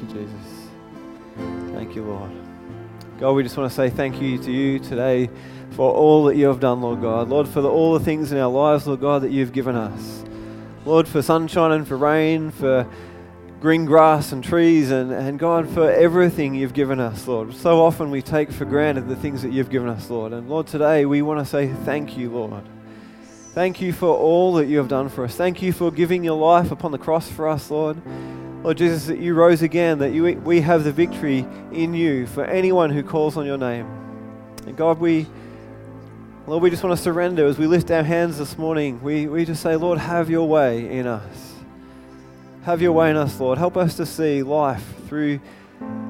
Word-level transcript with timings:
You, 0.00 0.06
Jesus. 0.06 0.68
Thank 1.74 1.94
you, 1.94 2.04
Lord. 2.04 2.30
God, 3.18 3.32
we 3.32 3.42
just 3.42 3.56
want 3.58 3.70
to 3.70 3.76
say 3.76 3.90
thank 3.90 4.20
you 4.20 4.38
to 4.38 4.50
you 4.50 4.78
today 4.78 5.28
for 5.72 5.92
all 5.92 6.24
that 6.24 6.36
you 6.36 6.46
have 6.46 6.58
done, 6.58 6.80
Lord 6.80 7.02
God. 7.02 7.28
Lord, 7.28 7.46
for 7.46 7.60
the, 7.60 7.68
all 7.68 7.92
the 7.92 8.04
things 8.04 8.32
in 8.32 8.38
our 8.38 8.50
lives, 8.50 8.86
Lord 8.86 9.00
God, 9.00 9.22
that 9.22 9.30
you've 9.30 9.52
given 9.52 9.76
us. 9.76 10.24
Lord, 10.86 11.06
for 11.06 11.20
sunshine 11.20 11.72
and 11.72 11.86
for 11.86 11.98
rain, 11.98 12.50
for 12.50 12.88
green 13.60 13.84
grass 13.84 14.32
and 14.32 14.42
trees, 14.42 14.90
and, 14.90 15.12
and 15.12 15.38
God, 15.38 15.68
for 15.68 15.90
everything 15.90 16.54
you've 16.54 16.72
given 16.72 16.98
us, 16.98 17.28
Lord. 17.28 17.54
So 17.54 17.84
often 17.84 18.10
we 18.10 18.22
take 18.22 18.50
for 18.50 18.64
granted 18.64 19.06
the 19.06 19.16
things 19.16 19.42
that 19.42 19.52
you've 19.52 19.70
given 19.70 19.90
us, 19.90 20.08
Lord. 20.08 20.32
And 20.32 20.48
Lord, 20.48 20.66
today 20.66 21.04
we 21.04 21.20
want 21.20 21.40
to 21.40 21.44
say 21.44 21.68
thank 21.84 22.16
you, 22.16 22.30
Lord. 22.30 22.64
Thank 23.52 23.82
you 23.82 23.92
for 23.92 24.16
all 24.16 24.54
that 24.54 24.66
you 24.66 24.78
have 24.78 24.88
done 24.88 25.10
for 25.10 25.24
us. 25.24 25.34
Thank 25.34 25.60
you 25.60 25.74
for 25.74 25.90
giving 25.90 26.24
your 26.24 26.38
life 26.38 26.70
upon 26.70 26.90
the 26.92 26.98
cross 26.98 27.28
for 27.28 27.48
us, 27.48 27.70
Lord. 27.70 28.00
Lord 28.62 28.76
Jesus, 28.76 29.06
that 29.06 29.18
you 29.18 29.34
rose 29.34 29.62
again, 29.62 30.00
that 30.00 30.12
you, 30.12 30.24
we 30.44 30.60
have 30.60 30.84
the 30.84 30.92
victory 30.92 31.46
in 31.72 31.94
you 31.94 32.26
for 32.26 32.44
anyone 32.44 32.90
who 32.90 33.02
calls 33.02 33.38
on 33.38 33.46
your 33.46 33.56
name. 33.56 33.86
And 34.66 34.76
God, 34.76 35.00
we, 35.00 35.26
Lord, 36.46 36.62
we 36.62 36.68
just 36.68 36.82
want 36.82 36.94
to 36.94 37.02
surrender 37.02 37.46
as 37.46 37.56
we 37.56 37.66
lift 37.66 37.90
our 37.90 38.02
hands 38.02 38.36
this 38.36 38.58
morning. 38.58 39.02
We, 39.02 39.26
we 39.26 39.46
just 39.46 39.62
say, 39.62 39.76
Lord, 39.76 39.98
have 39.98 40.28
your 40.28 40.46
way 40.46 40.90
in 40.90 41.06
us. 41.06 41.54
Have 42.64 42.82
your 42.82 42.92
way 42.92 43.10
in 43.10 43.16
us, 43.16 43.40
Lord. 43.40 43.56
Help 43.56 43.78
us 43.78 43.96
to 43.96 44.04
see 44.04 44.42
life 44.42 44.84
through 45.08 45.40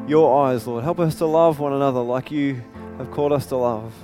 your 0.08 0.44
eyes, 0.44 0.66
Lord. 0.66 0.82
Help 0.82 0.98
us 0.98 1.14
to 1.16 1.26
love 1.26 1.60
one 1.60 1.72
another 1.72 2.00
like 2.00 2.32
you 2.32 2.60
have 2.98 3.12
called 3.12 3.32
us 3.32 3.46
to 3.46 3.56
love. 3.56 3.94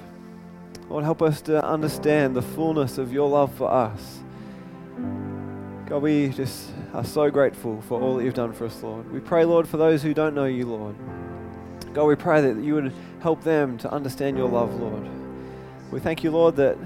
Lord, 0.89 1.03
help 1.03 1.21
us 1.21 1.41
to 1.43 1.65
understand 1.65 2.37
the 2.37 2.43
fullness 2.43 2.97
of 2.97 3.13
your 3.13 3.29
love 3.29 3.53
for 3.55 3.69
us. 3.69 4.21
God, 5.87 6.03
we 6.03 6.29
just 6.29 6.71
are 6.97 7.05
so 7.05 7.31
grateful 7.31 7.83
for 7.83 8.01
all 8.01 8.17
that 8.17 8.25
you've 8.25 8.33
done 8.33 8.55
for 8.55 8.65
us, 8.65 8.83
Lord. 8.83 9.13
We 9.13 9.21
pray, 9.21 9.45
Lord, 9.45 9.69
for 9.69 9.77
those 9.77 10.03
who 10.03 10.15
don't 10.15 10.35
know 10.35 10.47
you, 10.47 10.65
Lord. 10.65 10.97
God, 11.93 12.07
we 12.07 12.17
pray 12.17 12.41
that 12.41 12.57
you 12.65 12.73
would 12.73 12.91
help 13.21 13.45
them 13.45 13.77
to 13.79 13.93
understand 13.93 14.39
your 14.39 14.49
love, 14.49 14.81
Lord. 14.81 15.07
We 15.91 16.01
thank 16.01 16.25
you, 16.25 16.31
Lord, 16.31 16.57
that 16.57 16.79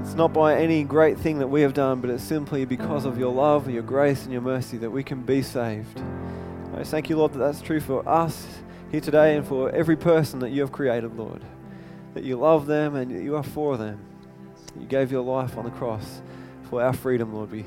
it's 0.00 0.14
not 0.14 0.32
by 0.32 0.56
any 0.56 0.82
great 0.82 1.16
thing 1.16 1.38
that 1.38 1.46
we 1.46 1.62
have 1.62 1.74
done, 1.74 2.00
but 2.00 2.10
it's 2.10 2.24
simply 2.24 2.64
because 2.64 3.04
of 3.04 3.18
your 3.18 3.32
love, 3.32 3.70
your 3.70 3.84
grace, 3.84 4.24
and 4.24 4.32
your 4.32 4.42
mercy 4.42 4.76
that 4.78 4.90
we 4.90 5.04
can 5.04 5.22
be 5.22 5.42
saved. 5.42 6.02
I 6.74 6.82
thank 6.82 7.08
you, 7.08 7.16
Lord, 7.16 7.34
that 7.34 7.38
that's 7.38 7.60
true 7.60 7.80
for 7.80 8.06
us 8.08 8.48
here 8.90 9.00
today 9.00 9.36
and 9.36 9.46
for 9.46 9.70
every 9.70 9.96
person 9.96 10.40
that 10.40 10.50
you 10.50 10.60
have 10.62 10.72
created, 10.72 11.16
Lord. 11.16 11.44
That 12.14 12.24
you 12.24 12.36
love 12.36 12.66
them 12.66 12.96
and 12.96 13.12
you 13.12 13.36
are 13.36 13.44
for 13.44 13.76
them. 13.76 14.00
You 14.76 14.86
gave 14.86 15.12
your 15.12 15.22
life 15.22 15.56
on 15.56 15.66
the 15.66 15.70
cross 15.70 16.20
for 16.68 16.82
our 16.82 16.92
freedom, 16.92 17.32
Lord. 17.32 17.52
We 17.52 17.64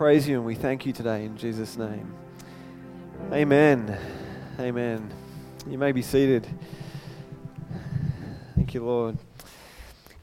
praise 0.00 0.26
you 0.26 0.36
and 0.36 0.46
we 0.46 0.54
thank 0.54 0.86
you 0.86 0.94
today 0.94 1.26
in 1.26 1.36
Jesus' 1.36 1.76
name. 1.76 2.10
Amen. 3.34 3.98
Amen. 4.58 5.12
You 5.68 5.76
may 5.76 5.92
be 5.92 6.00
seated. 6.00 6.46
Thank 8.56 8.72
you, 8.72 8.82
Lord. 8.82 9.18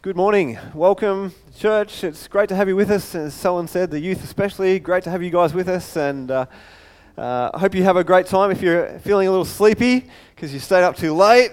Good 0.02 0.16
morning. 0.16 0.58
Welcome, 0.73 1.31
church. 1.55 2.03
It's 2.03 2.28
great 2.28 2.50
to 2.50 2.55
have 2.55 2.67
you 2.67 2.75
with 2.75 2.89
us. 2.89 3.14
As 3.14 3.36
someone 3.36 3.67
said, 3.67 3.92
the 3.92 4.00
youth 4.00 4.23
especially, 4.23 4.80
great 4.80 5.03
to 5.03 5.11
have 5.11 5.22
you 5.22 5.30
guys 5.30 5.53
with 5.53 5.70
us. 5.70 5.95
And 5.95 6.31
uh, 6.31 6.48
uh, 7.16 7.52
I 7.53 7.59
hope 7.59 7.75
you 7.75 7.83
have 7.83 7.98
a 7.98 8.03
great 8.03 8.25
time. 8.25 8.50
If 8.50 8.64
you're 8.64 8.98
feeling 9.02 9.28
a 9.28 9.30
little 9.30 9.45
sleepy 9.45 10.09
because 10.33 10.52
you 10.52 10.59
stayed 10.59 10.86
up 10.86 10.95
too 10.95 11.14
late, 11.14 11.52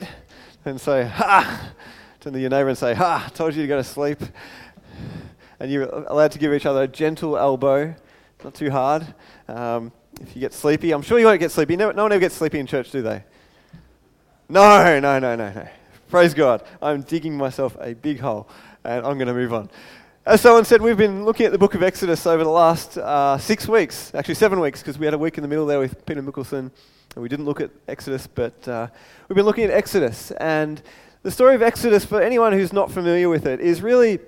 then 0.65 0.79
say, 0.79 1.05
ha! 1.05 1.73
Turn 2.21 2.33
to 2.33 2.41
your 2.41 2.49
neighbor 2.49 2.71
and 2.71 2.79
say, 2.79 2.95
ha! 2.95 3.31
Told 3.35 3.55
you 3.55 3.61
to 3.61 3.69
go 3.69 3.77
to 3.77 3.85
sleep. 3.85 4.23
And 5.61 5.71
you're 5.71 5.91
allowed 5.91 6.33
to 6.33 6.39
give 6.39 6.55
each 6.55 6.65
other 6.65 6.85
a 6.85 6.89
gentle 6.89 7.37
elbow, 7.37 7.95
not 8.45 8.55
too 8.55 8.71
hard. 8.71 9.07
Um, 9.49 9.91
if 10.21 10.37
you 10.37 10.41
get 10.41 10.53
sleepy, 10.53 10.93
I'm 10.93 11.01
sure 11.01 11.19
you 11.19 11.25
won't 11.25 11.41
get 11.41 11.51
sleepy. 11.51 11.77
No, 11.77 11.91
no 11.91 12.03
one 12.03 12.13
ever 12.13 12.21
gets 12.21 12.35
sleepy 12.35 12.59
in 12.59 12.67
church, 12.67 12.91
do 12.91 13.01
they? 13.01 13.25
No, 14.51 15.01
no, 15.01 15.19
no, 15.19 15.35
no, 15.35 15.51
no. 15.51 15.69
Praise 16.11 16.35
God. 16.35 16.63
I'm 16.83 17.01
digging 17.01 17.37
myself 17.37 17.75
a 17.81 17.95
big 17.95 18.21
hole, 18.21 18.47
and 18.85 19.05
I'm 19.07 19.17
going 19.17 19.29
to 19.29 19.35
move 19.35 19.55
on. 19.55 19.71
As 20.27 20.43
someone 20.43 20.67
said, 20.67 20.83
we've 20.83 20.97
been 20.97 21.25
looking 21.25 21.47
at 21.47 21.53
the 21.53 21.59
book 21.59 21.75
of 21.75 21.83
Exodus 21.83 22.27
over 22.27 22.45
the 22.45 22.51
last 22.51 22.99
uh, 22.99 23.39
six 23.39 23.67
weeks, 23.67 24.15
actually 24.15 24.35
seven 24.35 24.61
weeks, 24.61 24.81
because 24.81 24.99
we 24.99 25.07
had 25.07 25.15
a 25.15 25.19
week 25.19 25.39
in 25.39 25.43
the 25.43 25.49
middle 25.49 25.65
there 25.65 25.79
with 25.79 26.05
Peter 26.05 26.23
Mickelson, 26.23 26.71
and 27.15 27.23
we 27.23 27.31
didn't 27.31 27.47
look 27.47 27.63
at 27.63 27.71
Exodus, 27.89 28.27
but 28.27 28.69
uh, 28.69 28.87
we've 29.29 29.37
been 29.37 29.47
looking 29.47 29.65
at 29.65 29.71
Exodus. 29.71 30.33
And 30.33 30.83
the 31.23 31.31
story 31.31 31.55
of 31.55 31.63
Exodus, 31.63 32.05
for 32.05 32.21
anyone 32.21 32.53
who's 32.53 32.75
not 32.75 32.93
familiar 32.93 33.31
with 33.31 33.47
it, 33.47 33.61
is 33.61 33.81
really 33.81 34.21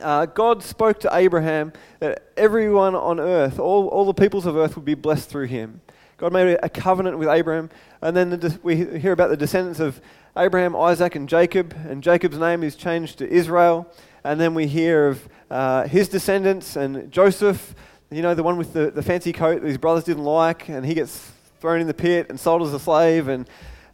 uh, 0.00 0.26
God 0.26 0.62
spoke 0.62 1.00
to 1.00 1.10
Abraham 1.12 1.72
that 1.98 2.22
everyone 2.36 2.94
on 2.94 3.18
earth, 3.18 3.58
all, 3.58 3.88
all 3.88 4.04
the 4.04 4.14
peoples 4.14 4.46
of 4.46 4.56
earth, 4.56 4.76
would 4.76 4.84
be 4.84 4.94
blessed 4.94 5.28
through 5.28 5.46
him. 5.46 5.80
God 6.16 6.32
made 6.32 6.58
a 6.62 6.68
covenant 6.68 7.18
with 7.18 7.28
Abraham, 7.28 7.70
and 8.02 8.16
then 8.16 8.30
the, 8.30 8.58
we 8.62 8.76
hear 8.76 9.12
about 9.12 9.30
the 9.30 9.36
descendants 9.36 9.80
of 9.80 10.00
Abraham, 10.36 10.76
Isaac, 10.76 11.16
and 11.16 11.28
Jacob, 11.28 11.74
and 11.88 12.02
Jacob's 12.02 12.38
name 12.38 12.62
is 12.62 12.76
changed 12.76 13.18
to 13.18 13.28
Israel. 13.28 13.90
And 14.22 14.38
then 14.38 14.54
we 14.54 14.66
hear 14.66 15.08
of 15.08 15.28
uh, 15.50 15.88
his 15.88 16.08
descendants 16.08 16.76
and 16.76 17.10
Joseph, 17.10 17.74
you 18.10 18.22
know, 18.22 18.34
the 18.34 18.42
one 18.42 18.58
with 18.58 18.74
the, 18.74 18.90
the 18.90 19.02
fancy 19.02 19.32
coat 19.32 19.62
that 19.62 19.66
his 19.66 19.78
brothers 19.78 20.04
didn't 20.04 20.24
like, 20.24 20.68
and 20.68 20.84
he 20.84 20.94
gets 20.94 21.32
thrown 21.60 21.80
in 21.80 21.86
the 21.86 21.94
pit 21.94 22.26
and 22.28 22.38
sold 22.38 22.62
as 22.62 22.74
a 22.74 22.78
slave, 22.78 23.28
and, 23.28 23.48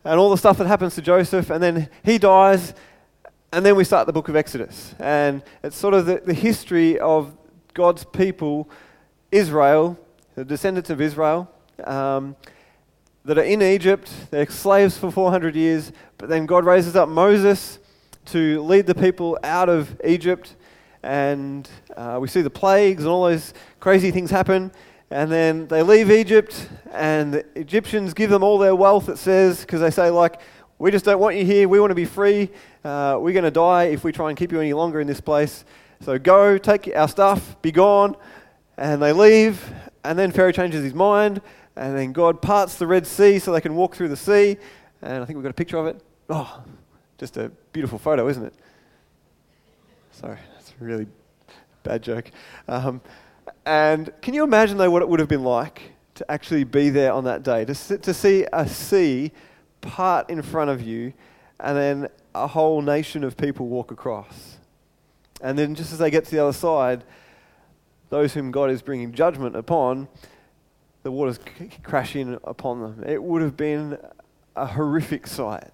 and 0.05 0.19
all 0.19 0.31
the 0.31 0.37
stuff 0.37 0.59
that 0.59 0.67
happens 0.67 0.95
to 0.97 1.03
Joseph. 1.03 1.51
And 1.51 1.63
then 1.63 1.89
he 2.05 2.19
dies, 2.19 2.75
and 3.53 3.65
then 3.65 3.77
we 3.77 3.85
start 3.85 4.07
the 4.07 4.13
book 4.13 4.29
of 4.29 4.37
Exodus. 4.37 4.95
And 4.99 5.43
it's 5.63 5.77
sort 5.77 5.95
of 5.95 6.07
the, 6.07 6.21
the 6.25 6.35
history 6.35 6.99
of 6.99 7.37
God's 7.75 8.05
people, 8.05 8.69
Israel, 9.31 9.99
the 10.35 10.45
descendants 10.45 10.91
of 10.91 11.01
Israel 11.01 11.51
um, 11.85 12.37
that 13.25 13.39
are 13.39 13.45
in 13.45 13.63
Egypt. 13.63 14.11
They're 14.31 14.47
slaves 14.47 14.99
for 14.99 15.11
400 15.11 15.55
years, 15.55 15.93
but 16.19 16.29
then 16.29 16.47
God 16.47 16.65
raises 16.65 16.97
up 16.97 17.09
Moses 17.09 17.79
to 18.27 18.61
lead 18.63 18.87
the 18.87 18.95
people 18.95 19.39
out 19.45 19.69
of 19.69 20.01
Egypt. 20.05 20.57
And 21.03 21.69
uh, 21.97 22.19
we 22.21 22.29
see 22.29 22.43
the 22.43 22.51
plagues 22.51 23.05
and 23.05 23.11
all 23.11 23.25
those 23.25 23.55
crazy 23.79 24.11
things 24.11 24.31
happen. 24.31 24.73
And 25.11 25.31
then 25.31 25.69
they 25.69 25.85
leave 25.85 26.11
Egypt, 26.11 26.69
and 26.93 27.33
the 27.33 27.47
Egyptians 27.55 28.13
give 28.13 28.29
them 28.29 28.43
all 28.43 28.59
their 28.59 28.75
wealth, 28.75 29.09
it 29.09 29.19
says, 29.19 29.61
because 29.61 29.81
they 29.81 29.93
say, 29.93 30.11
like, 30.11 30.41
we 30.79 30.91
just 30.91 31.05
don't 31.05 31.19
want 31.19 31.37
you 31.37 31.45
here. 31.45 31.69
We 31.69 31.81
want 31.81 31.91
to 31.91 31.95
be 31.97 32.05
free. 32.05 32.51
Uh, 32.85 33.19
we're 33.21 33.33
going 33.33 33.45
to 33.45 33.51
die 33.51 33.85
if 33.85 34.05
we 34.05 34.13
try 34.13 34.29
and 34.29 34.39
keep 34.39 34.53
you 34.53 34.61
any 34.61 34.73
longer 34.73 35.01
in 35.01 35.07
this 35.07 35.21
place. 35.21 35.65
So 36.01 36.19
go, 36.19 36.59
take 36.59 36.91
our 36.95 37.09
stuff, 37.09 37.61
be 37.63 37.73
gone. 37.73 38.17
And 38.77 39.01
they 39.01 39.13
leave. 39.13 39.73
And 40.05 40.19
then 40.19 40.33
Pharaoh 40.33 40.53
changes 40.53 40.85
his 40.85 40.93
mind. 40.93 41.41
And 41.77 41.97
then 41.97 42.13
God 42.13 42.43
parts 42.43 42.77
the 42.77 42.87
Red 42.87 43.07
Sea 43.07 43.39
so 43.39 43.53
they 43.53 43.61
can 43.61 43.75
walk 43.75 43.97
through 43.97 44.09
the 44.09 44.17
sea. 44.17 44.59
And 45.01 45.23
I 45.23 45.25
think 45.27 45.37
we've 45.37 45.45
got 45.45 45.51
a 45.51 45.55
picture 45.55 45.79
of 45.79 45.87
it. 45.87 46.01
Oh, 46.29 46.63
just 47.19 47.37
a 47.37 47.51
beautiful 47.73 47.99
photo, 47.99 48.29
isn't 48.29 48.45
it? 48.45 48.55
Sorry, 50.11 50.39
that's 50.55 50.73
a 50.81 50.85
really 50.85 51.07
bad 51.83 52.03
joke. 52.03 52.31
Um, 52.69 53.01
and 53.65 54.11
can 54.21 54.35
you 54.35 54.45
imagine, 54.45 54.77
though, 54.77 54.91
what 54.91 55.03
it 55.03 55.09
would 55.09 55.21
have 55.21 55.29
been 55.29 55.45
like 55.45 55.83
to 56.17 56.31
actually 56.31 56.65
be 56.65 56.91
there 56.91 57.13
on 57.13 57.25
that 57.25 57.43
day? 57.43 57.65
To, 57.65 57.99
to 57.99 58.15
see 58.15 58.47
a 58.53 58.69
sea 58.69 59.33
part 59.81 60.31
in 60.31 60.43
front 60.43 60.71
of 60.71 60.83
you 60.83 61.13
and 61.61 61.77
then 61.77 62.09
a 62.35 62.47
whole 62.47 62.83
nation 62.83 63.25
of 63.25 63.37
people 63.37 63.67
walk 63.67 63.91
across. 63.91 64.57
And 65.41 65.59
then, 65.59 65.75
just 65.75 65.93
as 65.93 65.99
they 65.99 66.11
get 66.11 66.25
to 66.27 66.31
the 66.31 66.43
other 66.43 66.53
side, 66.53 67.05
those 68.09 68.35
whom 68.35 68.51
God 68.51 68.71
is 68.71 68.83
bringing 68.83 69.13
judgment 69.13 69.57
upon, 69.57 70.09
the 71.03 71.11
waters 71.11 71.39
c- 71.59 71.71
crash 71.83 72.17
in 72.17 72.39
upon 72.45 72.81
them. 72.81 73.05
It 73.07 73.23
would 73.23 73.43
have 73.43 73.57
been 73.57 73.99
a 74.55 74.67
horrific 74.67 75.27
sight 75.27 75.71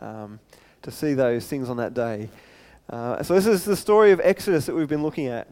um, 0.00 0.40
to 0.82 0.90
see 0.90 1.14
those 1.14 1.46
things 1.46 1.68
on 1.68 1.76
that 1.76 1.94
day. 1.94 2.28
Uh, 2.88 3.22
so, 3.22 3.34
this 3.34 3.46
is 3.46 3.64
the 3.64 3.76
story 3.76 4.12
of 4.12 4.20
Exodus 4.22 4.66
that 4.66 4.74
we've 4.74 4.88
been 4.88 5.02
looking 5.02 5.26
at. 5.26 5.48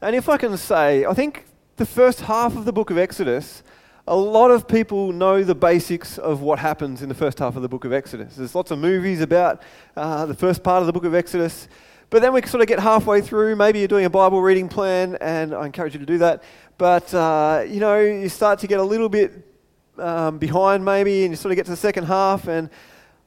And 0.00 0.14
if 0.14 0.28
I 0.28 0.36
can 0.36 0.56
say, 0.56 1.04
I 1.04 1.14
think 1.14 1.44
the 1.76 1.86
first 1.86 2.22
half 2.22 2.56
of 2.56 2.64
the 2.64 2.72
book 2.72 2.90
of 2.90 2.98
Exodus, 2.98 3.62
a 4.06 4.16
lot 4.16 4.50
of 4.50 4.66
people 4.66 5.12
know 5.12 5.44
the 5.44 5.54
basics 5.54 6.18
of 6.18 6.40
what 6.40 6.58
happens 6.58 7.02
in 7.02 7.08
the 7.08 7.14
first 7.14 7.38
half 7.38 7.54
of 7.54 7.62
the 7.62 7.68
book 7.68 7.84
of 7.84 7.92
Exodus. 7.92 8.34
There's 8.34 8.54
lots 8.54 8.72
of 8.72 8.78
movies 8.80 9.20
about 9.20 9.62
uh, 9.96 10.26
the 10.26 10.34
first 10.34 10.64
part 10.64 10.80
of 10.80 10.86
the 10.86 10.92
book 10.92 11.04
of 11.04 11.14
Exodus. 11.14 11.68
But 12.10 12.20
then 12.20 12.32
we 12.32 12.42
sort 12.42 12.62
of 12.62 12.66
get 12.66 12.80
halfway 12.80 13.20
through. 13.20 13.54
Maybe 13.54 13.78
you're 13.78 13.88
doing 13.88 14.04
a 14.04 14.10
Bible 14.10 14.42
reading 14.42 14.68
plan, 14.68 15.16
and 15.20 15.54
I 15.54 15.66
encourage 15.66 15.94
you 15.94 16.00
to 16.00 16.06
do 16.06 16.18
that. 16.18 16.42
But, 16.78 17.14
uh, 17.14 17.64
you 17.66 17.78
know, 17.78 18.00
you 18.00 18.28
start 18.28 18.58
to 18.58 18.66
get 18.66 18.80
a 18.80 18.82
little 18.82 19.08
bit 19.08 19.46
um, 19.98 20.38
behind 20.38 20.84
maybe, 20.84 21.22
and 21.22 21.32
you 21.32 21.36
sort 21.36 21.52
of 21.52 21.56
get 21.56 21.66
to 21.66 21.70
the 21.70 21.76
second 21.76 22.04
half. 22.04 22.48
And 22.48 22.70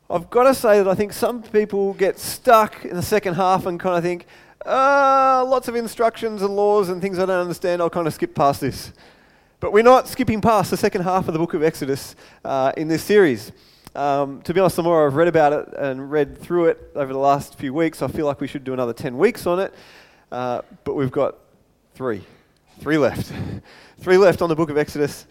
I've 0.10 0.30
got 0.30 0.44
to 0.44 0.54
say 0.54 0.80
that 0.80 0.90
I 0.90 0.94
think 0.94 1.14
some 1.14 1.42
people 1.42 1.94
get 1.94 2.20
stuck 2.20 2.84
in 2.84 2.98
the 2.98 3.02
second 3.02 3.36
half 3.36 3.66
and 3.66 3.80
kind 3.80 3.98
of 3.98 4.04
think, 4.04 4.26
uh, 4.66 5.46
lots 5.48 5.70
of 5.70 5.76
instructions 5.76 6.42
and 6.42 6.54
laws 6.54 6.90
and 6.90 7.02
things 7.02 7.18
I 7.18 7.26
don't 7.26 7.42
understand. 7.42 7.82
I'll 7.82 7.90
kind 7.90 8.08
of 8.08 8.14
skip 8.14 8.36
past 8.36 8.60
this. 8.60 8.92
But 9.66 9.74
we're 9.74 9.82
not 9.82 10.08
skipping 10.08 10.42
past 10.42 10.70
the 10.70 10.78
second 10.78 11.02
half 11.02 11.28
of 11.28 11.34
the 11.34 11.40
book 11.40 11.56
of 11.56 11.64
Exodus 11.64 12.16
uh, 12.44 12.72
in 12.78 12.88
this 12.88 13.04
series. 13.04 13.52
Um, 13.96 14.44
to 14.44 14.54
be 14.54 14.60
honest, 14.60 14.76
the 14.76 14.84
more 14.84 15.08
I've 15.08 15.16
read 15.16 15.28
about 15.28 15.54
it 15.54 15.74
and 15.76 16.12
read 16.12 16.38
through 16.38 16.66
it 16.66 16.92
over 16.94 17.12
the 17.12 17.18
last 17.18 17.58
few 17.58 17.74
weeks, 17.74 18.04
I 18.04 18.08
feel 18.08 18.28
like 18.28 18.40
we 18.40 18.48
should 18.48 18.64
do 18.64 18.74
another 18.74 18.94
10 18.94 19.18
weeks 19.18 19.48
on 19.48 19.60
it. 19.60 19.74
Uh, 20.32 20.62
but 20.84 20.94
we've 20.94 21.12
got 21.12 21.38
three. 21.96 22.22
Three 22.80 23.00
left. 23.00 23.34
Three 24.02 24.18
left 24.18 24.44
on 24.44 24.50
the 24.50 24.56
book 24.56 24.70
of 24.70 24.78
Exodus. 24.78 25.26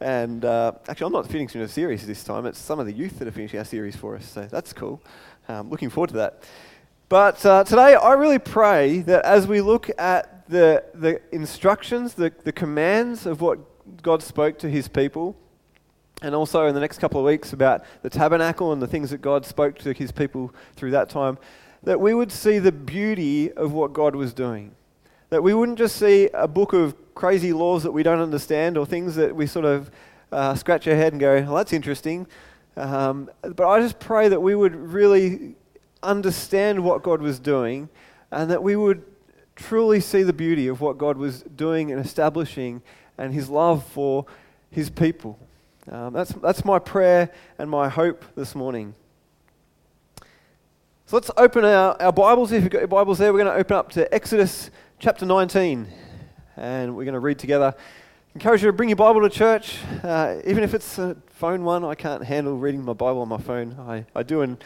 And 0.00 0.44
uh, 0.44 0.70
actually, 0.88 1.06
I'm 1.06 1.12
not 1.12 1.26
finishing 1.26 1.60
a 1.60 1.66
series 1.66 2.06
this 2.06 2.22
time. 2.22 2.46
It's 2.46 2.60
some 2.60 2.78
of 2.78 2.86
the 2.86 2.92
youth 2.92 3.18
that 3.18 3.26
are 3.26 3.32
finishing 3.32 3.58
our 3.58 3.64
series 3.64 3.96
for 3.96 4.14
us. 4.14 4.24
So 4.24 4.46
that's 4.46 4.72
cool. 4.72 5.02
Um, 5.48 5.68
looking 5.68 5.90
forward 5.90 6.10
to 6.10 6.16
that. 6.18 6.44
But 7.08 7.44
uh, 7.44 7.64
today, 7.64 7.96
I 7.96 8.12
really 8.12 8.38
pray 8.38 9.00
that 9.00 9.24
as 9.24 9.48
we 9.48 9.60
look 9.60 9.90
at 9.98 10.48
the, 10.48 10.84
the 10.94 11.20
instructions, 11.32 12.14
the, 12.14 12.32
the 12.44 12.52
commands 12.52 13.26
of 13.26 13.40
what 13.40 13.58
God 14.02 14.22
spoke 14.22 14.58
to 14.60 14.70
his 14.70 14.88
people, 14.88 15.36
and 16.22 16.34
also 16.34 16.66
in 16.66 16.74
the 16.74 16.80
next 16.80 16.98
couple 16.98 17.20
of 17.20 17.26
weeks 17.26 17.52
about 17.52 17.84
the 18.02 18.10
tabernacle 18.10 18.72
and 18.72 18.80
the 18.80 18.86
things 18.86 19.10
that 19.10 19.22
God 19.22 19.46
spoke 19.46 19.78
to 19.78 19.92
his 19.92 20.12
people 20.12 20.54
through 20.76 20.90
that 20.92 21.08
time, 21.08 21.38
that 21.82 22.00
we 22.00 22.14
would 22.14 22.30
see 22.30 22.58
the 22.58 22.72
beauty 22.72 23.52
of 23.52 23.72
what 23.72 23.92
God 23.92 24.14
was 24.14 24.34
doing. 24.34 24.72
That 25.30 25.42
we 25.42 25.54
wouldn't 25.54 25.78
just 25.78 25.96
see 25.96 26.28
a 26.34 26.48
book 26.48 26.72
of 26.72 26.94
crazy 27.14 27.52
laws 27.52 27.82
that 27.84 27.92
we 27.92 28.02
don't 28.02 28.20
understand 28.20 28.76
or 28.76 28.84
things 28.84 29.14
that 29.16 29.34
we 29.34 29.46
sort 29.46 29.64
of 29.64 29.90
uh, 30.32 30.54
scratch 30.54 30.86
our 30.88 30.94
head 30.94 31.12
and 31.12 31.20
go, 31.20 31.40
well, 31.42 31.54
that's 31.54 31.72
interesting. 31.72 32.26
Um, 32.76 33.30
but 33.42 33.68
I 33.68 33.80
just 33.80 33.98
pray 33.98 34.28
that 34.28 34.40
we 34.40 34.54
would 34.54 34.74
really 34.74 35.54
understand 36.02 36.82
what 36.82 37.02
God 37.02 37.20
was 37.20 37.38
doing 37.38 37.88
and 38.30 38.50
that 38.50 38.62
we 38.62 38.76
would 38.76 39.04
truly 39.56 40.00
see 40.00 40.22
the 40.22 40.32
beauty 40.32 40.68
of 40.68 40.80
what 40.80 40.96
God 40.98 41.16
was 41.16 41.42
doing 41.42 41.92
and 41.92 42.04
establishing 42.04 42.82
and 43.20 43.34
his 43.34 43.50
love 43.50 43.84
for 43.84 44.24
his 44.70 44.88
people. 44.88 45.38
Um, 45.90 46.12
that's, 46.12 46.32
that's 46.32 46.64
my 46.64 46.78
prayer 46.78 47.30
and 47.58 47.70
my 47.70 47.88
hope 47.88 48.24
this 48.34 48.54
morning. 48.54 48.94
So 51.06 51.16
let's 51.16 51.30
open 51.36 51.64
our, 51.64 52.00
our 52.00 52.12
Bibles. 52.12 52.50
If 52.50 52.62
you've 52.62 52.72
got 52.72 52.78
your 52.78 52.88
Bibles 52.88 53.18
there, 53.18 53.32
we're 53.32 53.44
going 53.44 53.52
to 53.52 53.60
open 53.60 53.76
up 53.76 53.90
to 53.92 54.12
Exodus 54.14 54.70
chapter 54.98 55.26
19 55.26 55.86
and 56.56 56.96
we're 56.96 57.04
going 57.04 57.14
to 57.14 57.20
read 57.20 57.38
together. 57.38 57.74
Encourage 58.34 58.62
you 58.62 58.68
to 58.68 58.72
bring 58.72 58.88
your 58.88 58.96
Bible 58.96 59.20
to 59.20 59.28
church, 59.28 59.78
uh, 60.02 60.36
even 60.46 60.64
if 60.64 60.72
it's 60.72 60.98
a 60.98 61.16
phone 61.26 61.62
one. 61.64 61.84
I 61.84 61.94
can't 61.94 62.24
handle 62.24 62.56
reading 62.56 62.82
my 62.82 62.94
Bible 62.94 63.20
on 63.20 63.28
my 63.28 63.38
phone. 63.38 63.76
I, 63.80 64.06
I 64.14 64.22
do 64.22 64.40
in 64.40 64.56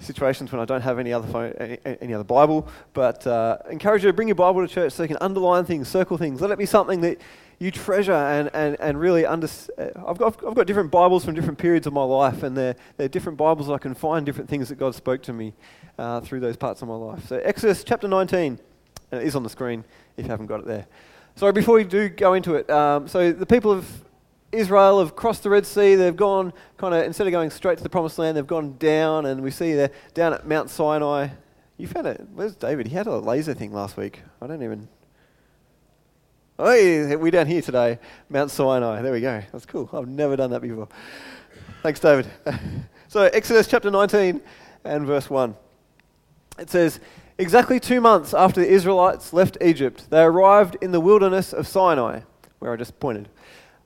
situations 0.00 0.50
when 0.50 0.60
I 0.60 0.64
don't 0.64 0.80
have 0.80 0.98
any 0.98 1.12
other 1.12 1.28
phone, 1.28 1.52
any, 1.52 2.14
other 2.14 2.24
Bible. 2.24 2.68
But 2.92 3.26
uh, 3.26 3.58
encourage 3.70 4.02
you 4.02 4.08
to 4.08 4.12
bring 4.12 4.28
your 4.28 4.34
Bible 4.34 4.66
to 4.66 4.72
church 4.72 4.92
so 4.92 5.02
you 5.02 5.08
can 5.08 5.18
underline 5.20 5.64
things, 5.64 5.88
circle 5.88 6.16
things. 6.16 6.40
Let 6.40 6.50
it 6.50 6.58
be 6.58 6.66
something 6.66 7.00
that 7.02 7.20
you 7.58 7.70
treasure 7.70 8.12
and, 8.12 8.50
and, 8.54 8.80
and 8.80 8.98
really 8.98 9.26
understand. 9.26 9.92
Uh, 9.94 10.06
I've 10.06 10.18
got, 10.18 10.44
I've 10.44 10.54
got 10.54 10.66
different 10.66 10.90
Bibles 10.90 11.24
from 11.24 11.34
different 11.34 11.58
periods 11.58 11.86
of 11.86 11.92
my 11.92 12.02
life, 12.02 12.42
and 12.42 12.56
they're, 12.56 12.74
they're 12.96 13.08
different 13.08 13.36
Bibles 13.36 13.68
I 13.68 13.78
can 13.78 13.94
find 13.94 14.24
different 14.24 14.48
things 14.48 14.70
that 14.70 14.76
God 14.76 14.94
spoke 14.94 15.22
to 15.24 15.32
me 15.32 15.52
uh, 15.98 16.20
through 16.20 16.40
those 16.40 16.56
parts 16.56 16.80
of 16.80 16.88
my 16.88 16.94
life. 16.94 17.26
So, 17.26 17.36
Exodus 17.36 17.84
chapter 17.84 18.08
19, 18.08 18.58
and 19.12 19.20
it 19.20 19.26
is 19.26 19.36
on 19.36 19.42
the 19.42 19.50
screen 19.50 19.84
if 20.16 20.24
you 20.24 20.30
haven't 20.30 20.46
got 20.46 20.60
it 20.60 20.66
there. 20.66 20.86
So, 21.36 21.52
before 21.52 21.74
we 21.74 21.84
do 21.84 22.08
go 22.08 22.32
into 22.32 22.54
it, 22.54 22.68
um, 22.70 23.06
so 23.06 23.30
the 23.30 23.46
people 23.46 23.70
of 23.70 24.04
Israel 24.52 24.98
have 24.98 25.14
crossed 25.14 25.44
the 25.44 25.50
Red 25.50 25.64
Sea. 25.64 25.94
They've 25.94 26.16
gone 26.16 26.52
kind 26.76 26.94
of, 26.94 27.04
instead 27.04 27.26
of 27.26 27.30
going 27.30 27.50
straight 27.50 27.78
to 27.78 27.84
the 27.84 27.90
promised 27.90 28.18
land, 28.18 28.36
they've 28.36 28.46
gone 28.46 28.76
down, 28.78 29.26
and 29.26 29.42
we 29.42 29.50
see 29.50 29.74
they're 29.74 29.92
down 30.14 30.32
at 30.32 30.46
Mount 30.46 30.70
Sinai. 30.70 31.28
You 31.76 31.86
found 31.86 32.06
it. 32.06 32.26
Where's 32.34 32.56
David? 32.56 32.88
He 32.88 32.94
had 32.94 33.06
a 33.06 33.18
laser 33.18 33.54
thing 33.54 33.72
last 33.72 33.96
week. 33.96 34.22
I 34.42 34.46
don't 34.46 34.62
even. 34.62 34.88
Oh, 36.58 36.74
yeah, 36.74 37.14
we're 37.14 37.30
down 37.30 37.46
here 37.46 37.62
today, 37.62 37.98
Mount 38.28 38.50
Sinai. 38.50 39.00
There 39.02 39.12
we 39.12 39.20
go. 39.20 39.42
That's 39.52 39.64
cool. 39.64 39.88
I've 39.92 40.08
never 40.08 40.36
done 40.36 40.50
that 40.50 40.60
before. 40.60 40.88
Thanks, 41.82 42.00
David. 42.00 42.28
so, 43.08 43.22
Exodus 43.22 43.66
chapter 43.66 43.90
19 43.90 44.40
and 44.84 45.06
verse 45.06 45.30
1. 45.30 45.54
It 46.58 46.68
says, 46.68 47.00
Exactly 47.38 47.80
two 47.80 48.02
months 48.02 48.34
after 48.34 48.60
the 48.60 48.68
Israelites 48.68 49.32
left 49.32 49.56
Egypt, 49.62 50.10
they 50.10 50.20
arrived 50.20 50.76
in 50.82 50.92
the 50.92 51.00
wilderness 51.00 51.54
of 51.54 51.66
Sinai, 51.66 52.20
where 52.58 52.72
I 52.72 52.76
just 52.76 53.00
pointed. 53.00 53.30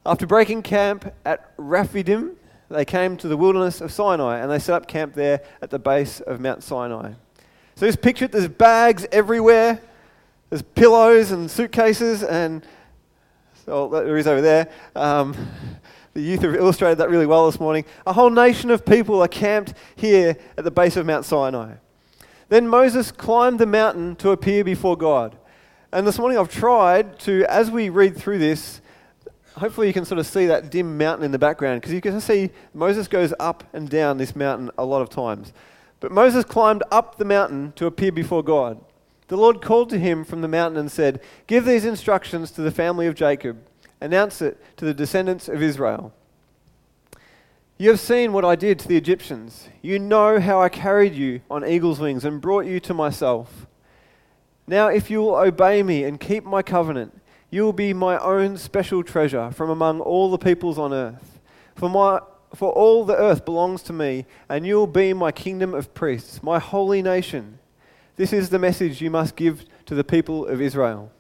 After 0.06 0.26
breaking 0.26 0.62
camp 0.62 1.14
at 1.24 1.52
Rephidim, 1.56 2.36
they 2.68 2.84
came 2.84 3.16
to 3.16 3.28
the 3.28 3.38
wilderness 3.38 3.80
of 3.80 3.90
Sinai 3.90 4.38
and 4.38 4.50
they 4.50 4.58
set 4.58 4.74
up 4.74 4.86
camp 4.86 5.14
there 5.14 5.40
at 5.62 5.70
the 5.70 5.78
base 5.78 6.20
of 6.20 6.40
Mount 6.40 6.62
Sinai. 6.62 7.12
So 7.76 7.86
just 7.86 8.02
picture 8.02 8.26
it, 8.26 8.32
there's 8.32 8.48
bags 8.48 9.06
everywhere, 9.10 9.80
there's 10.50 10.60
pillows 10.60 11.30
and 11.30 11.50
suitcases, 11.50 12.22
and 12.22 12.66
so 13.64 13.88
there 13.88 14.18
is 14.18 14.26
over 14.26 14.42
there. 14.42 14.70
Um, 14.94 15.34
the 16.12 16.20
youth 16.20 16.42
have 16.42 16.54
illustrated 16.54 16.98
that 16.98 17.08
really 17.08 17.26
well 17.26 17.46
this 17.46 17.58
morning. 17.58 17.86
A 18.06 18.12
whole 18.12 18.30
nation 18.30 18.70
of 18.70 18.84
people 18.84 19.22
are 19.22 19.28
camped 19.28 19.72
here 19.96 20.36
at 20.58 20.64
the 20.64 20.70
base 20.70 20.96
of 20.96 21.06
Mount 21.06 21.24
Sinai. 21.24 21.76
Then 22.50 22.68
Moses 22.68 23.10
climbed 23.10 23.58
the 23.58 23.66
mountain 23.66 24.16
to 24.16 24.30
appear 24.30 24.64
before 24.64 24.98
God. 24.98 25.36
And 25.92 26.06
this 26.06 26.18
morning 26.18 26.38
I've 26.38 26.52
tried 26.52 27.18
to, 27.20 27.46
as 27.48 27.70
we 27.70 27.88
read 27.88 28.16
through 28.18 28.38
this, 28.38 28.82
hopefully 29.56 29.86
you 29.86 29.92
can 29.92 30.04
sort 30.04 30.18
of 30.18 30.26
see 30.26 30.46
that 30.46 30.70
dim 30.70 30.98
mountain 30.98 31.24
in 31.24 31.32
the 31.32 31.38
background 31.38 31.80
because 31.80 31.92
you 31.92 32.00
can 32.00 32.20
see 32.20 32.50
Moses 32.72 33.08
goes 33.08 33.32
up 33.38 33.64
and 33.72 33.88
down 33.88 34.18
this 34.18 34.34
mountain 34.34 34.70
a 34.76 34.84
lot 34.84 35.02
of 35.02 35.10
times. 35.10 35.52
But 36.00 36.12
Moses 36.12 36.44
climbed 36.44 36.82
up 36.90 37.16
the 37.16 37.24
mountain 37.24 37.72
to 37.76 37.86
appear 37.86 38.12
before 38.12 38.42
God. 38.42 38.80
The 39.28 39.36
Lord 39.36 39.62
called 39.62 39.88
to 39.90 39.98
him 39.98 40.24
from 40.24 40.42
the 40.42 40.48
mountain 40.48 40.78
and 40.78 40.90
said, 40.90 41.20
Give 41.46 41.64
these 41.64 41.84
instructions 41.84 42.50
to 42.52 42.62
the 42.62 42.70
family 42.70 43.06
of 43.06 43.14
Jacob, 43.14 43.58
announce 44.00 44.42
it 44.42 44.60
to 44.76 44.84
the 44.84 44.92
descendants 44.92 45.48
of 45.48 45.62
Israel. 45.62 46.12
You 47.78 47.90
have 47.90 48.00
seen 48.00 48.32
what 48.32 48.44
I 48.44 48.54
did 48.54 48.78
to 48.80 48.88
the 48.88 48.96
Egyptians. 48.96 49.68
You 49.82 49.98
know 49.98 50.38
how 50.38 50.60
I 50.60 50.68
carried 50.68 51.14
you 51.14 51.40
on 51.50 51.66
eagle's 51.66 51.98
wings 51.98 52.24
and 52.24 52.40
brought 52.40 52.66
you 52.66 52.78
to 52.80 52.94
myself. 52.94 53.66
Now, 54.66 54.88
if 54.88 55.10
you 55.10 55.20
will 55.20 55.34
obey 55.34 55.82
me 55.82 56.04
and 56.04 56.20
keep 56.20 56.44
my 56.44 56.62
covenant, 56.62 57.20
you 57.54 57.62
will 57.62 57.72
be 57.72 57.92
my 57.92 58.18
own 58.18 58.56
special 58.56 59.04
treasure 59.04 59.48
from 59.52 59.70
among 59.70 60.00
all 60.00 60.28
the 60.28 60.38
peoples 60.38 60.76
on 60.76 60.92
earth. 60.92 61.38
For, 61.76 61.88
my, 61.88 62.18
for 62.52 62.72
all 62.72 63.04
the 63.04 63.16
earth 63.16 63.44
belongs 63.44 63.84
to 63.84 63.92
me, 63.92 64.26
and 64.48 64.66
you 64.66 64.74
will 64.74 64.88
be 64.88 65.12
my 65.12 65.30
kingdom 65.30 65.72
of 65.72 65.94
priests, 65.94 66.42
my 66.42 66.58
holy 66.58 67.00
nation. 67.00 67.60
This 68.16 68.32
is 68.32 68.50
the 68.50 68.58
message 68.58 69.00
you 69.00 69.08
must 69.08 69.36
give 69.36 69.66
to 69.86 69.94
the 69.94 70.02
people 70.02 70.48
of 70.48 70.60
Israel. 70.60 71.12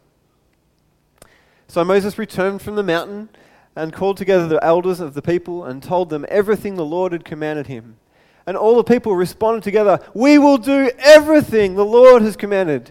So 1.68 1.84
Moses 1.84 2.18
returned 2.18 2.62
from 2.62 2.74
the 2.74 2.82
mountain 2.82 3.28
and 3.76 3.92
called 3.92 4.16
together 4.16 4.48
the 4.48 4.64
elders 4.64 4.98
of 4.98 5.14
the 5.14 5.22
people 5.22 5.62
and 5.62 5.84
told 5.84 6.10
them 6.10 6.26
everything 6.28 6.74
the 6.74 6.84
Lord 6.84 7.12
had 7.12 7.24
commanded 7.24 7.68
him. 7.68 7.96
And 8.44 8.56
all 8.56 8.74
the 8.74 8.82
people 8.82 9.14
responded 9.14 9.62
together, 9.62 10.00
We 10.14 10.38
will 10.38 10.58
do 10.58 10.90
everything 10.98 11.76
the 11.76 11.84
Lord 11.84 12.22
has 12.22 12.34
commanded. 12.34 12.90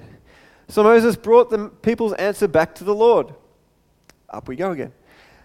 So 0.74 0.82
Moses 0.82 1.16
brought 1.16 1.52
the 1.52 1.70
people's 1.70 2.14
answer 2.14 2.48
back 2.48 2.74
to 2.74 2.84
the 2.84 2.96
Lord. 2.96 3.36
Up 4.28 4.48
we 4.48 4.56
go 4.56 4.72
again. 4.72 4.92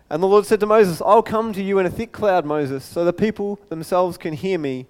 And 0.09 0.23
the 0.23 0.27
Lord 0.27 0.47
said 0.47 0.59
to 0.61 0.65
Moses, 0.65 1.03
I'll 1.05 1.23
come 1.23 1.53
to 1.53 1.63
you 1.63 1.79
in 1.79 1.85
a 1.85 1.91
thick 1.91 2.13
cloud, 2.13 2.47
Moses, 2.47 2.83
so 2.83 3.05
the 3.05 3.13
people 3.13 3.61
themselves 3.69 4.17
can 4.17 4.33
hear 4.33 4.59
me 4.59 4.87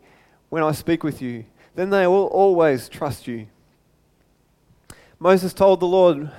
when 0.48 0.62
I 0.62 0.70
speak 0.70 1.02
with 1.02 1.20
you. 1.20 1.44
Then 1.74 1.90
they 1.90 2.06
will 2.06 2.26
always 2.26 2.88
trust 2.88 3.26
you. 3.26 3.48
Moses 5.18 5.52
told 5.52 5.80
the 5.80 5.86
Lord 5.86 6.30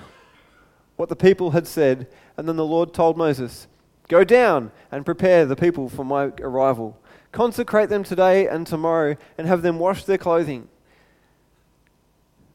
what 0.96 1.10
the 1.10 1.16
people 1.18 1.52
had 1.52 1.68
said, 1.68 2.08
and 2.38 2.48
then 2.48 2.56
the 2.56 2.66
Lord 2.66 2.94
told 2.94 3.18
Moses, 3.18 3.68
Go 4.08 4.24
down 4.24 4.72
and 4.94 5.06
prepare 5.06 5.46
the 5.46 5.58
people 5.58 5.90
for 5.90 6.06
my 6.06 6.32
arrival. 6.40 6.98
Consecrate 7.34 7.90
them 7.90 8.06
today 8.06 8.48
and 8.48 8.66
tomorrow 8.66 9.18
and 9.38 9.46
have 9.46 9.62
them 9.62 9.78
wash 9.78 10.06
their 10.06 10.18
clothing. 10.18 10.70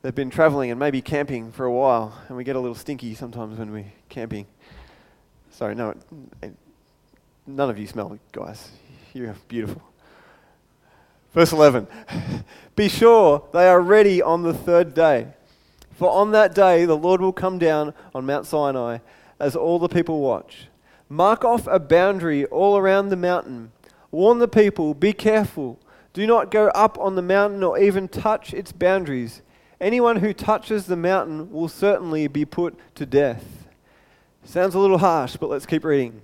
They've 0.05 0.15
been 0.15 0.29
traveling 0.29 0.71
and 0.71 0.79
maybe 0.79 1.01
camping 1.01 1.51
for 1.51 1.65
a 1.65 1.73
while, 1.73 2.13
and 2.29 2.37
we 2.37 2.45
get 2.45 2.57
a 2.57 2.61
little 2.61 2.75
stinky 2.75 3.15
sometimes 3.15 3.59
when 3.59 3.73
we're 3.73 3.91
camping. 4.11 4.47
Sorry, 5.51 5.75
no, 5.75 5.95
eh, 6.43 6.51
none 7.47 7.71
of 7.71 7.79
you 7.79 7.87
smell, 7.87 8.19
guys. 8.31 8.71
You're 9.15 9.35
beautiful. 9.49 9.81
Verse 11.33 11.53
11 11.53 11.87
Be 12.77 12.91
sure 12.91 13.49
they 13.55 13.67
are 13.67 13.81
ready 13.81 14.21
on 14.21 14.43
the 14.43 14.53
third 14.53 14.93
day. 14.93 15.29
For 15.93 16.11
on 16.11 16.33
that 16.33 16.55
day 16.55 16.85
the 16.85 16.99
Lord 16.99 17.23
will 17.23 17.33
come 17.33 17.59
down 17.59 17.95
on 18.15 18.27
Mount 18.27 18.45
Sinai 18.45 18.99
as 19.41 19.57
all 19.57 19.79
the 19.79 19.89
people 19.89 20.21
watch. 20.21 20.69
Mark 21.09 21.47
off 21.47 21.67
a 21.67 21.81
boundary 21.81 22.45
all 22.45 22.77
around 22.77 23.09
the 23.09 23.17
mountain. 23.17 23.73
Warn 24.11 24.39
the 24.39 24.49
people, 24.49 24.93
be 24.93 25.15
careful. 25.15 25.81
Do 26.13 26.27
not 26.27 26.51
go 26.51 26.67
up 26.75 26.99
on 26.99 27.15
the 27.15 27.23
mountain 27.23 27.63
or 27.63 27.79
even 27.79 28.07
touch 28.07 28.53
its 28.53 28.71
boundaries. 28.71 29.41
Anyone 29.85 30.17
who 30.17 30.33
touches 30.33 30.87
the 30.87 30.97
mountain 30.97 31.53
will 31.53 31.69
certainly 31.69 32.27
be 32.27 32.47
put 32.47 32.75
to 32.95 33.05
death. 33.05 33.69
Sounds 34.43 34.75
a 34.75 34.79
little 34.79 34.97
harsh, 34.97 35.37
but 35.37 35.51
let's 35.51 35.67
keep 35.67 35.85
reading. 35.85 36.23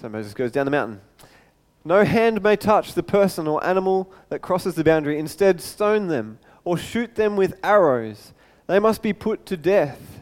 So 0.00 0.08
Moses 0.08 0.32
goes 0.32 0.52
down 0.52 0.64
the 0.64 0.70
mountain. 0.70 1.00
No 1.84 2.04
hand 2.04 2.40
may 2.40 2.54
touch 2.54 2.94
the 2.94 3.02
person 3.02 3.48
or 3.48 3.66
animal 3.66 4.12
that 4.28 4.42
crosses 4.42 4.76
the 4.76 4.84
boundary. 4.84 5.18
Instead, 5.18 5.60
stone 5.60 6.06
them 6.06 6.38
or 6.62 6.78
shoot 6.78 7.16
them 7.16 7.34
with 7.34 7.58
arrows. 7.64 8.32
They 8.68 8.78
must 8.78 9.02
be 9.02 9.12
put 9.12 9.46
to 9.46 9.56
death. 9.56 10.20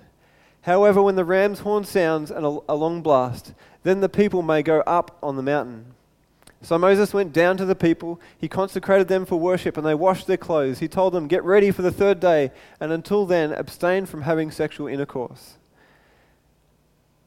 However, 0.63 1.03
when 1.03 1.17
the 1.17 1.27
ram's 1.27 1.59
horn 1.59 1.85
sounds 1.85 2.31
and 2.31 2.47
a 2.47 2.75
long 2.75 3.03
blast, 3.03 3.53
then 3.83 4.01
the 4.01 4.09
people 4.09 4.41
may 4.41 4.63
go 4.63 4.81
up 4.87 5.19
on 5.23 5.37
the 5.37 5.43
mountain. 5.43 5.92
So 6.63 6.79
Moses 6.79 7.13
went 7.13 7.33
down 7.33 7.57
to 7.57 7.65
the 7.65 7.75
people. 7.75 8.21
He 8.39 8.47
consecrated 8.47 9.09
them 9.09 9.27
for 9.27 9.39
worship, 9.39 9.77
and 9.77 9.85
they 9.85 9.97
washed 9.97 10.29
their 10.29 10.37
clothes. 10.37 10.79
He 10.79 10.87
told 10.87 11.13
them, 11.13 11.27
Get 11.27 11.43
ready 11.43 11.73
for 11.73 11.83
the 11.83 11.91
third 11.91 12.21
day, 12.21 12.53
and 12.79 12.93
until 12.93 13.27
then, 13.27 13.53
abstain 13.53 14.07
from 14.07 14.23
having 14.23 14.53
sexual 14.53 14.87
intercourse. 14.87 15.59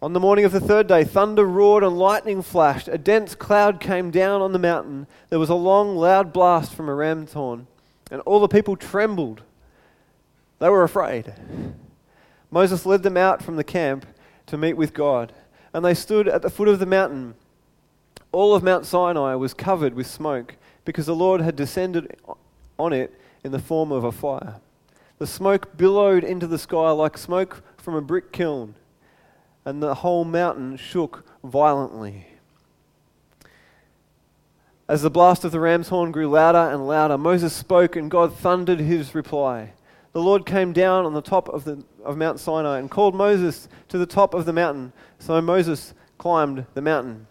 On 0.01 0.13
the 0.13 0.20
morning 0.20 0.46
of 0.46 0.54
the 0.54 0.62
third 0.62 0.88
day, 0.88 1.04
thunder 1.04 1.44
roared 1.46 1.84
and 1.84 1.98
lightning 1.98 2.42
flashed. 2.42 2.88
A 2.88 2.98
dense 2.98 3.36
cloud 3.36 3.82
came 3.82 4.10
down 4.10 4.42
on 4.42 4.54
the 4.54 4.60
mountain. 4.60 5.08
There 5.30 5.39
was 5.39 5.50
a 5.50 5.56
long, 5.56 5.98
loud 5.98 6.32
blast 6.32 6.74
from 6.74 6.88
a 6.88 6.96
ram's 6.96 7.34
horn, 7.34 7.68
and 8.10 8.22
all 8.22 8.39
the 8.39 8.48
people 8.48 8.77
trembled. 8.77 9.42
They 10.60 10.70
were 10.70 10.84
afraid. 10.84 11.34
Moses 12.51 12.86
led 12.86 13.04
them 13.04 13.18
out 13.18 13.44
from 13.44 13.58
the 13.58 13.63
camp 13.63 14.06
to 14.46 14.58
meet 14.58 14.77
with 14.77 14.94
God, 14.94 15.34
and 15.74 15.84
they 15.84 15.94
stood 15.94 16.27
at 16.30 16.42
the 16.42 16.50
foot 16.50 16.70
of 16.70 16.80
the 16.80 16.86
mountain. 16.86 17.36
All 18.36 18.54
of 18.54 18.63
Mount 18.63 18.86
Sinai 18.86 19.36
was 19.36 19.54
covered 19.54 19.94
with 19.94 20.08
smoke 20.08 20.58
because 20.84 21.06
the 21.06 21.15
Lord 21.15 21.39
had 21.39 21.56
descended 21.56 22.18
on 22.77 22.92
it 22.92 23.18
in 23.46 23.54
the 23.54 23.60
form 23.60 23.94
of 23.94 24.04
a 24.04 24.12
fire. 24.12 24.60
The 25.20 25.25
smoke 25.25 25.77
billowed 25.77 26.25
into 26.25 26.46
the 26.46 26.58
sky 26.58 26.92
like 26.92 27.18
smoke 27.18 27.63
from 27.77 27.96
a 27.96 28.01
brick 28.01 28.34
kiln 28.34 28.75
and 29.63 29.82
the 29.82 29.96
whole 29.96 30.25
mountain 30.25 30.75
shook 30.75 31.24
violently. 31.46 32.27
As 34.89 35.01
the 35.01 35.10
blast 35.10 35.46
of 35.46 35.54
the 35.54 35.62
ram's 35.62 35.88
horn 35.88 36.12
grew 36.12 36.27
louder 36.27 36.70
and 36.74 36.86
louder, 36.86 37.18
Moses 37.18 37.54
spoke, 37.54 37.96
and 37.96 38.12
God 38.12 38.36
thundered 38.36 38.82
his 38.82 39.15
reply. 39.15 39.72
The 40.12 40.22
Lord 40.22 40.46
came 40.46 40.74
down 40.74 41.06
on 41.06 41.13
the 41.13 41.22
top 41.22 41.48
of, 41.48 41.63
the, 41.63 41.86
of 42.04 42.18
Mount 42.18 42.42
Sinai 42.42 42.80
and 42.80 42.92
called 42.92 43.15
Moses 43.15 43.70
to 43.88 43.98
the 43.98 44.06
top 44.06 44.34
of 44.34 44.44
the 44.44 44.51
mountain. 44.51 44.92
So 45.20 45.39
Moses 45.39 45.94
climbed 46.18 46.65
the 46.74 46.82
mountain. 46.82 47.27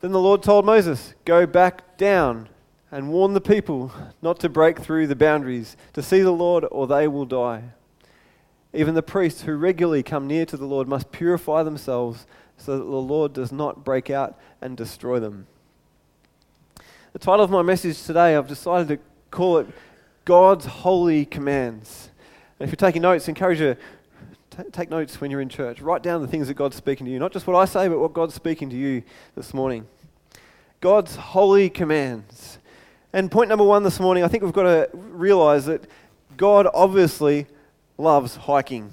Then 0.00 0.12
the 0.12 0.20
Lord 0.20 0.42
told 0.42 0.64
Moses, 0.64 1.14
Go 1.24 1.46
back 1.46 1.96
down 1.98 2.48
and 2.90 3.10
warn 3.10 3.34
the 3.34 3.40
people 3.40 3.92
not 4.22 4.40
to 4.40 4.48
break 4.48 4.78
through 4.78 5.06
the 5.06 5.16
boundaries 5.16 5.76
to 5.92 6.02
see 6.02 6.22
the 6.22 6.30
Lord, 6.30 6.64
or 6.70 6.86
they 6.86 7.06
will 7.06 7.26
die. 7.26 7.64
Even 8.72 8.94
the 8.94 9.02
priests 9.02 9.42
who 9.42 9.54
regularly 9.56 10.02
come 10.02 10.26
near 10.26 10.46
to 10.46 10.56
the 10.56 10.66
Lord 10.66 10.88
must 10.88 11.12
purify 11.12 11.62
themselves 11.62 12.26
so 12.56 12.78
that 12.78 12.84
the 12.84 12.90
Lord 12.90 13.32
does 13.32 13.52
not 13.52 13.84
break 13.84 14.10
out 14.10 14.38
and 14.60 14.76
destroy 14.76 15.20
them. 15.20 15.46
The 17.12 17.18
title 17.18 17.44
of 17.44 17.50
my 17.50 17.62
message 17.62 18.02
today, 18.04 18.36
I've 18.36 18.46
decided 18.46 18.88
to 18.88 18.98
call 19.30 19.58
it 19.58 19.66
God's 20.24 20.66
Holy 20.66 21.24
Commands. 21.24 22.10
And 22.58 22.66
if 22.66 22.70
you're 22.70 22.88
taking 22.88 23.02
notes, 23.02 23.28
I 23.28 23.30
encourage 23.30 23.60
you 23.60 23.76
take 24.72 24.90
notes 24.90 25.20
when 25.20 25.30
you're 25.30 25.40
in 25.40 25.48
church. 25.48 25.80
Write 25.80 26.02
down 26.02 26.22
the 26.22 26.28
things 26.28 26.48
that 26.48 26.54
God's 26.54 26.76
speaking 26.76 27.06
to 27.06 27.12
you. 27.12 27.18
Not 27.18 27.32
just 27.32 27.46
what 27.46 27.56
I 27.56 27.64
say, 27.64 27.88
but 27.88 27.98
what 27.98 28.12
God's 28.12 28.34
speaking 28.34 28.70
to 28.70 28.76
you 28.76 29.02
this 29.36 29.54
morning. 29.54 29.86
God's 30.80 31.16
holy 31.16 31.68
commands. 31.68 32.58
And 33.12 33.30
point 33.30 33.48
number 33.48 33.64
one 33.64 33.82
this 33.82 34.00
morning, 34.00 34.24
I 34.24 34.28
think 34.28 34.42
we've 34.42 34.52
got 34.52 34.62
to 34.62 34.88
realize 34.94 35.66
that 35.66 35.84
God 36.36 36.66
obviously 36.72 37.46
loves 37.98 38.36
hiking. 38.36 38.92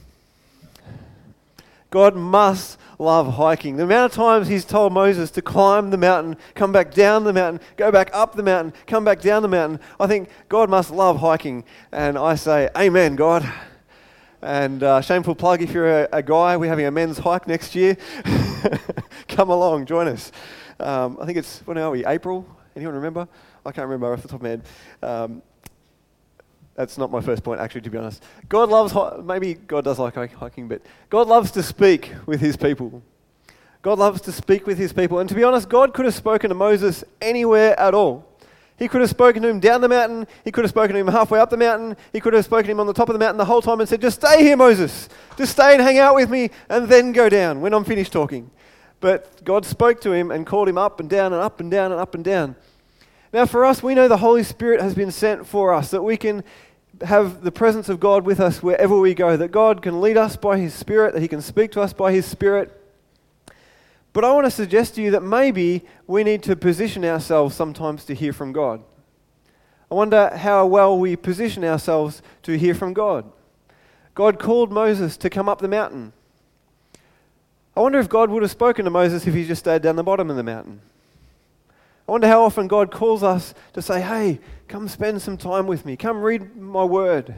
God 1.90 2.16
must 2.16 2.78
love 3.00 3.36
hiking. 3.36 3.78
The 3.78 3.84
amount 3.84 4.12
of 4.12 4.16
times 4.16 4.48
he's 4.48 4.66
told 4.66 4.92
Moses 4.92 5.32
to 5.32 5.42
climb 5.42 5.92
the 5.92 5.98
mountain, 5.98 6.36
come 6.56 6.72
back 6.72 6.94
down 6.94 7.24
the 7.24 7.34
mountain, 7.34 7.62
go 7.78 7.92
back 7.92 8.10
up 8.14 8.36
the 8.36 8.44
mountain, 8.44 8.74
come 8.88 9.06
back 9.06 9.22
down 9.22 9.42
the 9.42 9.48
mountain, 9.48 9.80
I 10.00 10.08
think 10.08 10.30
God 10.50 10.70
must 10.70 10.92
love 10.92 11.20
hiking. 11.20 11.64
And 11.92 12.18
I 12.18 12.36
say, 12.36 12.70
Amen, 12.76 13.16
God. 13.16 13.50
And 14.42 14.84
uh, 14.84 15.02
shameful 15.02 15.36
plug 15.36 15.62
if 15.62 15.72
you're 15.72 16.04
a, 16.04 16.10
a, 16.14 16.22
guy, 16.22 16.58
we're 16.58 16.70
having 16.70 16.86
a 16.86 16.92
men's 16.92 17.18
hike 17.18 17.48
next 17.48 17.74
year. 17.74 17.98
come 19.28 19.50
along, 19.50 19.88
join 19.88 20.08
us. 20.08 20.32
Um, 20.80 21.18
I 21.20 21.26
think 21.26 21.40
it's, 21.40 21.60
when 21.66 21.78
are 21.78 21.90
we? 21.90 22.06
April? 22.06 22.48
Anyone 22.76 22.96
remember? 22.96 23.28
I 23.66 23.72
can't 23.72 23.88
remember 23.88 24.14
off 24.14 24.22
the 24.22 24.28
top 24.28 24.40
of 24.40 24.44
my 24.44 24.50
head. 24.50 24.64
Um, 25.02 25.42
that's 26.76 27.00
not 27.00 27.10
my 27.10 27.22
first 27.22 27.44
point, 27.44 27.60
actually, 27.60 27.82
to 27.82 27.90
be 27.90 27.98
honest. 27.98 28.24
God 28.48 28.70
loves, 28.70 28.94
maybe 29.24 29.56
God 29.56 29.84
does 29.84 29.98
like 29.98 30.14
hiking, 30.14 30.68
but 30.68 30.84
God 31.10 31.28
loves 31.28 31.50
to 31.52 31.64
speak 31.64 32.14
with 32.28 32.40
his 32.40 32.56
people. 32.56 33.02
God 33.82 33.98
loves 33.98 34.22
to 34.22 34.32
speak 34.32 34.68
with 34.68 34.78
his 34.78 34.94
people. 34.94 35.18
And 35.18 35.28
to 35.30 35.34
be 35.34 35.44
honest, 35.44 35.68
God 35.68 35.96
could 35.96 36.06
have 36.06 36.14
spoken 36.14 36.50
to 36.50 36.56
Moses 36.56 37.04
anywhere 37.20 37.80
at 37.80 37.96
all. 37.96 38.27
He 38.78 38.88
could 38.88 39.02
have 39.02 39.10
spoken 39.10 39.42
to 39.42 39.48
him 39.48 39.60
down 39.60 39.82
the 39.82 39.90
mountain. 39.90 40.28
He 40.46 40.52
could 40.52 40.64
have 40.64 40.70
spoken 40.70 40.94
to 40.94 41.00
him 41.00 41.08
halfway 41.08 41.40
up 41.40 41.50
the 41.50 41.58
mountain. 41.58 41.98
He 42.14 42.20
could 42.20 42.34
have 42.34 42.46
spoken 42.46 42.66
to 42.66 42.72
him 42.72 42.80
on 42.80 42.86
the 42.86 42.94
top 42.94 43.10
of 43.10 43.14
the 43.14 43.20
mountain 43.20 43.38
the 43.38 43.46
whole 43.46 43.62
time 43.62 43.80
and 43.80 43.90
said, 43.90 44.02
Just 44.02 44.22
stay 44.22 44.44
here, 44.44 44.56
Moses. 44.56 45.10
Just 45.36 45.54
stay 45.54 45.74
and 45.74 45.82
hang 45.82 45.98
out 45.98 46.14
with 46.14 46.30
me 46.30 46.52
and 46.70 46.88
then 46.88 47.12
go 47.12 47.28
down 47.28 47.62
when 47.62 47.74
I'm 47.74 47.84
finished 47.84 48.14
talking. 48.14 48.52
But 49.00 49.44
God 49.44 49.66
spoke 49.66 50.00
to 50.02 50.12
him 50.12 50.30
and 50.32 50.46
called 50.46 50.70
him 50.70 50.78
up 50.78 51.00
and 51.00 51.10
down 51.10 51.34
and 51.34 51.42
up 51.42 51.60
and 51.60 51.72
down 51.72 51.92
and 51.92 52.00
up 52.00 52.14
and 52.14 52.24
down. 52.24 52.56
Now, 53.34 53.46
for 53.46 53.66
us, 53.66 53.84
we 53.84 53.96
know 53.96 54.08
the 54.08 54.18
Holy 54.18 54.44
Spirit 54.44 54.82
has 54.82 54.96
been 54.96 55.12
sent 55.12 55.46
for 55.48 55.74
us, 55.74 55.92
that 55.92 56.02
we 56.02 56.16
can 56.16 56.44
have 57.06 57.44
the 57.44 57.52
presence 57.52 57.90
of 57.90 58.00
God 58.00 58.26
with 58.26 58.40
us 58.40 58.64
wherever 58.64 58.98
we 58.98 59.14
go, 59.14 59.38
that 59.38 59.52
God 59.52 59.82
can 59.82 60.02
lead 60.02 60.18
us 60.18 60.36
by 60.36 60.58
His 60.58 60.74
Spirit, 60.74 61.14
that 61.14 61.22
He 61.22 61.28
can 61.28 61.42
speak 61.42 61.72
to 61.74 61.82
us 61.82 61.94
by 61.94 62.12
His 62.12 62.26
Spirit. 62.26 62.77
But 64.18 64.26
I 64.26 64.32
want 64.32 64.46
to 64.46 64.50
suggest 64.52 64.96
to 64.96 65.02
you 65.04 65.12
that 65.12 65.22
maybe 65.22 65.86
we 66.08 66.24
need 66.24 66.42
to 66.42 66.56
position 66.56 67.06
ourselves 67.06 67.54
sometimes 67.54 68.04
to 68.06 68.16
hear 68.16 68.34
from 68.34 68.52
God. 68.52 68.82
I 69.92 69.94
wonder 69.94 70.36
how 70.36 70.66
well 70.66 70.98
we 70.98 71.16
position 71.16 71.64
ourselves 71.64 72.24
to 72.42 72.58
hear 72.58 72.74
from 72.74 72.94
God. 72.94 73.32
God 74.16 74.40
called 74.40 74.72
Moses 74.72 75.18
to 75.18 75.30
come 75.30 75.48
up 75.48 75.60
the 75.60 75.68
mountain. 75.68 76.14
I 77.76 77.82
wonder 77.82 78.00
if 78.00 78.10
God 78.10 78.32
would 78.32 78.42
have 78.42 78.50
spoken 78.50 78.86
to 78.86 78.90
Moses 78.90 79.28
if 79.28 79.36
he 79.36 79.46
just 79.46 79.60
stayed 79.60 79.84
down 79.84 79.98
the 79.98 80.04
bottom 80.04 80.32
of 80.32 80.36
the 80.36 80.42
mountain. 80.42 80.82
I 82.08 82.12
wonder 82.12 82.28
how 82.28 82.44
often 82.44 82.68
God 82.68 82.90
calls 82.90 83.22
us 83.22 83.54
to 83.74 83.84
say, 83.84 84.02
hey, 84.02 84.40
come 84.68 84.88
spend 84.88 85.22
some 85.22 85.38
time 85.38 85.68
with 85.68 85.86
me. 85.86 85.96
Come 85.96 86.24
read 86.24 86.56
my 86.56 86.86
word. 86.86 87.36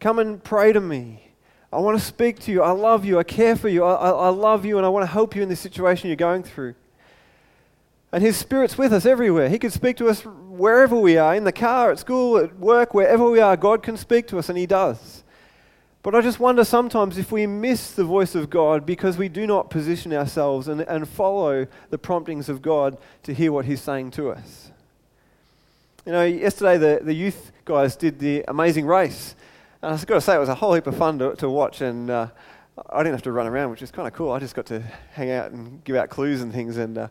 Come 0.00 0.18
and 0.18 0.42
pray 0.42 0.72
to 0.72 0.80
me. 0.80 1.25
I 1.76 1.80
want 1.80 1.98
to 1.98 2.04
speak 2.04 2.38
to 2.40 2.50
you. 2.50 2.62
I 2.62 2.70
love 2.70 3.04
you. 3.04 3.18
I 3.18 3.22
care 3.22 3.54
for 3.54 3.68
you. 3.68 3.84
I, 3.84 4.08
I, 4.08 4.28
love 4.30 4.64
you 4.64 4.78
and 4.78 4.86
I 4.86 4.88
want 4.88 5.02
to 5.02 5.12
help 5.12 5.36
you 5.36 5.42
in 5.42 5.50
this 5.50 5.60
situation 5.60 6.08
you're 6.08 6.16
going 6.16 6.42
through. 6.42 6.74
And 8.12 8.24
His 8.24 8.38
Spirit's 8.38 8.78
with 8.78 8.94
us 8.94 9.04
everywhere. 9.04 9.50
He 9.50 9.58
can 9.58 9.70
speak 9.70 9.98
to 9.98 10.08
us 10.08 10.22
wherever 10.22 10.96
we 10.96 11.18
are 11.18 11.34
in 11.34 11.44
the 11.44 11.52
car, 11.52 11.90
at 11.90 11.98
school, 11.98 12.38
at 12.38 12.58
work, 12.58 12.94
wherever 12.94 13.28
we 13.28 13.40
are. 13.40 13.58
God 13.58 13.82
can 13.82 13.98
speak 13.98 14.26
to 14.28 14.38
us, 14.38 14.48
and 14.48 14.56
He 14.56 14.64
does. 14.64 15.22
But 16.02 16.14
I 16.14 16.22
just 16.22 16.40
wonder 16.40 16.64
sometimes 16.64 17.18
if 17.18 17.30
we 17.30 17.46
miss 17.46 17.92
the 17.92 18.04
voice 18.04 18.34
of 18.34 18.48
God 18.48 18.86
because 18.86 19.18
we 19.18 19.28
do 19.28 19.46
not 19.46 19.68
position 19.68 20.14
ourselves 20.14 20.68
and, 20.68 20.80
and 20.80 21.06
follow 21.06 21.66
the 21.90 21.98
promptings 21.98 22.48
of 22.48 22.62
God 22.62 22.96
to 23.24 23.34
hear 23.34 23.52
what 23.52 23.66
He's 23.66 23.82
saying 23.82 24.12
to 24.12 24.30
us. 24.30 24.70
You 26.06 26.12
know, 26.12 26.24
yesterday 26.24 26.78
the, 26.78 27.04
the 27.04 27.12
youth 27.12 27.52
guys 27.66 27.96
did 27.96 28.18
the 28.18 28.46
amazing 28.48 28.86
race. 28.86 29.34
And 29.86 29.94
I've 29.94 30.04
got 30.04 30.16
to 30.16 30.20
say, 30.20 30.34
it 30.34 30.40
was 30.40 30.48
a 30.48 30.54
whole 30.56 30.74
heap 30.74 30.88
of 30.88 30.96
fun 30.96 31.20
to, 31.20 31.36
to 31.36 31.48
watch. 31.48 31.80
And 31.80 32.10
uh, 32.10 32.26
I 32.90 33.04
didn't 33.04 33.14
have 33.14 33.22
to 33.22 33.30
run 33.30 33.46
around, 33.46 33.70
which 33.70 33.82
is 33.82 33.92
kind 33.92 34.08
of 34.08 34.14
cool. 34.14 34.32
I 34.32 34.40
just 34.40 34.56
got 34.56 34.66
to 34.66 34.80
hang 35.12 35.30
out 35.30 35.52
and 35.52 35.84
give 35.84 35.94
out 35.94 36.10
clues 36.10 36.42
and 36.42 36.52
things. 36.52 36.76
And 36.76 36.98
uh, 36.98 37.08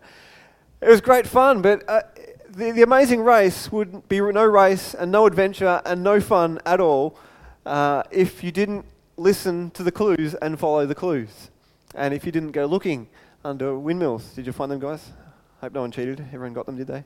it 0.81 0.89
was 0.89 0.99
great 0.99 1.25
fun. 1.25 1.61
But 1.61 1.87
uh, 1.87 2.01
the, 2.49 2.71
the 2.71 2.81
amazing 2.81 3.21
race 3.21 3.71
would 3.71 4.09
be 4.09 4.19
no 4.19 4.43
race 4.43 4.93
and 4.93 5.09
no 5.09 5.25
adventure 5.25 5.81
and 5.85 6.03
no 6.03 6.19
fun 6.19 6.59
at 6.65 6.81
all 6.81 7.17
uh, 7.65 8.03
if 8.11 8.43
you 8.43 8.51
didn't 8.51 8.83
listen 9.15 9.71
to 9.71 9.81
the 9.81 9.91
clues 9.93 10.35
and 10.35 10.59
follow 10.59 10.85
the 10.85 10.95
clues. 10.95 11.49
And 11.93 12.13
if 12.13 12.25
you 12.25 12.33
didn't 12.33 12.51
go 12.51 12.65
looking 12.65 13.07
under 13.45 13.79
windmills, 13.79 14.33
did 14.33 14.45
you 14.45 14.51
find 14.51 14.69
them, 14.69 14.81
guys? 14.81 15.13
Hope 15.61 15.71
no 15.71 15.79
one 15.79 15.91
cheated. 15.91 16.19
Everyone 16.33 16.51
got 16.51 16.65
them, 16.65 16.75
did 16.75 16.87
they? 16.87 17.05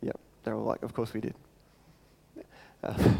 Yep. 0.00 0.18
They're 0.44 0.54
all 0.54 0.64
like, 0.64 0.82
of 0.82 0.94
course 0.94 1.12
we 1.12 1.20
did. 1.20 1.34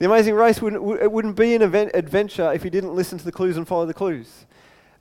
The 0.00 0.06
Amazing 0.06 0.34
Race 0.34 0.62
wouldn't, 0.62 1.02
it 1.02 1.12
wouldn't 1.12 1.36
be 1.36 1.54
an 1.54 1.60
event, 1.60 1.90
adventure 1.92 2.50
if 2.54 2.64
you 2.64 2.70
didn't 2.70 2.94
listen 2.94 3.18
to 3.18 3.24
the 3.24 3.30
clues 3.30 3.58
and 3.58 3.68
follow 3.68 3.84
the 3.84 3.92
clues. 3.92 4.46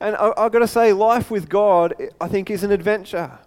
And 0.02 0.14
I, 0.18 0.34
I've 0.36 0.52
got 0.52 0.60
to 0.60 0.68
say, 0.68 0.92
life 0.92 1.32
with 1.32 1.48
God, 1.48 1.96
I 2.20 2.28
think, 2.28 2.50
is 2.50 2.66
an 2.66 2.72
adventure. 2.72 3.40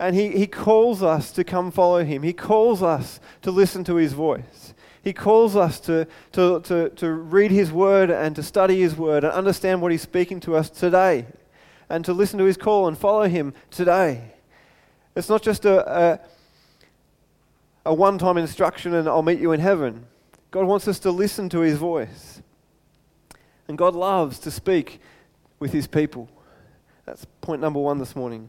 And 0.00 0.16
he, 0.16 0.30
he 0.30 0.48
calls 0.48 1.00
us 1.00 1.30
to 1.32 1.44
come 1.44 1.70
follow 1.70 2.04
Him. 2.04 2.24
He 2.24 2.32
calls 2.32 2.82
us 2.82 3.20
to 3.42 3.52
listen 3.52 3.84
to 3.84 3.94
His 3.94 4.12
voice. 4.12 4.74
He 5.00 5.12
calls 5.12 5.54
us 5.54 5.78
to, 5.80 6.08
to, 6.32 6.60
to, 6.62 6.88
to 6.90 7.12
read 7.12 7.52
His 7.52 7.70
Word 7.70 8.10
and 8.10 8.34
to 8.34 8.42
study 8.42 8.80
His 8.80 8.96
Word 8.96 9.22
and 9.22 9.32
understand 9.32 9.80
what 9.80 9.92
He's 9.92 10.02
speaking 10.02 10.40
to 10.40 10.56
us 10.56 10.68
today 10.68 11.26
and 11.88 12.04
to 12.06 12.12
listen 12.12 12.40
to 12.40 12.44
His 12.44 12.56
call 12.56 12.88
and 12.88 12.98
follow 12.98 13.28
Him 13.28 13.54
today. 13.70 14.32
It's 15.14 15.28
not 15.28 15.42
just 15.42 15.64
a, 15.64 15.98
a, 15.98 16.20
a 17.86 17.94
one 17.94 18.18
time 18.18 18.36
instruction 18.36 18.94
and 18.94 19.08
I'll 19.08 19.22
meet 19.22 19.38
you 19.38 19.52
in 19.52 19.60
heaven. 19.60 20.04
God 20.50 20.64
wants 20.64 20.88
us 20.88 20.98
to 21.00 21.10
listen 21.10 21.48
to 21.50 21.60
His 21.60 21.78
voice. 21.78 22.42
And 23.68 23.76
God 23.76 23.94
loves 23.94 24.38
to 24.40 24.50
speak 24.50 25.00
with 25.58 25.72
His 25.72 25.86
people. 25.86 26.28
That's 27.04 27.24
point 27.40 27.60
number 27.60 27.80
one 27.80 27.98
this 27.98 28.16
morning. 28.16 28.48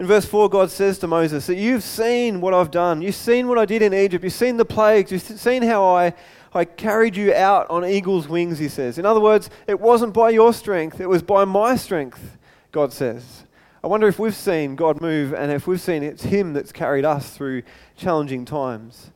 In 0.00 0.06
verse 0.06 0.24
4, 0.24 0.48
God 0.48 0.70
says 0.70 0.98
to 1.00 1.06
Moses 1.06 1.46
that 1.46 1.56
you've 1.56 1.82
seen 1.82 2.40
what 2.40 2.54
I've 2.54 2.70
done. 2.70 3.02
You've 3.02 3.14
seen 3.14 3.48
what 3.48 3.58
I 3.58 3.66
did 3.66 3.82
in 3.82 3.92
Egypt. 3.92 4.24
You've 4.24 4.32
seen 4.32 4.56
the 4.56 4.64
plagues. 4.64 5.12
You've 5.12 5.22
seen 5.22 5.62
how 5.62 5.84
I, 5.84 6.14
I 6.54 6.64
carried 6.64 7.16
you 7.16 7.34
out 7.34 7.68
on 7.68 7.84
eagle's 7.84 8.26
wings, 8.26 8.58
he 8.58 8.68
says. 8.68 8.98
In 8.98 9.04
other 9.04 9.20
words, 9.20 9.50
it 9.66 9.78
wasn't 9.78 10.14
by 10.14 10.30
your 10.30 10.54
strength, 10.54 11.00
it 11.00 11.08
was 11.08 11.22
by 11.22 11.44
my 11.44 11.76
strength, 11.76 12.38
God 12.72 12.92
says. 12.94 13.44
I 13.84 13.88
wonder 13.88 14.08
if 14.08 14.18
we've 14.18 14.34
seen 14.34 14.74
God 14.74 15.00
move 15.00 15.32
and 15.34 15.52
if 15.52 15.66
we've 15.66 15.80
seen 15.80 16.02
it's 16.02 16.22
Him 16.22 16.52
that's 16.52 16.72
carried 16.72 17.04
us 17.04 17.36
through 17.36 17.62
challenging 17.96 18.44
times. 18.44 19.10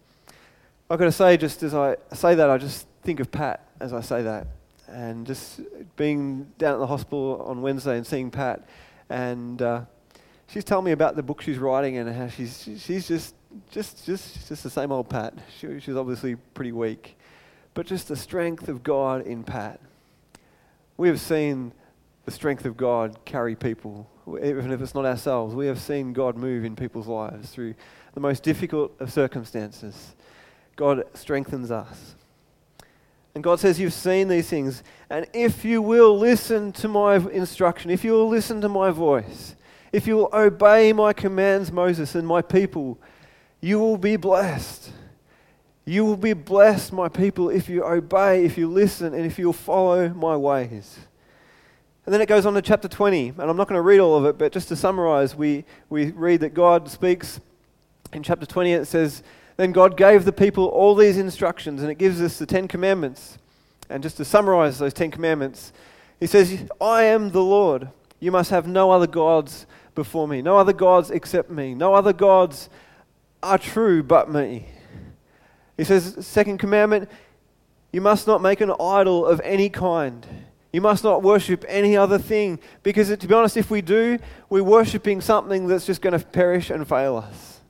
I've 0.91 0.99
got 0.99 1.07
to 1.07 1.13
say, 1.13 1.37
just 1.37 1.63
as 1.63 1.75
I 1.75 1.97
say 2.13 2.35
that, 2.35 2.51
I 2.51 2.59
just 2.59 2.87
think 3.03 3.21
of 3.21 3.31
Pat 3.31 3.67
as 3.81 3.93
I 3.93 4.01
say 4.01 4.23
that. 4.23 4.47
and 4.89 5.27
just 5.27 5.61
being 5.97 6.47
down 6.59 6.75
at 6.75 6.79
the 6.79 6.87
hospital 6.87 7.43
on 7.47 7.63
Wednesday 7.63 7.97
and 7.97 8.07
seeing 8.07 8.31
Pat, 8.31 8.67
and 9.09 9.61
uh, 9.63 9.81
she's 10.47 10.65
telling 10.65 10.85
me 10.85 10.93
about 10.93 11.17
the 11.17 11.23
book 11.23 11.41
she's 11.43 11.59
writing 11.59 11.97
and 11.97 12.15
how 12.15 12.29
she's 12.29 12.69
she's 12.79 13.09
just 13.09 13.35
just 13.71 14.05
just 14.05 14.49
just 14.49 14.63
the 14.63 14.71
same 14.71 14.93
old 14.93 15.09
Pat. 15.09 15.35
She, 15.59 15.81
she's 15.81 15.97
obviously 15.97 16.37
pretty 16.37 16.73
weak, 16.73 17.17
but 17.73 17.87
just 17.87 18.09
the 18.09 18.17
strength 18.17 18.69
of 18.69 18.83
God 18.83 19.27
in 19.27 19.43
Pat. 19.43 19.81
We 20.97 21.09
have 21.09 21.21
seen 21.21 21.73
the 22.25 22.31
strength 22.31 22.65
of 22.67 22.77
God 22.77 23.19
carry 23.25 23.57
people, 23.57 24.09
even 24.43 24.71
if 24.71 24.81
it's 24.81 24.95
not 24.95 25.05
ourselves. 25.05 25.55
We 25.55 25.67
have 25.67 25.81
seen 25.81 26.13
God 26.13 26.37
move 26.37 26.65
in 26.65 26.77
people's 26.77 27.09
lives 27.09 27.51
through 27.51 27.75
the 28.13 28.21
most 28.21 28.43
difficult 28.43 28.93
of 29.01 29.13
circumstances. 29.13 30.15
God 30.77 31.05
strengthens 31.15 31.71
us. 31.71 32.15
And 33.35 33.43
God 33.43 33.59
says, 33.61 33.81
You've 33.81 33.93
seen 33.93 34.29
these 34.29 34.49
things. 34.49 34.83
And 35.11 35.27
if 35.33 35.65
you 35.65 35.83
will 35.83 36.17
listen 36.19 36.73
to 36.73 36.89
my 36.89 37.17
instruction, 37.17 37.91
if 37.91 38.05
you 38.05 38.13
will 38.13 38.29
listen 38.29 38.61
to 38.61 38.69
my 38.69 38.91
voice, 38.91 39.57
if 39.93 40.07
you 40.07 40.17
will 40.17 40.31
obey 40.33 40.93
my 40.93 41.13
commands, 41.13 41.71
Moses, 41.71 42.15
and 42.15 42.27
my 42.27 42.43
people, 42.43 42.99
you 43.61 43.79
will 43.79 43.99
be 43.99 44.17
blessed. 44.17 44.91
You 45.85 46.05
will 46.05 46.17
be 46.17 46.33
blessed, 46.33 46.93
my 46.93 47.09
people, 47.09 47.51
if 47.51 47.69
you 47.69 47.85
obey, 47.85 48.45
if 48.45 48.57
you 48.57 48.69
listen, 48.69 49.15
and 49.15 49.27
if 49.27 49.39
you'll 49.39 49.53
follow 49.53 50.09
my 50.09 50.37
ways. 50.37 50.99
And 52.07 52.13
then 52.13 52.21
it 52.21 52.27
goes 52.27 52.47
on 52.47 52.55
to 52.55 52.63
chapter 52.63 52.89
20, 52.89 53.29
and 53.29 53.41
I'm 53.41 53.57
not 53.57 53.69
going 53.69 53.79
to 53.79 53.83
read 53.83 54.01
all 54.01 54.17
of 54.17 54.25
it, 54.27 54.39
but 54.39 54.53
just 54.53 54.69
to 54.69 54.77
summarize, 54.77 55.35
we, 55.35 55.65
we 55.89 56.11
read 56.11 56.41
that 56.41 56.55
God 56.55 56.89
speaks 56.89 57.41
in 58.13 58.23
chapter 58.23 58.47
20, 58.47 58.73
it 58.73 58.87
says, 58.87 59.23
Then 59.57 59.73
God 59.73 59.97
gave 59.97 60.25
the 60.25 60.33
people 60.33 60.67
all 60.67 60.95
these 60.95 61.19
instructions, 61.19 61.83
and 61.83 61.91
it 61.91 61.97
gives 61.97 62.21
us 62.21 62.39
the 62.39 62.47
Ten 62.47 62.67
Commandments. 62.67 63.39
And 63.89 64.03
just 64.03 64.17
to 64.17 64.25
summarize 64.25 64.79
those 64.79 64.95
Ten 64.95 65.11
Commandments, 65.11 65.73
He 66.19 66.27
says, 66.27 66.65
I 66.81 67.05
am 67.05 67.31
the 67.31 67.43
Lord. 67.43 67.89
You 68.21 68.33
must 68.33 68.51
have 68.51 68.67
no 68.67 68.91
other 68.91 69.07
gods 69.07 69.67
before 69.95 70.27
me, 70.27 70.43
no 70.43 70.57
other 70.57 70.73
gods 70.73 71.11
except 71.11 71.51
me, 71.51 71.75
no 71.75 71.95
other 71.95 72.13
gods 72.13 72.69
are 73.43 73.59
true 73.59 74.03
but 74.03 74.31
me. 74.31 74.67
He 75.77 75.85
says, 75.85 76.27
Second 76.27 76.59
commandment, 76.59 77.09
you 77.93 78.01
must 78.01 78.27
not 78.27 78.43
make 78.43 78.61
an 78.61 78.73
idol 78.81 79.27
of 79.27 79.41
any 79.45 79.69
kind. 79.69 80.27
You 80.73 80.81
must 80.81 81.05
not 81.05 81.23
worship 81.23 81.65
any 81.69 81.97
other 81.97 82.19
thing. 82.19 82.59
Because, 82.83 83.17
to 83.17 83.29
be 83.29 83.35
honest, 83.35 83.57
if 83.57 83.71
we 83.71 83.81
do, 83.81 84.19
we're 84.51 84.65
worshipping 84.65 85.21
something 85.21 85.69
that's 85.69 85.87
just 85.87 86.03
going 86.03 86.19
to 86.19 86.25
perish 86.27 86.71
and 86.71 86.89
fail 86.89 87.17
us. 87.17 87.61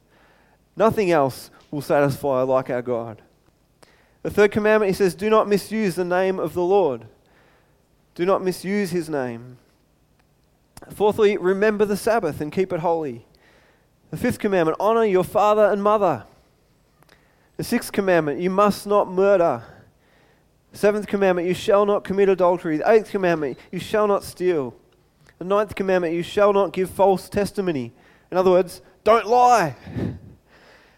Nothing 0.76 1.11
else 1.11 1.50
will 1.75 1.83
satisfy 1.83 2.43
like 2.43 2.71
our 2.71 2.83
God. 2.83 3.21
The 4.23 4.31
third 4.31 4.52
commandment, 4.52 4.88
he 4.88 4.95
says, 4.95 5.14
Do 5.14 5.28
not 5.28 5.49
misuse 5.49 5.97
the 5.97 6.04
name 6.04 6.38
of 6.38 6.54
the 6.54 6.62
Lord. 6.62 7.07
Do 8.14 8.25
not 8.25 8.43
misuse 8.43 8.90
his 8.90 9.11
name. 9.11 9.59
Fourthly, 10.90 11.37
remember 11.37 11.85
the 11.85 11.97
Sabbath 11.97 12.40
and 12.40 12.52
keep 12.52 12.73
it 12.73 12.81
holy. 12.81 13.26
The 14.11 14.16
fifth 14.16 14.38
commandment, 14.38 14.78
honor 14.78 15.04
your 15.04 15.25
father 15.25 15.64
and 15.64 15.83
mother. 15.83 16.25
The 17.57 17.64
sixth 17.64 17.93
commandment, 17.93 18.40
you 18.40 18.50
must 18.50 18.87
not 18.87 19.11
murder. 19.11 19.64
The 20.73 20.78
seventh 20.78 21.07
commandment, 21.07 21.49
you 21.49 21.54
shall 21.54 21.85
not 21.85 22.04
commit 22.04 22.28
adultery. 22.28 22.78
The 22.78 22.90
eighth 22.90 23.11
commandment, 23.11 23.59
you 23.73 23.81
shall 23.81 24.07
not 24.07 24.25
steal. 24.25 24.75
The 25.38 25.45
ninth 25.45 25.75
commandment, 25.75 26.14
you 26.14 26.23
shall 26.23 26.52
not 26.52 26.73
give 26.73 26.90
false 26.90 27.28
testimony. 27.28 27.93
In 28.31 28.37
other 28.37 28.50
words, 28.50 28.81
don't 29.02 29.26
lie. 29.26 29.76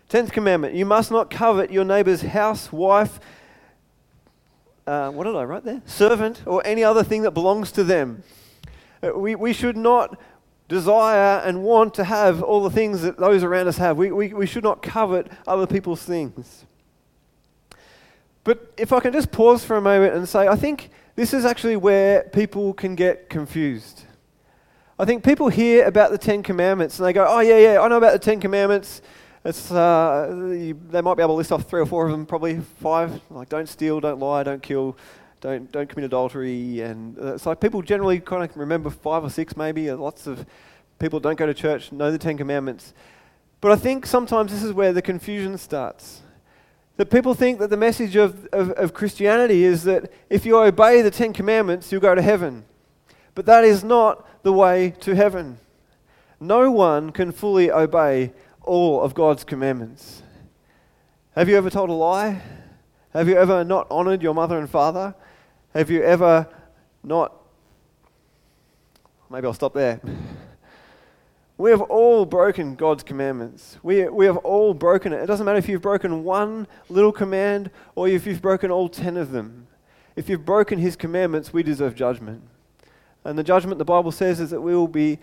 Tenth 0.08 0.32
commandment, 0.32 0.74
you 0.74 0.86
must 0.86 1.10
not 1.10 1.30
covet 1.30 1.70
your 1.70 1.84
neighbor's 1.84 2.22
house, 2.22 2.72
wife, 2.72 3.18
uh, 4.86 5.10
what 5.10 5.24
did 5.24 5.34
I 5.34 5.42
write 5.42 5.64
there? 5.64 5.82
Servant, 5.84 6.42
or 6.46 6.64
any 6.64 6.84
other 6.84 7.02
thing 7.02 7.22
that 7.22 7.32
belongs 7.32 7.72
to 7.72 7.82
them. 7.82 8.22
Uh, 9.02 9.10
we, 9.18 9.34
we 9.34 9.52
should 9.52 9.76
not 9.76 10.16
desire 10.68 11.42
and 11.44 11.64
want 11.64 11.94
to 11.94 12.04
have 12.04 12.42
all 12.42 12.62
the 12.62 12.70
things 12.70 13.02
that 13.02 13.18
those 13.18 13.42
around 13.42 13.66
us 13.66 13.78
have. 13.78 13.96
We, 13.96 14.12
we, 14.12 14.32
we 14.32 14.46
should 14.46 14.62
not 14.62 14.82
covet 14.82 15.30
other 15.46 15.66
people's 15.66 16.02
things. 16.02 16.64
But 18.44 18.72
if 18.76 18.92
I 18.92 19.00
can 19.00 19.12
just 19.12 19.32
pause 19.32 19.64
for 19.64 19.76
a 19.76 19.80
moment 19.80 20.14
and 20.14 20.28
say, 20.28 20.46
I 20.46 20.54
think 20.54 20.90
this 21.16 21.34
is 21.34 21.44
actually 21.44 21.76
where 21.76 22.22
people 22.32 22.72
can 22.72 22.94
get 22.94 23.28
confused. 23.28 24.04
I 25.00 25.04
think 25.04 25.24
people 25.24 25.48
hear 25.48 25.84
about 25.84 26.12
the 26.12 26.18
Ten 26.18 26.44
Commandments 26.44 26.98
and 27.00 27.08
they 27.08 27.12
go, 27.12 27.26
oh, 27.28 27.40
yeah, 27.40 27.58
yeah, 27.58 27.80
I 27.80 27.88
know 27.88 27.96
about 27.96 28.12
the 28.12 28.20
Ten 28.20 28.38
Commandments. 28.38 29.02
It's, 29.46 29.70
uh, 29.70 30.48
you, 30.50 30.76
they 30.90 31.00
might 31.00 31.14
be 31.14 31.22
able 31.22 31.34
to 31.34 31.38
list 31.38 31.52
off 31.52 31.70
three 31.70 31.80
or 31.80 31.86
four 31.86 32.06
of 32.06 32.10
them, 32.10 32.26
probably 32.26 32.58
five. 32.80 33.20
Like, 33.30 33.48
don't 33.48 33.68
steal, 33.68 34.00
don't 34.00 34.18
lie, 34.18 34.42
don't 34.42 34.60
kill, 34.60 34.96
don't, 35.40 35.70
don't 35.70 35.88
commit 35.88 36.04
adultery. 36.04 36.80
And 36.80 37.16
uh, 37.16 37.38
like 37.46 37.60
people 37.60 37.80
generally 37.80 38.18
kind 38.18 38.42
of 38.42 38.56
remember 38.56 38.90
five 38.90 39.22
or 39.22 39.30
six, 39.30 39.56
maybe. 39.56 39.88
Uh, 39.88 39.98
lots 39.98 40.26
of 40.26 40.44
people 40.98 41.20
don't 41.20 41.38
go 41.38 41.46
to 41.46 41.54
church, 41.54 41.92
know 41.92 42.10
the 42.10 42.18
Ten 42.18 42.36
Commandments. 42.36 42.92
But 43.60 43.70
I 43.70 43.76
think 43.76 44.04
sometimes 44.04 44.50
this 44.50 44.64
is 44.64 44.72
where 44.72 44.92
the 44.92 45.00
confusion 45.00 45.56
starts. 45.58 46.22
That 46.96 47.12
people 47.12 47.34
think 47.34 47.60
that 47.60 47.70
the 47.70 47.76
message 47.76 48.16
of, 48.16 48.46
of, 48.46 48.72
of 48.72 48.94
Christianity 48.94 49.62
is 49.62 49.84
that 49.84 50.10
if 50.28 50.44
you 50.44 50.58
obey 50.58 51.02
the 51.02 51.10
Ten 51.12 51.32
Commandments, 51.32 51.92
you'll 51.92 52.00
go 52.00 52.16
to 52.16 52.22
heaven. 52.22 52.64
But 53.36 53.46
that 53.46 53.62
is 53.62 53.84
not 53.84 54.42
the 54.42 54.52
way 54.52 54.92
to 55.02 55.14
heaven. 55.14 55.58
No 56.40 56.68
one 56.72 57.12
can 57.12 57.30
fully 57.30 57.70
obey 57.70 58.32
all 58.66 59.00
of 59.00 59.14
God's 59.14 59.44
commandments. 59.44 60.22
Have 61.34 61.48
you 61.48 61.56
ever 61.56 61.70
told 61.70 61.90
a 61.90 61.94
lie? 61.94 62.42
Have 63.12 63.28
you 63.28 63.36
ever 63.36 63.64
not 63.64 63.86
honored 63.90 64.22
your 64.22 64.34
mother 64.34 64.58
and 64.58 64.68
father? 64.68 65.14
Have 65.72 65.90
you 65.90 66.02
ever 66.02 66.48
not. 67.02 67.32
Maybe 69.30 69.46
I'll 69.46 69.54
stop 69.54 69.72
there. 69.72 70.00
We 71.58 71.70
have 71.70 71.80
all 71.80 72.26
broken 72.26 72.74
God's 72.74 73.02
commandments. 73.02 73.78
We, 73.82 74.08
we 74.08 74.26
have 74.26 74.36
all 74.38 74.74
broken 74.74 75.14
it. 75.14 75.22
It 75.22 75.26
doesn't 75.26 75.46
matter 75.46 75.58
if 75.58 75.68
you've 75.68 75.80
broken 75.80 76.22
one 76.22 76.66
little 76.90 77.12
command 77.12 77.70
or 77.94 78.08
if 78.08 78.26
you've 78.26 78.42
broken 78.42 78.70
all 78.70 78.90
ten 78.90 79.16
of 79.16 79.30
them. 79.30 79.66
If 80.16 80.28
you've 80.28 80.44
broken 80.44 80.78
His 80.78 80.96
commandments, 80.96 81.52
we 81.52 81.62
deserve 81.62 81.94
judgment. 81.94 82.42
And 83.24 83.38
the 83.38 83.44
judgment 83.44 83.78
the 83.78 83.84
Bible 83.84 84.12
says 84.12 84.38
is 84.38 84.50
that 84.50 84.60
we 84.60 84.74
will, 84.74 84.88
be, 84.88 85.18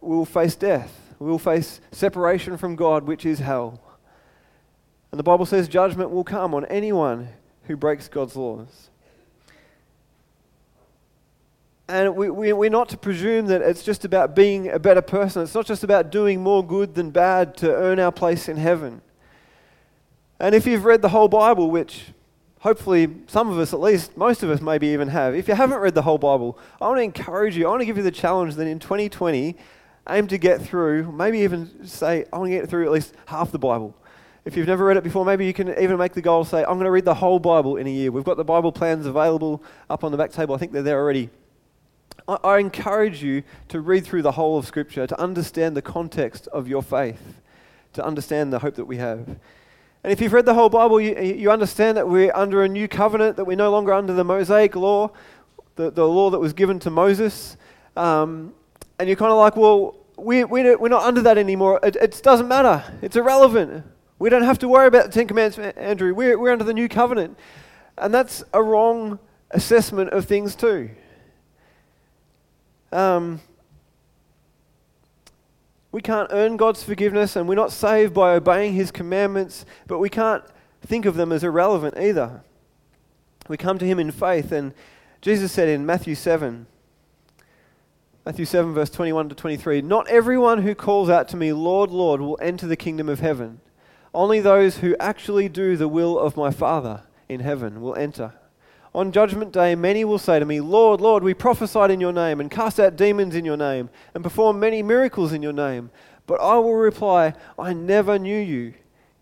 we 0.00 0.16
will 0.16 0.24
face 0.24 0.54
death. 0.54 1.01
We 1.22 1.30
will 1.30 1.38
face 1.38 1.80
separation 1.92 2.56
from 2.56 2.74
God, 2.74 3.04
which 3.04 3.24
is 3.24 3.38
hell. 3.38 3.80
And 5.12 5.18
the 5.20 5.22
Bible 5.22 5.46
says 5.46 5.68
judgment 5.68 6.10
will 6.10 6.24
come 6.24 6.52
on 6.52 6.64
anyone 6.64 7.28
who 7.64 7.76
breaks 7.76 8.08
God's 8.08 8.34
laws. 8.34 8.90
And 11.86 12.16
we, 12.16 12.28
we, 12.28 12.52
we're 12.52 12.70
not 12.70 12.88
to 12.88 12.96
presume 12.96 13.46
that 13.46 13.62
it's 13.62 13.84
just 13.84 14.04
about 14.04 14.34
being 14.34 14.68
a 14.68 14.80
better 14.80 15.02
person. 15.02 15.42
It's 15.42 15.54
not 15.54 15.64
just 15.64 15.84
about 15.84 16.10
doing 16.10 16.42
more 16.42 16.66
good 16.66 16.96
than 16.96 17.10
bad 17.10 17.56
to 17.58 17.72
earn 17.72 18.00
our 18.00 18.10
place 18.10 18.48
in 18.48 18.56
heaven. 18.56 19.00
And 20.40 20.56
if 20.56 20.66
you've 20.66 20.84
read 20.84 21.02
the 21.02 21.10
whole 21.10 21.28
Bible, 21.28 21.70
which 21.70 22.06
hopefully 22.60 23.08
some 23.28 23.48
of 23.48 23.60
us, 23.60 23.72
at 23.72 23.80
least 23.80 24.16
most 24.16 24.42
of 24.42 24.50
us, 24.50 24.60
maybe 24.60 24.88
even 24.88 25.06
have, 25.06 25.36
if 25.36 25.46
you 25.46 25.54
haven't 25.54 25.78
read 25.78 25.94
the 25.94 26.02
whole 26.02 26.18
Bible, 26.18 26.58
I 26.80 26.88
want 26.88 26.98
to 26.98 27.02
encourage 27.02 27.56
you, 27.56 27.66
I 27.68 27.70
want 27.70 27.82
to 27.82 27.86
give 27.86 27.96
you 27.96 28.02
the 28.02 28.10
challenge 28.10 28.56
that 28.56 28.66
in 28.66 28.80
2020, 28.80 29.56
aim 30.08 30.26
to 30.28 30.38
get 30.38 30.60
through, 30.60 31.12
maybe 31.12 31.40
even 31.40 31.86
say, 31.86 32.24
I 32.32 32.38
want 32.38 32.50
to 32.50 32.58
get 32.58 32.68
through 32.68 32.86
at 32.86 32.92
least 32.92 33.14
half 33.26 33.52
the 33.52 33.58
Bible. 33.58 33.96
If 34.44 34.56
you've 34.56 34.66
never 34.66 34.84
read 34.84 34.96
it 34.96 35.04
before, 35.04 35.24
maybe 35.24 35.46
you 35.46 35.52
can 35.52 35.68
even 35.78 35.96
make 35.96 36.14
the 36.14 36.22
goal 36.22 36.44
say, 36.44 36.60
I'm 36.60 36.74
going 36.74 36.84
to 36.84 36.90
read 36.90 37.04
the 37.04 37.14
whole 37.14 37.38
Bible 37.38 37.76
in 37.76 37.86
a 37.86 37.90
year. 37.90 38.10
We've 38.10 38.24
got 38.24 38.36
the 38.36 38.44
Bible 38.44 38.72
plans 38.72 39.06
available 39.06 39.62
up 39.88 40.02
on 40.02 40.10
the 40.10 40.18
back 40.18 40.32
table. 40.32 40.54
I 40.54 40.58
think 40.58 40.72
they're 40.72 40.82
there 40.82 40.98
already. 40.98 41.30
I, 42.26 42.38
I 42.42 42.58
encourage 42.58 43.22
you 43.22 43.44
to 43.68 43.80
read 43.80 44.04
through 44.04 44.22
the 44.22 44.32
whole 44.32 44.58
of 44.58 44.66
Scripture, 44.66 45.06
to 45.06 45.20
understand 45.20 45.76
the 45.76 45.82
context 45.82 46.48
of 46.48 46.66
your 46.66 46.82
faith, 46.82 47.40
to 47.92 48.04
understand 48.04 48.52
the 48.52 48.58
hope 48.58 48.74
that 48.74 48.86
we 48.86 48.96
have. 48.96 49.28
And 50.04 50.12
if 50.12 50.20
you've 50.20 50.32
read 50.32 50.46
the 50.46 50.54
whole 50.54 50.68
Bible, 50.68 51.00
you, 51.00 51.16
you 51.20 51.52
understand 51.52 51.96
that 51.96 52.08
we're 52.08 52.34
under 52.34 52.64
a 52.64 52.68
new 52.68 52.88
covenant, 52.88 53.36
that 53.36 53.44
we're 53.44 53.56
no 53.56 53.70
longer 53.70 53.92
under 53.92 54.12
the 54.12 54.24
Mosaic 54.24 54.74
law, 54.74 55.12
the, 55.76 55.92
the 55.92 56.06
law 56.06 56.30
that 56.30 56.40
was 56.40 56.52
given 56.52 56.80
to 56.80 56.90
Moses. 56.90 57.56
Um, 57.96 58.54
and 59.02 59.08
you're 59.08 59.16
kind 59.16 59.32
of 59.32 59.38
like, 59.38 59.56
well, 59.56 59.96
we, 60.16 60.44
we, 60.44 60.76
we're 60.76 60.88
not 60.88 61.02
under 61.02 61.22
that 61.22 61.36
anymore. 61.36 61.80
It, 61.82 61.96
it 61.96 62.20
doesn't 62.22 62.46
matter, 62.46 62.84
it's 63.02 63.16
irrelevant. 63.16 63.84
We 64.20 64.30
don't 64.30 64.44
have 64.44 64.60
to 64.60 64.68
worry 64.68 64.86
about 64.86 65.06
the 65.06 65.10
Ten 65.10 65.26
Commandments, 65.26 65.76
Andrew. 65.76 66.14
We're, 66.14 66.38
we're 66.38 66.52
under 66.52 66.62
the 66.62 66.72
new 66.72 66.88
covenant. 66.88 67.36
And 67.98 68.14
that's 68.14 68.44
a 68.54 68.62
wrong 68.62 69.18
assessment 69.50 70.10
of 70.10 70.26
things, 70.26 70.54
too. 70.54 70.90
Um, 72.92 73.40
we 75.90 76.00
can't 76.00 76.28
earn 76.30 76.56
God's 76.56 76.84
forgiveness 76.84 77.34
and 77.34 77.48
we're 77.48 77.56
not 77.56 77.72
saved 77.72 78.14
by 78.14 78.34
obeying 78.34 78.74
His 78.74 78.92
commandments, 78.92 79.66
but 79.88 79.98
we 79.98 80.08
can't 80.08 80.44
think 80.80 81.06
of 81.06 81.16
them 81.16 81.32
as 81.32 81.42
irrelevant 81.42 81.98
either. 81.98 82.44
We 83.48 83.56
come 83.56 83.80
to 83.80 83.84
Him 83.84 83.98
in 83.98 84.12
faith, 84.12 84.52
and 84.52 84.72
Jesus 85.20 85.50
said 85.50 85.68
in 85.68 85.84
Matthew 85.84 86.14
7, 86.14 86.68
Matthew 88.24 88.44
7, 88.44 88.72
verse 88.72 88.90
21 88.90 89.30
to 89.30 89.34
23, 89.34 89.82
Not 89.82 90.06
everyone 90.06 90.62
who 90.62 90.76
calls 90.76 91.10
out 91.10 91.26
to 91.30 91.36
me, 91.36 91.52
Lord, 91.52 91.90
Lord, 91.90 92.20
will 92.20 92.38
enter 92.40 92.68
the 92.68 92.76
kingdom 92.76 93.08
of 93.08 93.18
heaven. 93.18 93.60
Only 94.14 94.38
those 94.38 94.76
who 94.76 94.94
actually 95.00 95.48
do 95.48 95.76
the 95.76 95.88
will 95.88 96.16
of 96.16 96.36
my 96.36 96.52
Father 96.52 97.02
in 97.28 97.40
heaven 97.40 97.80
will 97.80 97.96
enter. 97.96 98.34
On 98.94 99.10
judgment 99.10 99.50
day, 99.52 99.74
many 99.74 100.04
will 100.04 100.20
say 100.20 100.38
to 100.38 100.44
me, 100.44 100.60
Lord, 100.60 101.00
Lord, 101.00 101.24
we 101.24 101.34
prophesied 101.34 101.90
in 101.90 102.00
your 102.00 102.12
name, 102.12 102.40
and 102.40 102.48
cast 102.48 102.78
out 102.78 102.94
demons 102.94 103.34
in 103.34 103.44
your 103.44 103.56
name, 103.56 103.90
and 104.14 104.22
performed 104.22 104.60
many 104.60 104.84
miracles 104.84 105.32
in 105.32 105.42
your 105.42 105.52
name. 105.52 105.90
But 106.28 106.40
I 106.40 106.58
will 106.58 106.76
reply, 106.76 107.34
I 107.58 107.72
never 107.72 108.20
knew 108.20 108.38
you. 108.38 108.74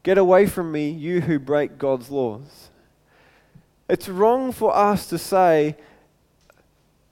Get 0.02 0.18
away 0.18 0.44
from 0.44 0.72
me, 0.72 0.90
you 0.90 1.22
who 1.22 1.38
break 1.38 1.78
God's 1.78 2.10
laws. 2.10 2.68
It's 3.88 4.10
wrong 4.10 4.52
for 4.52 4.76
us 4.76 5.06
to 5.08 5.16
say, 5.16 5.76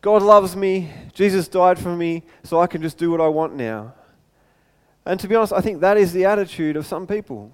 God 0.01 0.23
loves 0.23 0.55
me, 0.55 0.93
Jesus 1.13 1.49
died 1.49 1.79
for 1.79 1.95
me, 1.95 2.23
so 2.45 2.61
I 2.61 2.67
can 2.69 2.83
just 2.83 2.99
do 2.99 3.11
what 3.11 3.21
I 3.21 3.29
want 3.29 3.57
now. 3.57 3.95
And 5.05 5.19
to 5.21 5.27
be 5.27 5.35
honest, 5.35 5.53
I 5.53 5.61
think 5.61 5.81
that 5.81 5.97
is 5.97 6.13
the 6.13 6.25
attitude 6.25 6.77
of 6.77 6.87
some 6.87 7.07
people. 7.07 7.53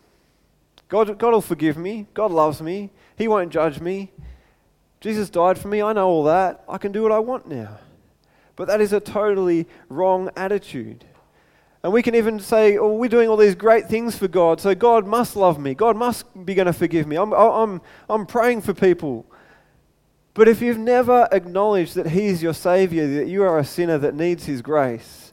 God, 0.89 1.19
God 1.19 1.33
will 1.33 1.41
forgive 1.41 1.79
me, 1.79 2.07
God 2.13 2.31
loves 2.31 2.61
me, 2.61 2.91
He 3.17 3.29
won't 3.29 3.51
judge 3.51 3.81
me. 3.81 4.13
Jesus 5.01 5.31
died 5.31 5.59
for 5.59 5.69
me, 5.69 5.83
I 5.83 5.93
know 5.95 6.07
all 6.07 6.25
that, 6.25 6.65
I 6.69 6.79
can 6.79 6.93
do 6.93 7.03
what 7.03 7.13
I 7.13 7.19
want 7.19 7.49
now. 7.49 7.79
But 8.57 8.69
that 8.69 8.81
is 8.81 8.93
a 8.93 9.01
totally 9.01 9.67
wrong 9.89 10.31
attitude. 10.37 11.05
And 11.83 11.93
we 11.93 12.03
can 12.03 12.15
even 12.15 12.41
say, 12.41 12.79
oh, 12.79 12.95
we're 12.95 13.11
doing 13.11 13.29
all 13.29 13.37
these 13.37 13.55
great 13.55 13.89
things 13.89 14.17
for 14.17 14.29
God, 14.29 14.61
so 14.61 14.75
God 14.75 15.07
must 15.07 15.37
love 15.37 15.59
me. 15.59 15.75
God 15.75 15.97
must 15.97 16.25
be 16.45 16.55
going 16.55 16.67
to 16.67 16.73
forgive 16.73 17.07
me. 17.07 17.17
I'm, 17.17 17.33
I'm, 17.33 17.81
I'm 18.09 18.27
praying 18.27 18.63
for 18.63 18.73
people. 18.73 19.27
But 20.35 20.49
if 20.49 20.61
you've 20.61 20.79
never 20.79 21.29
acknowledged 21.31 21.95
that 21.95 22.09
He's 22.09 22.43
your 22.43 22.55
Savior, 22.55 23.07
that 23.21 23.29
you 23.29 23.45
are 23.45 23.59
a 23.59 23.65
sinner 23.65 23.99
that 23.99 24.15
needs 24.15 24.45
His 24.47 24.63
grace, 24.63 25.33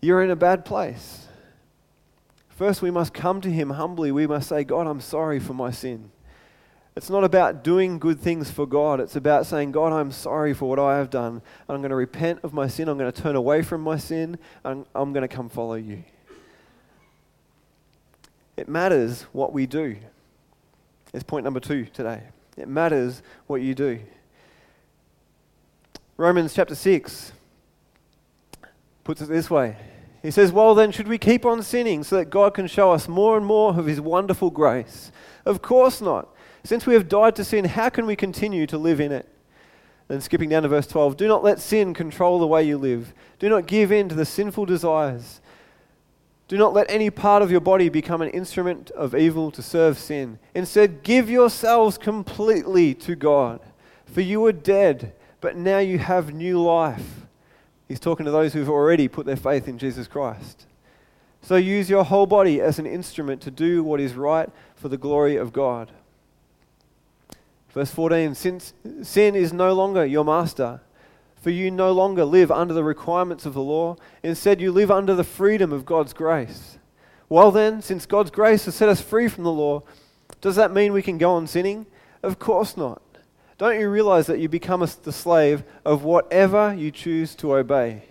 you're 0.00 0.22
in 0.22 0.30
a 0.30 0.36
bad 0.36 0.64
place. 0.64 1.26
First, 2.48 2.82
we 2.82 2.90
must 2.90 3.14
come 3.14 3.40
to 3.40 3.50
Him 3.50 3.70
humbly. 3.70 4.12
We 4.12 4.26
must 4.26 4.48
say, 4.48 4.64
God, 4.64 4.86
I'm 4.86 5.00
sorry 5.00 5.38
for 5.38 5.54
my 5.54 5.70
sin. 5.70 6.10
It's 6.96 7.10
not 7.10 7.24
about 7.24 7.64
doing 7.64 7.98
good 7.98 8.20
things 8.20 8.50
for 8.50 8.66
God. 8.66 9.00
It's 9.00 9.16
about 9.16 9.46
saying, 9.46 9.72
God, 9.72 9.92
I'm 9.92 10.12
sorry 10.12 10.54
for 10.54 10.68
what 10.68 10.78
I 10.78 10.98
have 10.98 11.10
done. 11.10 11.42
I'm 11.68 11.78
going 11.78 11.90
to 11.90 11.96
repent 11.96 12.40
of 12.44 12.52
my 12.52 12.68
sin. 12.68 12.88
I'm 12.88 12.98
going 12.98 13.10
to 13.10 13.22
turn 13.22 13.34
away 13.34 13.62
from 13.62 13.80
my 13.80 13.96
sin. 13.96 14.38
I'm 14.64 14.84
going 14.94 15.22
to 15.22 15.28
come 15.28 15.48
follow 15.48 15.74
you. 15.74 16.04
It 18.56 18.68
matters 18.68 19.22
what 19.32 19.52
we 19.52 19.66
do. 19.66 19.96
It's 21.12 21.24
point 21.24 21.42
number 21.42 21.58
two 21.58 21.86
today. 21.86 22.22
It 22.56 22.68
matters 22.68 23.22
what 23.48 23.60
you 23.60 23.74
do. 23.74 23.98
Romans 26.16 26.54
chapter 26.54 26.76
6 26.76 27.32
puts 29.02 29.20
it 29.20 29.28
this 29.28 29.50
way. 29.50 29.76
He 30.22 30.30
says, 30.30 30.52
Well, 30.52 30.74
then, 30.74 30.92
should 30.92 31.08
we 31.08 31.18
keep 31.18 31.44
on 31.44 31.62
sinning 31.62 32.04
so 32.04 32.16
that 32.16 32.30
God 32.30 32.54
can 32.54 32.66
show 32.66 32.92
us 32.92 33.08
more 33.08 33.36
and 33.36 33.44
more 33.44 33.78
of 33.78 33.86
His 33.86 34.00
wonderful 34.00 34.50
grace? 34.50 35.10
Of 35.44 35.60
course 35.60 36.00
not. 36.00 36.28
Since 36.62 36.86
we 36.86 36.94
have 36.94 37.08
died 37.08 37.36
to 37.36 37.44
sin, 37.44 37.66
how 37.66 37.90
can 37.90 38.06
we 38.06 38.16
continue 38.16 38.66
to 38.68 38.78
live 38.78 39.00
in 39.00 39.12
it? 39.12 39.28
Then 40.08 40.20
skipping 40.20 40.48
down 40.48 40.62
to 40.62 40.68
verse 40.68 40.86
12 40.86 41.16
Do 41.16 41.26
not 41.26 41.42
let 41.42 41.60
sin 41.60 41.94
control 41.94 42.38
the 42.38 42.46
way 42.46 42.62
you 42.62 42.78
live. 42.78 43.12
Do 43.38 43.48
not 43.48 43.66
give 43.66 43.90
in 43.90 44.08
to 44.08 44.14
the 44.14 44.24
sinful 44.24 44.66
desires. 44.66 45.40
Do 46.46 46.56
not 46.56 46.74
let 46.74 46.90
any 46.90 47.10
part 47.10 47.42
of 47.42 47.50
your 47.50 47.60
body 47.60 47.88
become 47.88 48.22
an 48.22 48.30
instrument 48.30 48.90
of 48.92 49.14
evil 49.14 49.50
to 49.50 49.62
serve 49.62 49.98
sin. 49.98 50.38
Instead, 50.54 51.02
give 51.02 51.28
yourselves 51.28 51.98
completely 51.98 52.94
to 52.94 53.16
God. 53.16 53.60
For 54.06 54.20
you 54.20 54.40
were 54.40 54.52
dead, 54.52 55.14
but 55.44 55.58
now 55.58 55.76
you 55.76 55.98
have 55.98 56.32
new 56.32 56.58
life. 56.58 57.26
He's 57.86 58.00
talking 58.00 58.24
to 58.24 58.32
those 58.32 58.54
who've 58.54 58.70
already 58.70 59.08
put 59.08 59.26
their 59.26 59.36
faith 59.36 59.68
in 59.68 59.76
Jesus 59.76 60.08
Christ. 60.08 60.64
So 61.42 61.56
use 61.56 61.90
your 61.90 62.02
whole 62.02 62.24
body 62.24 62.62
as 62.62 62.78
an 62.78 62.86
instrument 62.86 63.42
to 63.42 63.50
do 63.50 63.84
what 63.84 64.00
is 64.00 64.14
right 64.14 64.48
for 64.74 64.88
the 64.88 64.96
glory 64.96 65.36
of 65.36 65.52
God. 65.52 65.90
Verse 67.74 67.90
14 67.90 68.34
Since 68.34 68.72
sin 69.02 69.34
is 69.34 69.52
no 69.52 69.74
longer 69.74 70.06
your 70.06 70.24
master, 70.24 70.80
for 71.42 71.50
you 71.50 71.70
no 71.70 71.92
longer 71.92 72.24
live 72.24 72.50
under 72.50 72.72
the 72.72 72.82
requirements 72.82 73.44
of 73.44 73.52
the 73.52 73.60
law. 73.60 73.96
Instead, 74.22 74.62
you 74.62 74.72
live 74.72 74.90
under 74.90 75.14
the 75.14 75.24
freedom 75.24 75.74
of 75.74 75.84
God's 75.84 76.14
grace. 76.14 76.78
Well, 77.28 77.50
then, 77.50 77.82
since 77.82 78.06
God's 78.06 78.30
grace 78.30 78.64
has 78.64 78.76
set 78.76 78.88
us 78.88 79.02
free 79.02 79.28
from 79.28 79.44
the 79.44 79.52
law, 79.52 79.82
does 80.40 80.56
that 80.56 80.72
mean 80.72 80.94
we 80.94 81.02
can 81.02 81.18
go 81.18 81.32
on 81.32 81.46
sinning? 81.46 81.84
Of 82.22 82.38
course 82.38 82.78
not. 82.78 83.02
Don't 83.56 83.78
you 83.78 83.88
realize 83.88 84.26
that 84.26 84.40
you 84.40 84.48
become 84.48 84.82
a, 84.82 84.88
the 85.02 85.12
slave 85.12 85.62
of 85.84 86.02
whatever 86.02 86.74
you 86.74 86.90
choose 86.90 87.34
to 87.36 87.54
obey? 87.54 88.02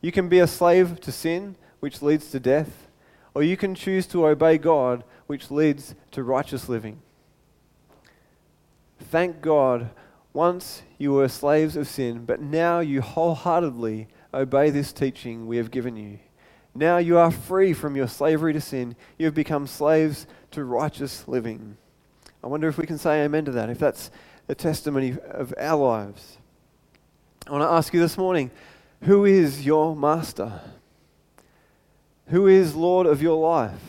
You 0.00 0.12
can 0.12 0.28
be 0.28 0.38
a 0.38 0.46
slave 0.46 1.00
to 1.00 1.12
sin, 1.12 1.56
which 1.80 2.02
leads 2.02 2.30
to 2.30 2.40
death, 2.40 2.88
or 3.34 3.42
you 3.42 3.56
can 3.56 3.74
choose 3.74 4.06
to 4.08 4.26
obey 4.26 4.58
God, 4.58 5.04
which 5.26 5.50
leads 5.50 5.94
to 6.12 6.22
righteous 6.22 6.68
living. 6.68 7.00
Thank 8.98 9.40
God, 9.40 9.90
once 10.32 10.82
you 10.96 11.12
were 11.12 11.28
slaves 11.28 11.76
of 11.76 11.86
sin, 11.86 12.24
but 12.24 12.40
now 12.40 12.80
you 12.80 13.02
wholeheartedly 13.02 14.08
obey 14.32 14.70
this 14.70 14.92
teaching 14.92 15.46
we 15.46 15.58
have 15.58 15.70
given 15.70 15.96
you. 15.96 16.18
Now 16.74 16.96
you 16.96 17.18
are 17.18 17.30
free 17.30 17.74
from 17.74 17.96
your 17.96 18.08
slavery 18.08 18.52
to 18.54 18.60
sin. 18.60 18.96
You 19.18 19.26
have 19.26 19.34
become 19.34 19.66
slaves 19.66 20.26
to 20.52 20.64
righteous 20.64 21.28
living. 21.28 21.76
I 22.42 22.46
wonder 22.46 22.68
if 22.68 22.78
we 22.78 22.86
can 22.86 22.98
say 22.98 23.22
amen 23.24 23.44
to 23.44 23.52
that, 23.52 23.68
if 23.68 23.78
that's 23.78 24.10
the 24.52 24.56
testimony 24.56 25.16
of 25.30 25.54
our 25.56 25.78
lives. 25.78 26.36
I 27.46 27.52
want 27.52 27.62
to 27.62 27.70
ask 27.70 27.94
you 27.94 28.00
this 28.00 28.18
morning 28.18 28.50
who 29.00 29.24
is 29.24 29.64
your 29.64 29.96
master? 29.96 30.60
Who 32.26 32.46
is 32.48 32.74
Lord 32.74 33.06
of 33.06 33.22
your 33.22 33.38
life? 33.38 33.80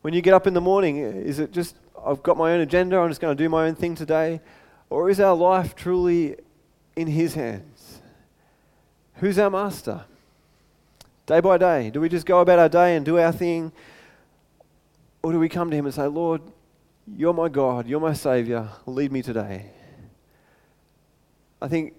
When 0.00 0.14
you 0.14 0.22
get 0.22 0.32
up 0.32 0.46
in 0.46 0.54
the 0.54 0.62
morning, 0.62 0.96
is 0.96 1.38
it 1.38 1.52
just 1.52 1.76
I've 2.02 2.22
got 2.22 2.38
my 2.38 2.52
own 2.52 2.62
agenda, 2.62 2.96
I'm 2.96 3.10
just 3.10 3.20
going 3.20 3.36
to 3.36 3.44
do 3.44 3.50
my 3.50 3.66
own 3.66 3.74
thing 3.74 3.94
today? 3.94 4.40
Or 4.88 5.10
is 5.10 5.20
our 5.20 5.36
life 5.36 5.76
truly 5.76 6.36
in 6.96 7.08
His 7.08 7.34
hands? 7.34 8.00
Who's 9.16 9.38
our 9.38 9.50
master? 9.50 10.06
Day 11.26 11.40
by 11.40 11.58
day, 11.58 11.90
do 11.90 12.00
we 12.00 12.08
just 12.08 12.24
go 12.24 12.40
about 12.40 12.58
our 12.58 12.70
day 12.70 12.96
and 12.96 13.04
do 13.04 13.18
our 13.18 13.32
thing? 13.32 13.70
Or 15.22 15.30
do 15.30 15.38
we 15.38 15.50
come 15.50 15.68
to 15.68 15.76
Him 15.76 15.84
and 15.84 15.94
say, 15.94 16.06
Lord, 16.06 16.40
you're 17.06 17.34
my 17.34 17.48
God, 17.48 17.86
you're 17.86 18.00
my 18.00 18.12
Savior, 18.12 18.68
lead 18.86 19.12
me 19.12 19.22
today? 19.22 19.66
I 21.60 21.68
think 21.68 21.94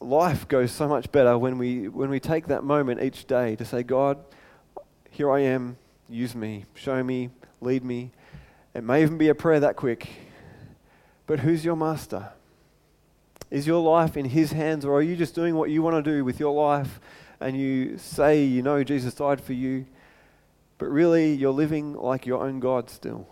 life 0.00 0.48
goes 0.48 0.72
so 0.72 0.88
much 0.88 1.12
better 1.12 1.36
when 1.38 1.58
we, 1.58 1.88
when 1.88 2.10
we 2.10 2.20
take 2.20 2.46
that 2.46 2.64
moment 2.64 3.02
each 3.02 3.26
day 3.26 3.56
to 3.56 3.64
say, 3.64 3.82
God, 3.82 4.18
here 5.10 5.30
I 5.30 5.40
am, 5.40 5.76
use 6.08 6.34
me, 6.34 6.64
show 6.74 7.02
me, 7.02 7.30
lead 7.60 7.84
me. 7.84 8.10
It 8.74 8.84
may 8.84 9.02
even 9.02 9.18
be 9.18 9.28
a 9.28 9.34
prayer 9.34 9.60
that 9.60 9.76
quick. 9.76 10.08
But 11.26 11.40
who's 11.40 11.64
your 11.64 11.76
master? 11.76 12.30
Is 13.50 13.66
your 13.66 13.82
life 13.82 14.16
in 14.16 14.26
his 14.26 14.52
hands, 14.52 14.84
or 14.84 14.94
are 14.94 15.02
you 15.02 15.16
just 15.16 15.34
doing 15.34 15.54
what 15.56 15.70
you 15.70 15.82
want 15.82 16.02
to 16.02 16.10
do 16.10 16.24
with 16.24 16.38
your 16.38 16.54
life 16.54 17.00
and 17.40 17.56
you 17.56 17.98
say 17.98 18.44
you 18.44 18.62
know 18.62 18.84
Jesus 18.84 19.14
died 19.14 19.40
for 19.40 19.52
you, 19.52 19.86
but 20.78 20.86
really 20.86 21.32
you're 21.32 21.52
living 21.52 21.94
like 21.94 22.26
your 22.26 22.42
own 22.42 22.60
God 22.60 22.88
still? 22.90 23.26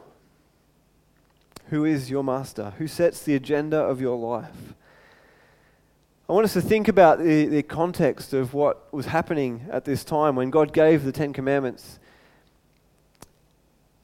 Who 1.71 1.85
is 1.85 2.11
your 2.11 2.25
master? 2.25 2.73
Who 2.79 2.87
sets 2.87 3.23
the 3.23 3.35
agenda 3.35 3.77
of 3.77 4.01
your 4.01 4.17
life? 4.17 4.75
I 6.29 6.33
want 6.33 6.45
us 6.45 6.55
to 6.55 6.63
think 6.63 6.89
about 6.89 7.19
the, 7.19 7.47
the 7.47 7.63
context 7.63 8.33
of 8.33 8.55
what 8.55 8.93
was 8.93 9.07
happening 9.07 9.67
at 9.71 9.85
this 9.85 10.05
time 10.05 10.37
when 10.37 10.51
God 10.51 10.73
gave 10.73 11.05
the 11.05 11.13
Ten 11.13 11.33
Commandments. 11.33 11.99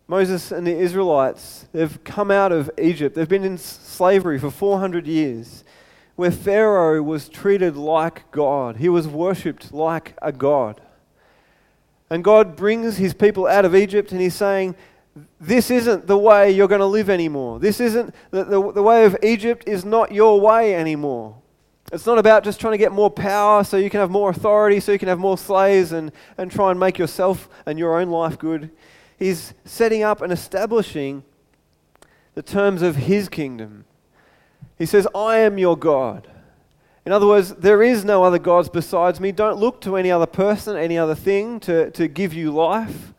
Moses 0.07 0.53
and 0.53 0.67
the 0.67 0.77
Israelites, 0.77 1.67
they've 1.73 2.03
come 2.05 2.31
out 2.31 2.53
of 2.53 2.71
Egypt. 2.79 3.15
They've 3.15 3.29
been 3.29 3.45
in 3.45 3.57
slavery 3.57 4.39
for 4.39 4.51
400 4.51 5.07
years, 5.07 5.65
where 6.17 6.31
Pharaoh 6.31 7.03
was 7.03 7.29
treated 7.29 7.77
like 7.77 8.31
God. 8.31 8.77
He 8.77 8.91
was 8.91 9.09
worshipped 9.09 9.73
like 9.73 10.15
a 10.21 10.33
God. 10.33 10.83
And 12.11 12.23
God 12.23 12.57
brings 12.57 12.99
his 12.99 13.15
people 13.15 13.47
out 13.47 13.65
of 13.65 13.75
Egypt, 13.75 14.13
and 14.13 14.21
he's 14.21 14.35
saying, 14.35 14.77
This 15.41 15.71
isn't 15.71 16.07
the 16.07 16.19
way 16.19 16.51
you're 16.51 16.69
going 16.69 16.81
to 16.81 16.87
live 16.87 17.09
anymore. 17.09 17.61
This 17.61 17.81
isn't, 17.81 18.15
the, 18.31 18.45
the, 18.45 18.73
the 18.73 18.83
way 18.83 19.05
of 19.05 19.17
Egypt 19.23 19.65
is 19.69 19.85
not 19.85 20.13
your 20.13 20.41
way 20.41 20.75
anymore. 20.75 21.37
It's 21.93 22.07
not 22.07 22.19
about 22.19 22.43
just 22.43 22.61
trying 22.61 22.73
to 22.73 22.79
get 22.79 22.93
more 22.93 23.11
power 23.11 23.63
so 23.63 23.77
you 23.77 23.91
can 23.91 24.01
have 24.01 24.11
more 24.11 24.31
authority, 24.31 24.81
so 24.81 24.91
you 24.91 24.99
can 24.99 25.09
have 25.09 25.19
more 25.19 25.39
slaves 25.39 25.93
and, 25.93 26.11
and 26.37 26.51
try 26.51 26.71
and 26.71 26.81
make 26.81 26.99
yourself 26.99 27.49
and 27.67 27.79
your 27.79 28.01
own 28.01 28.09
life 28.09 28.39
good. 28.39 28.71
He's 29.19 29.55
setting 29.65 30.03
up 30.03 30.21
and 30.21 30.33
establishing 30.33 31.23
the 32.35 32.43
terms 32.43 32.83
of 32.83 32.97
his 32.97 33.29
kingdom. 33.29 33.85
He 34.77 34.87
says, 34.87 35.07
I 35.15 35.39
am 35.39 35.59
your 35.59 35.77
God. 35.77 36.27
In 37.07 37.13
other 37.13 37.27
words, 37.27 37.55
there 37.55 37.83
is 37.83 38.05
no 38.05 38.25
other 38.25 38.39
gods 38.39 38.69
besides 38.69 39.21
me. 39.21 39.31
Don't 39.31 39.59
look 39.59 39.81
to 39.83 39.97
any 39.97 40.11
other 40.11 40.27
person, 40.27 40.77
any 40.77 40.99
other 40.99 41.15
thing 41.15 41.61
to, 41.61 41.91
to 41.93 42.09
give 42.09 42.35
you 42.35 42.51
life, 42.51 43.13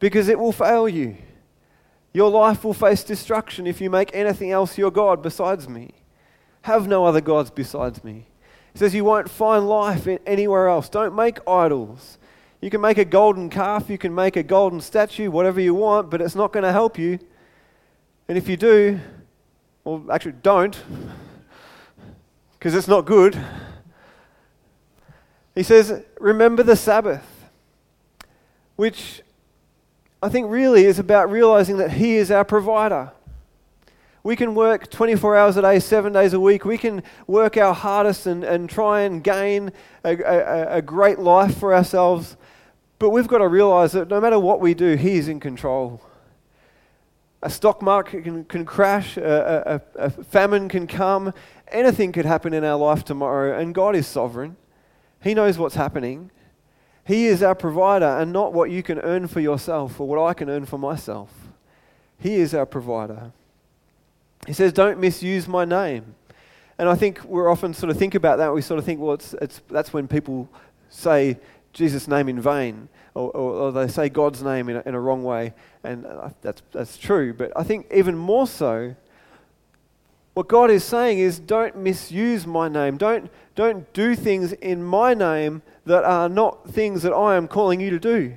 because 0.00 0.28
it 0.28 0.38
will 0.38 0.52
fail 0.52 0.88
you. 0.88 1.16
Your 2.12 2.30
life 2.30 2.64
will 2.64 2.74
face 2.74 3.04
destruction 3.04 3.66
if 3.66 3.80
you 3.80 3.90
make 3.90 4.10
anything 4.14 4.50
else 4.50 4.78
your 4.78 4.90
God 4.90 5.22
besides 5.22 5.68
me. 5.68 5.90
Have 6.62 6.88
no 6.88 7.04
other 7.04 7.20
gods 7.20 7.50
besides 7.50 8.02
me. 8.02 8.26
He 8.72 8.78
says 8.78 8.94
you 8.94 9.04
won't 9.04 9.30
find 9.30 9.68
life 9.68 10.06
in 10.06 10.18
anywhere 10.26 10.68
else. 10.68 10.88
Don't 10.88 11.14
make 11.14 11.38
idols. 11.46 12.18
You 12.60 12.70
can 12.70 12.80
make 12.80 12.98
a 12.98 13.04
golden 13.04 13.50
calf, 13.50 13.88
you 13.88 13.98
can 13.98 14.14
make 14.14 14.36
a 14.36 14.42
golden 14.42 14.80
statue, 14.80 15.30
whatever 15.30 15.60
you 15.60 15.74
want, 15.74 16.10
but 16.10 16.20
it's 16.20 16.34
not 16.34 16.52
going 16.52 16.64
to 16.64 16.72
help 16.72 16.98
you. 16.98 17.18
And 18.26 18.36
if 18.36 18.48
you 18.48 18.56
do, 18.56 19.00
well, 19.84 20.04
actually, 20.10 20.34
don't. 20.42 20.76
because 22.58 22.74
it's 22.74 22.88
not 22.88 23.06
good. 23.06 23.40
He 25.54 25.62
says, 25.62 26.04
Remember 26.20 26.62
the 26.62 26.76
Sabbath, 26.76 27.24
which 28.76 29.22
I 30.22 30.28
think 30.28 30.50
really 30.50 30.84
is 30.84 30.98
about 30.98 31.30
realizing 31.30 31.76
that 31.78 31.92
He 31.92 32.16
is 32.16 32.30
our 32.30 32.44
provider. 32.44 33.12
We 34.24 34.34
can 34.34 34.54
work 34.54 34.90
24 34.90 35.36
hours 35.36 35.56
a 35.56 35.62
day, 35.62 35.78
seven 35.78 36.12
days 36.12 36.32
a 36.32 36.40
week. 36.40 36.64
We 36.64 36.76
can 36.76 37.04
work 37.26 37.56
our 37.56 37.72
hardest 37.72 38.26
and, 38.26 38.42
and 38.42 38.68
try 38.68 39.02
and 39.02 39.22
gain 39.22 39.70
a, 40.04 40.16
a, 40.16 40.76
a 40.78 40.82
great 40.82 41.20
life 41.20 41.56
for 41.56 41.72
ourselves. 41.72 42.36
But 42.98 43.10
we've 43.10 43.28
got 43.28 43.38
to 43.38 43.48
realize 43.48 43.92
that 43.92 44.08
no 44.08 44.20
matter 44.20 44.38
what 44.38 44.60
we 44.60 44.74
do, 44.74 44.96
He 44.96 45.16
is 45.18 45.28
in 45.28 45.38
control. 45.38 46.02
A 47.42 47.48
stock 47.48 47.80
market 47.80 48.24
can, 48.24 48.44
can 48.44 48.64
crash, 48.64 49.16
a, 49.16 49.80
a, 49.96 50.06
a 50.06 50.10
famine 50.10 50.68
can 50.68 50.88
come, 50.88 51.32
anything 51.68 52.10
could 52.10 52.26
happen 52.26 52.52
in 52.52 52.64
our 52.64 52.76
life 52.76 53.04
tomorrow, 53.04 53.56
and 53.56 53.72
God 53.72 53.94
is 53.94 54.08
sovereign. 54.08 54.56
He 55.22 55.34
knows 55.34 55.58
what's 55.58 55.76
happening. 55.76 56.32
He 57.08 57.24
is 57.24 57.42
our 57.42 57.54
provider 57.54 58.04
and 58.04 58.34
not 58.34 58.52
what 58.52 58.70
you 58.70 58.82
can 58.82 58.98
earn 58.98 59.28
for 59.28 59.40
yourself 59.40 59.98
or 59.98 60.06
what 60.06 60.22
I 60.22 60.34
can 60.34 60.50
earn 60.50 60.66
for 60.66 60.76
myself. 60.76 61.30
He 62.20 62.34
is 62.34 62.52
our 62.52 62.66
provider. 62.66 63.32
He 64.46 64.52
says, 64.52 64.74
Don't 64.74 65.00
misuse 65.00 65.48
my 65.48 65.64
name. 65.64 66.14
And 66.76 66.86
I 66.86 66.94
think 66.96 67.24
we're 67.24 67.50
often 67.50 67.72
sort 67.72 67.88
of 67.88 67.96
think 67.96 68.14
about 68.14 68.36
that. 68.36 68.52
We 68.52 68.60
sort 68.60 68.78
of 68.78 68.84
think, 68.84 69.00
well, 69.00 69.14
it's, 69.14 69.32
it's, 69.40 69.62
that's 69.70 69.90
when 69.90 70.06
people 70.06 70.50
say 70.90 71.38
Jesus' 71.72 72.08
name 72.08 72.28
in 72.28 72.42
vain, 72.42 72.90
or, 73.14 73.30
or, 73.30 73.52
or 73.54 73.72
they 73.72 73.88
say 73.88 74.10
God's 74.10 74.42
name 74.42 74.68
in 74.68 74.76
a, 74.76 74.82
in 74.84 74.94
a 74.94 75.00
wrong 75.00 75.24
way. 75.24 75.54
And 75.84 76.04
uh, 76.04 76.28
that's, 76.42 76.60
that's 76.72 76.98
true. 76.98 77.32
But 77.32 77.52
I 77.56 77.62
think 77.62 77.86
even 77.90 78.18
more 78.18 78.46
so, 78.46 78.94
what 80.34 80.46
God 80.46 80.70
is 80.70 80.84
saying 80.84 81.20
is 81.20 81.38
don't 81.40 81.74
misuse 81.78 82.46
my 82.46 82.68
name. 82.68 82.98
Don't, 82.98 83.30
don't 83.58 83.92
do 83.92 84.14
things 84.14 84.52
in 84.52 84.84
my 84.84 85.14
name 85.14 85.62
that 85.84 86.04
are 86.04 86.28
not 86.28 86.70
things 86.70 87.02
that 87.02 87.12
I 87.12 87.34
am 87.34 87.48
calling 87.48 87.80
you 87.80 87.90
to 87.90 87.98
do. 87.98 88.32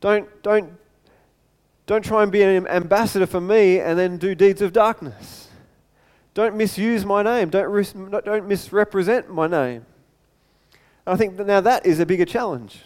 Don't, 0.00 0.26
don't, 0.42 0.72
don't 1.84 2.02
try 2.02 2.22
and 2.22 2.32
be 2.32 2.40
an 2.40 2.66
ambassador 2.66 3.26
for 3.26 3.42
me 3.42 3.78
and 3.78 3.98
then 3.98 4.16
do 4.16 4.34
deeds 4.34 4.62
of 4.62 4.72
darkness. 4.72 5.48
Don't 6.32 6.56
misuse 6.56 7.04
my 7.04 7.22
name. 7.22 7.50
Don't, 7.50 8.24
don't 8.24 8.48
misrepresent 8.48 9.28
my 9.28 9.46
name. 9.46 9.84
I 11.06 11.16
think 11.16 11.36
that 11.36 11.46
now 11.46 11.60
that 11.60 11.84
is 11.84 12.00
a 12.00 12.06
bigger 12.06 12.24
challenge. 12.24 12.84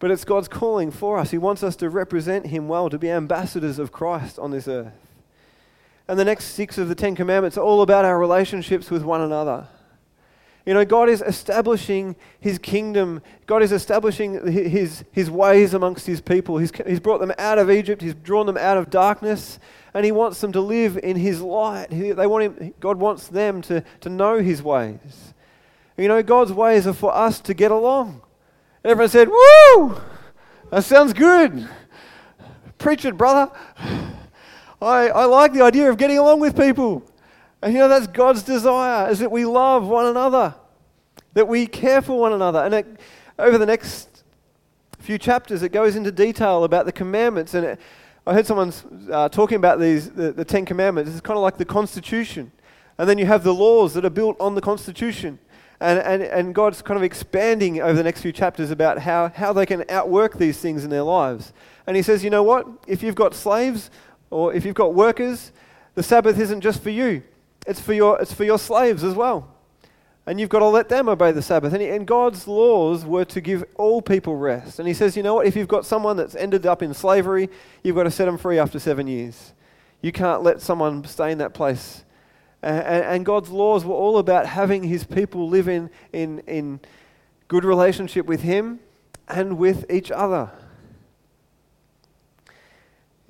But 0.00 0.10
it's 0.10 0.24
God's 0.24 0.48
calling 0.48 0.90
for 0.90 1.18
us. 1.18 1.30
He 1.30 1.38
wants 1.38 1.62
us 1.62 1.76
to 1.76 1.88
represent 1.88 2.48
Him 2.48 2.66
well, 2.66 2.90
to 2.90 2.98
be 2.98 3.12
ambassadors 3.12 3.78
of 3.78 3.92
Christ 3.92 4.40
on 4.40 4.50
this 4.50 4.66
earth. 4.66 5.11
And 6.08 6.18
the 6.18 6.24
next 6.24 6.46
six 6.46 6.78
of 6.78 6.88
the 6.88 6.94
Ten 6.94 7.14
Commandments 7.14 7.56
are 7.56 7.64
all 7.64 7.82
about 7.82 8.04
our 8.04 8.18
relationships 8.18 8.90
with 8.90 9.02
one 9.02 9.20
another. 9.20 9.68
You 10.64 10.74
know, 10.74 10.84
God 10.84 11.08
is 11.08 11.22
establishing 11.22 12.14
His 12.38 12.58
kingdom. 12.58 13.20
God 13.46 13.62
is 13.62 13.72
establishing 13.72 14.46
His, 14.46 15.04
his 15.10 15.30
ways 15.30 15.74
amongst 15.74 16.06
His 16.06 16.20
people. 16.20 16.58
He's, 16.58 16.70
he's 16.86 17.00
brought 17.00 17.20
them 17.20 17.32
out 17.38 17.58
of 17.58 17.70
Egypt. 17.70 18.00
He's 18.00 18.14
drawn 18.14 18.46
them 18.46 18.56
out 18.56 18.76
of 18.76 18.88
darkness. 18.88 19.58
And 19.92 20.04
He 20.04 20.12
wants 20.12 20.40
them 20.40 20.52
to 20.52 20.60
live 20.60 20.98
in 20.98 21.16
His 21.16 21.40
light. 21.40 21.92
He, 21.92 22.12
they 22.12 22.26
want 22.26 22.44
him, 22.44 22.74
God 22.78 22.98
wants 22.98 23.28
them 23.28 23.60
to, 23.62 23.82
to 24.00 24.08
know 24.08 24.38
His 24.38 24.62
ways. 24.62 25.34
You 25.96 26.08
know, 26.08 26.22
God's 26.22 26.52
ways 26.52 26.86
are 26.86 26.92
for 26.92 27.14
us 27.14 27.40
to 27.40 27.54
get 27.54 27.70
along. 27.70 28.22
Everyone 28.84 29.08
said, 29.08 29.28
Woo! 29.28 30.00
That 30.70 30.84
sounds 30.84 31.12
good. 31.12 31.68
Preach 32.78 33.04
it, 33.04 33.16
brother. 33.16 33.52
I, 34.82 35.08
I 35.08 35.24
like 35.24 35.52
the 35.52 35.62
idea 35.62 35.88
of 35.88 35.96
getting 35.96 36.18
along 36.18 36.40
with 36.40 36.56
people. 36.56 37.02
And 37.62 37.72
you 37.72 37.78
know, 37.78 37.88
that's 37.88 38.06
God's 38.06 38.42
desire, 38.42 39.10
is 39.10 39.20
that 39.20 39.30
we 39.30 39.44
love 39.44 39.86
one 39.86 40.06
another, 40.06 40.54
that 41.34 41.46
we 41.46 41.66
care 41.66 42.02
for 42.02 42.18
one 42.18 42.32
another. 42.32 42.60
And 42.60 42.74
it, 42.74 43.00
over 43.38 43.58
the 43.58 43.66
next 43.66 44.24
few 44.98 45.18
chapters, 45.18 45.62
it 45.62 45.70
goes 45.70 45.96
into 45.96 46.12
detail 46.12 46.64
about 46.64 46.86
the 46.86 46.92
commandments. 46.92 47.54
And 47.54 47.66
it, 47.66 47.80
I 48.26 48.34
heard 48.34 48.46
someone 48.46 48.72
uh, 49.10 49.28
talking 49.28 49.56
about 49.56 49.80
these, 49.80 50.10
the, 50.10 50.32
the 50.32 50.44
Ten 50.44 50.64
Commandments. 50.64 51.10
It's 51.10 51.20
kind 51.20 51.36
of 51.36 51.42
like 51.42 51.56
the 51.56 51.64
Constitution. 51.64 52.52
And 52.98 53.08
then 53.08 53.18
you 53.18 53.26
have 53.26 53.42
the 53.42 53.54
laws 53.54 53.94
that 53.94 54.04
are 54.04 54.10
built 54.10 54.36
on 54.40 54.54
the 54.54 54.60
Constitution. 54.60 55.38
And, 55.80 55.98
and, 55.98 56.22
and 56.22 56.54
God's 56.54 56.82
kind 56.82 56.96
of 56.96 57.02
expanding 57.02 57.80
over 57.80 57.94
the 57.94 58.04
next 58.04 58.20
few 58.20 58.30
chapters 58.30 58.70
about 58.70 59.00
how, 59.00 59.28
how 59.34 59.52
they 59.52 59.66
can 59.66 59.84
outwork 59.88 60.38
these 60.38 60.58
things 60.58 60.84
in 60.84 60.90
their 60.90 61.02
lives. 61.02 61.52
And 61.86 61.96
he 61.96 62.02
says, 62.02 62.22
you 62.22 62.30
know 62.30 62.44
what? 62.44 62.68
If 62.86 63.02
you've 63.02 63.16
got 63.16 63.34
slaves 63.34 63.90
or 64.32 64.54
if 64.54 64.64
you've 64.64 64.74
got 64.74 64.94
workers, 64.94 65.52
the 65.94 66.02
Sabbath 66.02 66.38
isn't 66.38 66.62
just 66.62 66.82
for 66.82 66.90
you. 66.90 67.22
It's 67.66 67.80
for 67.80 67.92
your, 67.92 68.20
it's 68.20 68.32
for 68.32 68.44
your 68.44 68.58
slaves 68.58 69.04
as 69.04 69.14
well. 69.14 69.48
And 70.24 70.40
you've 70.40 70.48
got 70.48 70.60
to 70.60 70.66
let 70.66 70.88
them 70.88 71.08
obey 71.08 71.32
the 71.32 71.42
Sabbath. 71.42 71.72
And, 71.72 71.82
he, 71.82 71.88
and 71.88 72.06
God's 72.06 72.46
laws 72.46 73.04
were 73.04 73.24
to 73.26 73.40
give 73.40 73.64
all 73.74 74.00
people 74.00 74.36
rest. 74.36 74.78
And 74.78 74.86
he 74.86 74.94
says, 74.94 75.16
you 75.16 75.22
know 75.22 75.34
what? 75.34 75.46
If 75.46 75.56
you've 75.56 75.68
got 75.68 75.84
someone 75.84 76.16
that's 76.16 76.36
ended 76.36 76.64
up 76.64 76.82
in 76.82 76.94
slavery, 76.94 77.50
you've 77.82 77.96
got 77.96 78.04
to 78.04 78.10
set 78.10 78.26
them 78.26 78.38
free 78.38 78.58
after 78.58 78.78
seven 78.78 79.06
years. 79.06 79.52
You 80.00 80.12
can't 80.12 80.42
let 80.42 80.60
someone 80.60 81.04
stay 81.04 81.32
in 81.32 81.38
that 81.38 81.54
place. 81.54 82.04
And, 82.62 83.04
and 83.04 83.26
God's 83.26 83.50
laws 83.50 83.84
were 83.84 83.94
all 83.94 84.18
about 84.18 84.46
having 84.46 84.84
his 84.84 85.04
people 85.04 85.48
live 85.48 85.68
in, 85.68 85.90
in, 86.12 86.38
in 86.40 86.80
good 87.48 87.64
relationship 87.64 88.26
with 88.26 88.42
him 88.42 88.78
and 89.28 89.58
with 89.58 89.90
each 89.90 90.10
other. 90.10 90.50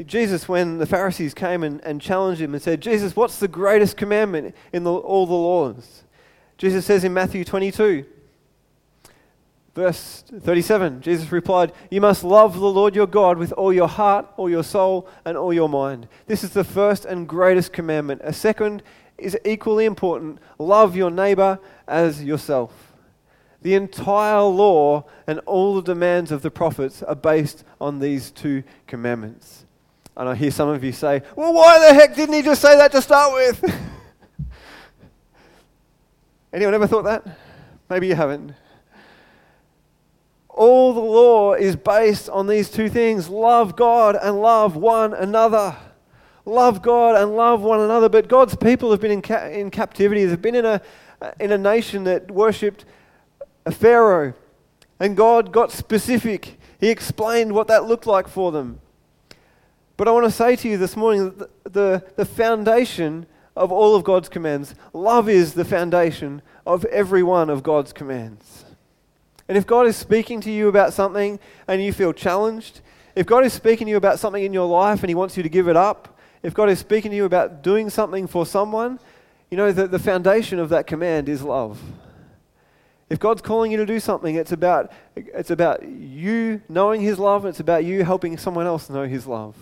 Jesus, 0.06 0.48
when 0.48 0.78
the 0.78 0.86
Pharisees 0.86 1.34
came 1.34 1.62
and, 1.62 1.80
and 1.84 2.00
challenged 2.00 2.40
him 2.40 2.54
and 2.54 2.62
said, 2.62 2.80
Jesus, 2.80 3.14
what's 3.14 3.38
the 3.38 3.48
greatest 3.48 3.96
commandment 3.96 4.54
in 4.72 4.84
the, 4.84 4.92
all 4.92 5.26
the 5.26 5.34
laws? 5.34 6.04
Jesus 6.56 6.86
says 6.86 7.04
in 7.04 7.12
Matthew 7.12 7.44
22, 7.44 8.04
verse 9.74 10.24
37, 10.40 11.00
Jesus 11.02 11.30
replied, 11.30 11.72
You 11.90 12.00
must 12.00 12.24
love 12.24 12.54
the 12.54 12.70
Lord 12.70 12.94
your 12.94 13.06
God 13.06 13.38
with 13.38 13.52
all 13.52 13.72
your 13.72 13.88
heart, 13.88 14.26
all 14.36 14.48
your 14.48 14.64
soul, 14.64 15.08
and 15.24 15.36
all 15.36 15.52
your 15.52 15.68
mind. 15.68 16.08
This 16.26 16.42
is 16.42 16.50
the 16.50 16.64
first 16.64 17.04
and 17.04 17.28
greatest 17.28 17.72
commandment. 17.72 18.22
A 18.24 18.32
second 18.32 18.82
is 19.18 19.38
equally 19.44 19.84
important 19.84 20.38
love 20.58 20.96
your 20.96 21.10
neighbor 21.10 21.58
as 21.86 22.24
yourself. 22.24 22.92
The 23.62 23.74
entire 23.74 24.42
law 24.42 25.04
and 25.26 25.38
all 25.40 25.76
the 25.76 25.82
demands 25.82 26.32
of 26.32 26.42
the 26.42 26.50
prophets 26.50 27.02
are 27.02 27.14
based 27.14 27.64
on 27.80 28.00
these 28.00 28.30
two 28.30 28.64
commandments. 28.88 29.61
And 30.16 30.28
I 30.28 30.34
hear 30.34 30.50
some 30.50 30.68
of 30.68 30.84
you 30.84 30.92
say, 30.92 31.22
well, 31.36 31.54
why 31.54 31.78
the 31.78 31.94
heck 31.94 32.14
didn't 32.14 32.34
he 32.34 32.42
just 32.42 32.60
say 32.60 32.76
that 32.76 32.92
to 32.92 33.00
start 33.00 33.32
with? 33.32 33.64
Anyone 36.52 36.74
ever 36.74 36.86
thought 36.86 37.04
that? 37.04 37.38
Maybe 37.88 38.08
you 38.08 38.14
haven't. 38.14 38.52
All 40.48 40.92
the 40.92 41.00
law 41.00 41.54
is 41.54 41.76
based 41.76 42.28
on 42.28 42.46
these 42.46 42.70
two 42.70 42.90
things 42.90 43.28
love 43.30 43.74
God 43.74 44.16
and 44.20 44.40
love 44.40 44.76
one 44.76 45.14
another. 45.14 45.74
Love 46.44 46.82
God 46.82 47.16
and 47.16 47.36
love 47.36 47.62
one 47.62 47.80
another. 47.80 48.10
But 48.10 48.28
God's 48.28 48.54
people 48.54 48.90
have 48.90 49.00
been 49.00 49.12
in, 49.12 49.22
ca- 49.22 49.46
in 49.46 49.70
captivity. 49.70 50.26
They've 50.26 50.40
been 50.40 50.54
in 50.54 50.66
a, 50.66 50.82
in 51.40 51.52
a 51.52 51.58
nation 51.58 52.04
that 52.04 52.30
worshipped 52.30 52.84
a 53.64 53.70
Pharaoh. 53.70 54.34
And 55.00 55.16
God 55.16 55.52
got 55.52 55.72
specific. 55.72 56.58
He 56.78 56.90
explained 56.90 57.52
what 57.52 57.68
that 57.68 57.84
looked 57.84 58.06
like 58.06 58.28
for 58.28 58.52
them. 58.52 58.80
But 59.96 60.08
I 60.08 60.10
want 60.10 60.24
to 60.24 60.30
say 60.30 60.56
to 60.56 60.68
you 60.68 60.78
this 60.78 60.96
morning 60.96 61.34
that 61.36 61.72
the, 61.72 62.04
the, 62.16 62.24
foundation 62.24 63.26
of 63.54 63.70
all 63.70 63.94
of 63.94 64.04
God's 64.04 64.28
commands, 64.28 64.74
love 64.92 65.28
is 65.28 65.54
the 65.54 65.64
foundation 65.64 66.42
of 66.66 66.84
every 66.86 67.22
one 67.22 67.50
of 67.50 67.62
God's 67.62 67.92
commands. 67.92 68.64
And 69.48 69.58
if 69.58 69.66
God 69.66 69.86
is 69.86 69.96
speaking 69.96 70.40
to 70.42 70.50
you 70.50 70.68
about 70.68 70.92
something 70.92 71.38
and 71.68 71.82
you 71.82 71.92
feel 71.92 72.12
challenged, 72.12 72.80
if 73.14 73.26
God 73.26 73.44
is 73.44 73.52
speaking 73.52 73.86
to 73.86 73.90
you 73.90 73.96
about 73.96 74.18
something 74.18 74.42
in 74.42 74.54
your 74.54 74.66
life 74.66 75.02
and 75.02 75.10
He 75.10 75.14
wants 75.14 75.36
you 75.36 75.42
to 75.42 75.48
give 75.48 75.68
it 75.68 75.76
up, 75.76 76.18
if 76.42 76.54
God 76.54 76.70
is 76.70 76.78
speaking 76.78 77.10
to 77.10 77.16
you 77.16 77.24
about 77.24 77.62
doing 77.62 77.90
something 77.90 78.26
for 78.26 78.46
someone, 78.46 78.98
you 79.50 79.56
know 79.58 79.70
that 79.70 79.90
the 79.90 79.98
foundation 79.98 80.58
of 80.58 80.70
that 80.70 80.86
command 80.86 81.28
is 81.28 81.42
love. 81.42 81.78
If 83.10 83.18
God's 83.18 83.42
calling 83.42 83.70
you 83.70 83.76
to 83.76 83.84
do 83.84 84.00
something, 84.00 84.36
it's 84.36 84.52
about, 84.52 84.90
it's 85.14 85.50
about 85.50 85.86
you 85.86 86.62
knowing 86.70 87.02
His 87.02 87.18
love, 87.18 87.44
and 87.44 87.50
it's 87.50 87.60
about 87.60 87.84
you 87.84 88.04
helping 88.04 88.38
someone 88.38 88.66
else 88.66 88.88
know 88.88 89.06
His 89.06 89.26
love. 89.26 89.54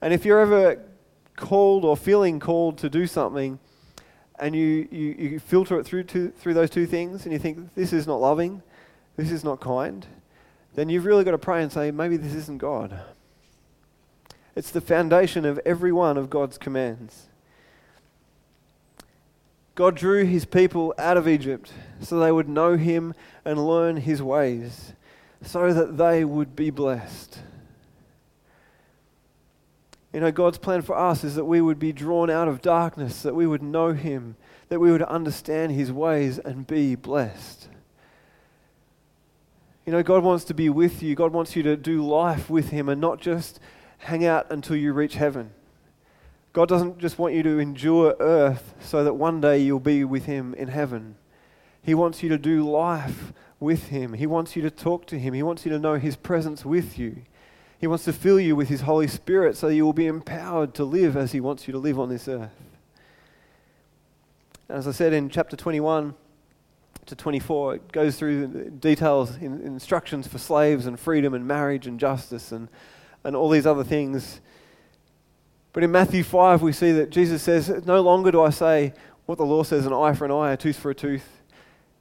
And 0.00 0.12
if 0.12 0.24
you're 0.24 0.40
ever 0.40 0.82
called 1.36 1.84
or 1.84 1.96
feeling 1.96 2.40
called 2.40 2.78
to 2.78 2.90
do 2.90 3.06
something, 3.06 3.58
and 4.38 4.54
you, 4.54 4.88
you, 4.90 5.16
you 5.18 5.38
filter 5.40 5.78
it 5.78 5.84
through, 5.84 6.04
to, 6.04 6.30
through 6.30 6.54
those 6.54 6.70
two 6.70 6.86
things, 6.86 7.24
and 7.24 7.32
you 7.32 7.38
think, 7.38 7.74
this 7.74 7.92
is 7.92 8.06
not 8.06 8.20
loving, 8.20 8.62
this 9.16 9.30
is 9.30 9.42
not 9.44 9.60
kind, 9.60 10.06
then 10.74 10.88
you've 10.88 11.06
really 11.06 11.24
got 11.24 11.30
to 11.30 11.38
pray 11.38 11.62
and 11.62 11.72
say, 11.72 11.90
maybe 11.90 12.16
this 12.16 12.34
isn't 12.34 12.58
God. 12.58 13.00
It's 14.54 14.70
the 14.70 14.80
foundation 14.80 15.44
of 15.44 15.58
every 15.64 15.92
one 15.92 16.16
of 16.16 16.30
God's 16.30 16.58
commands. 16.58 17.26
God 19.74 19.94
drew 19.94 20.24
his 20.24 20.46
people 20.46 20.94
out 20.96 21.18
of 21.18 21.28
Egypt 21.28 21.72
so 22.00 22.18
they 22.18 22.32
would 22.32 22.48
know 22.48 22.76
him 22.76 23.14
and 23.44 23.66
learn 23.66 23.98
his 23.98 24.22
ways, 24.22 24.94
so 25.42 25.72
that 25.72 25.98
they 25.98 26.24
would 26.24 26.56
be 26.56 26.70
blessed. 26.70 27.38
You 30.12 30.20
know, 30.20 30.32
God's 30.32 30.58
plan 30.58 30.82
for 30.82 30.96
us 30.96 31.24
is 31.24 31.34
that 31.34 31.44
we 31.44 31.60
would 31.60 31.78
be 31.78 31.92
drawn 31.92 32.30
out 32.30 32.48
of 32.48 32.62
darkness, 32.62 33.22
that 33.22 33.34
we 33.34 33.46
would 33.46 33.62
know 33.62 33.92
Him, 33.92 34.36
that 34.68 34.80
we 34.80 34.90
would 34.90 35.02
understand 35.02 35.72
His 35.72 35.92
ways 35.92 36.38
and 36.38 36.66
be 36.66 36.94
blessed. 36.94 37.68
You 39.84 39.92
know, 39.92 40.02
God 40.02 40.24
wants 40.24 40.44
to 40.46 40.54
be 40.54 40.68
with 40.68 41.02
you. 41.02 41.14
God 41.14 41.32
wants 41.32 41.54
you 41.54 41.62
to 41.64 41.76
do 41.76 42.04
life 42.04 42.50
with 42.50 42.70
Him 42.70 42.88
and 42.88 43.00
not 43.00 43.20
just 43.20 43.60
hang 43.98 44.24
out 44.24 44.46
until 44.50 44.76
you 44.76 44.92
reach 44.92 45.14
heaven. 45.14 45.50
God 46.52 46.68
doesn't 46.68 46.98
just 46.98 47.18
want 47.18 47.34
you 47.34 47.42
to 47.42 47.58
endure 47.58 48.16
earth 48.18 48.74
so 48.80 49.04
that 49.04 49.14
one 49.14 49.40
day 49.40 49.58
you'll 49.58 49.78
be 49.78 50.04
with 50.04 50.24
Him 50.24 50.54
in 50.54 50.68
heaven. 50.68 51.16
He 51.82 51.94
wants 51.94 52.22
you 52.22 52.28
to 52.30 52.38
do 52.38 52.68
life 52.68 53.32
with 53.60 53.88
Him. 53.88 54.14
He 54.14 54.26
wants 54.26 54.56
you 54.56 54.62
to 54.62 54.70
talk 54.70 55.06
to 55.06 55.18
Him. 55.18 55.34
He 55.34 55.42
wants 55.42 55.64
you 55.64 55.72
to 55.72 55.78
know 55.78 55.94
His 55.94 56.16
presence 56.16 56.64
with 56.64 56.98
you. 56.98 57.22
He 57.78 57.86
wants 57.86 58.04
to 58.04 58.12
fill 58.12 58.40
you 58.40 58.56
with 58.56 58.68
His 58.68 58.82
Holy 58.82 59.06
Spirit 59.06 59.56
so 59.56 59.68
you 59.68 59.84
will 59.84 59.92
be 59.92 60.06
empowered 60.06 60.74
to 60.74 60.84
live 60.84 61.16
as 61.16 61.32
He 61.32 61.40
wants 61.40 61.66
you 61.66 61.72
to 61.72 61.78
live 61.78 61.98
on 61.98 62.08
this 62.08 62.28
earth. 62.28 62.50
As 64.68 64.88
I 64.88 64.92
said 64.92 65.12
in 65.12 65.28
chapter 65.28 65.56
21 65.56 66.14
to 67.06 67.14
24, 67.14 67.74
it 67.76 67.92
goes 67.92 68.18
through 68.18 68.46
the 68.46 68.70
details, 68.70 69.36
in, 69.36 69.60
instructions 69.60 70.26
for 70.26 70.38
slaves 70.38 70.86
and 70.86 70.98
freedom 70.98 71.34
and 71.34 71.46
marriage 71.46 71.86
and 71.86 72.00
justice 72.00 72.50
and, 72.50 72.68
and 73.22 73.36
all 73.36 73.48
these 73.48 73.66
other 73.66 73.84
things. 73.84 74.40
But 75.72 75.84
in 75.84 75.92
Matthew 75.92 76.24
5, 76.24 76.62
we 76.62 76.72
see 76.72 76.92
that 76.92 77.10
Jesus 77.10 77.42
says, 77.42 77.68
No 77.86 78.00
longer 78.00 78.30
do 78.30 78.42
I 78.42 78.50
say 78.50 78.94
what 79.26 79.38
the 79.38 79.44
law 79.44 79.62
says 79.62 79.86
an 79.86 79.92
eye 79.92 80.14
for 80.14 80.24
an 80.24 80.30
eye, 80.30 80.52
a 80.52 80.56
tooth 80.56 80.76
for 80.76 80.90
a 80.90 80.94
tooth. 80.94 81.28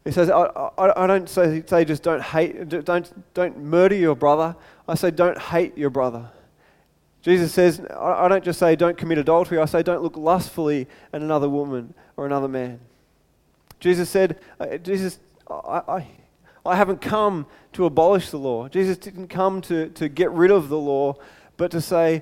He 0.06 0.12
says, 0.12 0.30
I, 0.30 0.44
I, 0.78 1.04
I 1.04 1.08
don't 1.08 1.28
say, 1.28 1.64
say 1.66 1.84
just 1.84 2.04
don't 2.04 2.22
hate, 2.22 2.70
don't, 2.70 3.34
don't 3.34 3.58
murder 3.60 3.96
your 3.96 4.16
brother. 4.16 4.56
I 4.88 4.95
say 4.95 5.12
don't 5.12 5.38
hate 5.38 5.78
your 5.78 5.89
brother. 5.89 6.30
Jesus 7.21 7.52
says, 7.52 7.82
I, 8.00 8.28
don't 8.28 8.43
just 8.43 8.60
say 8.60 8.76
don't 8.76 8.98
commit 8.98 9.17
adultery. 9.17 9.58
I 9.58 9.65
say 9.65 9.82
don't 9.82 10.04
look 10.04 10.15
lustfully 10.15 10.88
at 11.12 11.21
another 11.21 11.50
woman 11.50 11.95
or 12.17 12.28
another 12.28 12.48
man. 12.48 12.80
Jesus 13.80 14.10
said, 14.10 14.39
uh, 14.60 14.78
Jesus, 14.78 15.19
I, 15.50 15.82
I, 15.88 16.08
I 16.65 16.76
haven't 16.76 17.02
come 17.02 17.48
to 17.74 17.86
abolish 17.86 18.30
the 18.30 18.38
law. 18.38 18.67
Jesus 18.67 18.98
didn't 18.98 19.28
come 19.28 19.62
to, 19.62 19.89
to 19.89 20.08
get 20.08 20.30
rid 20.32 20.52
of 20.52 20.69
the 20.69 20.78
law, 20.78 21.15
but 21.58 21.71
to 21.71 21.82
say, 21.82 22.21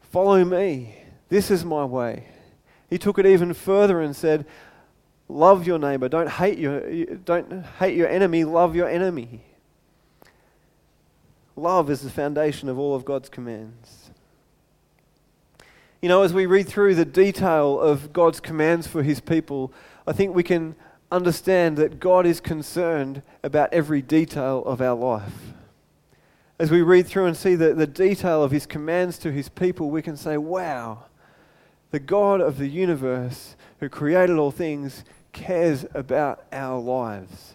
follow 0.00 0.42
me. 0.42 0.96
This 1.28 1.50
is 1.50 1.64
my 1.64 1.84
way. 1.84 2.28
He 2.88 2.96
took 2.96 3.18
it 3.18 3.26
even 3.26 3.52
further 3.52 4.00
and 4.00 4.14
said, 4.14 4.46
Love 5.28 5.66
your 5.66 5.78
neighbor. 5.78 6.08
Don't 6.08 6.28
hate 6.28 6.58
your, 6.58 6.80
don't 7.24 7.64
hate 7.78 7.96
your 7.96 8.08
enemy. 8.08 8.44
Love 8.44 8.76
your 8.76 8.88
enemy. 8.88 9.42
Love 11.56 11.88
is 11.90 12.02
the 12.02 12.10
foundation 12.10 12.68
of 12.68 12.78
all 12.78 12.94
of 12.94 13.04
God's 13.04 13.28
commands. 13.28 14.10
You 16.02 16.08
know, 16.08 16.22
as 16.22 16.34
we 16.34 16.46
read 16.46 16.68
through 16.68 16.96
the 16.96 17.04
detail 17.04 17.80
of 17.80 18.12
God's 18.12 18.40
commands 18.40 18.86
for 18.86 19.02
his 19.02 19.20
people, 19.20 19.72
I 20.06 20.12
think 20.12 20.34
we 20.34 20.42
can 20.42 20.74
understand 21.10 21.76
that 21.76 22.00
God 22.00 22.26
is 22.26 22.40
concerned 22.40 23.22
about 23.42 23.72
every 23.72 24.02
detail 24.02 24.62
of 24.66 24.80
our 24.80 24.96
life. 24.96 25.54
As 26.58 26.70
we 26.70 26.82
read 26.82 27.06
through 27.06 27.26
and 27.26 27.36
see 27.36 27.54
the, 27.54 27.72
the 27.72 27.86
detail 27.86 28.42
of 28.42 28.50
his 28.50 28.66
commands 28.66 29.16
to 29.18 29.32
his 29.32 29.48
people, 29.48 29.90
we 29.90 30.02
can 30.02 30.16
say, 30.16 30.36
wow, 30.36 31.04
the 31.90 32.00
God 32.00 32.40
of 32.40 32.58
the 32.58 32.68
universe 32.68 33.56
who 33.80 33.88
created 33.88 34.36
all 34.36 34.50
things 34.50 35.04
cares 35.32 35.86
about 35.94 36.44
our 36.52 36.78
lives. 36.78 37.53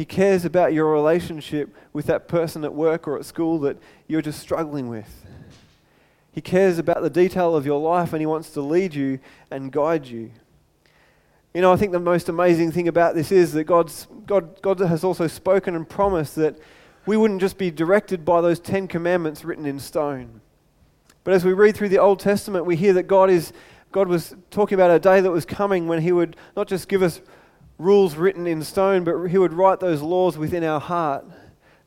He 0.00 0.06
cares 0.06 0.46
about 0.46 0.72
your 0.72 0.90
relationship 0.90 1.76
with 1.92 2.06
that 2.06 2.26
person 2.26 2.64
at 2.64 2.72
work 2.72 3.06
or 3.06 3.18
at 3.18 3.26
school 3.26 3.58
that 3.58 3.76
you're 4.08 4.22
just 4.22 4.40
struggling 4.40 4.88
with. 4.88 5.26
He 6.32 6.40
cares 6.40 6.78
about 6.78 7.02
the 7.02 7.10
detail 7.10 7.54
of 7.54 7.66
your 7.66 7.78
life 7.78 8.14
and 8.14 8.20
He 8.22 8.24
wants 8.24 8.48
to 8.52 8.62
lead 8.62 8.94
you 8.94 9.18
and 9.50 9.70
guide 9.70 10.06
you. 10.06 10.30
You 11.52 11.60
know, 11.60 11.70
I 11.70 11.76
think 11.76 11.92
the 11.92 12.00
most 12.00 12.30
amazing 12.30 12.72
thing 12.72 12.88
about 12.88 13.14
this 13.14 13.30
is 13.30 13.52
that 13.52 13.64
God's, 13.64 14.08
God, 14.24 14.62
God 14.62 14.80
has 14.80 15.04
also 15.04 15.26
spoken 15.26 15.76
and 15.76 15.86
promised 15.86 16.34
that 16.36 16.56
we 17.04 17.18
wouldn't 17.18 17.42
just 17.42 17.58
be 17.58 17.70
directed 17.70 18.24
by 18.24 18.40
those 18.40 18.58
Ten 18.58 18.88
Commandments 18.88 19.44
written 19.44 19.66
in 19.66 19.78
stone. 19.78 20.40
But 21.24 21.34
as 21.34 21.44
we 21.44 21.52
read 21.52 21.76
through 21.76 21.90
the 21.90 21.98
Old 21.98 22.20
Testament, 22.20 22.64
we 22.64 22.76
hear 22.76 22.94
that 22.94 23.02
God 23.02 23.28
is 23.28 23.52
God 23.92 24.08
was 24.08 24.34
talking 24.50 24.76
about 24.76 24.92
a 24.92 24.98
day 24.98 25.20
that 25.20 25.30
was 25.30 25.44
coming 25.44 25.88
when 25.88 26.00
He 26.00 26.10
would 26.10 26.36
not 26.56 26.68
just 26.68 26.88
give 26.88 27.02
us 27.02 27.20
rules 27.80 28.16
written 28.16 28.46
in 28.46 28.62
stone, 28.62 29.04
but 29.04 29.26
He 29.26 29.38
would 29.38 29.52
write 29.52 29.80
those 29.80 30.02
laws 30.02 30.36
within 30.36 30.62
our 30.62 30.80
heart. 30.80 31.24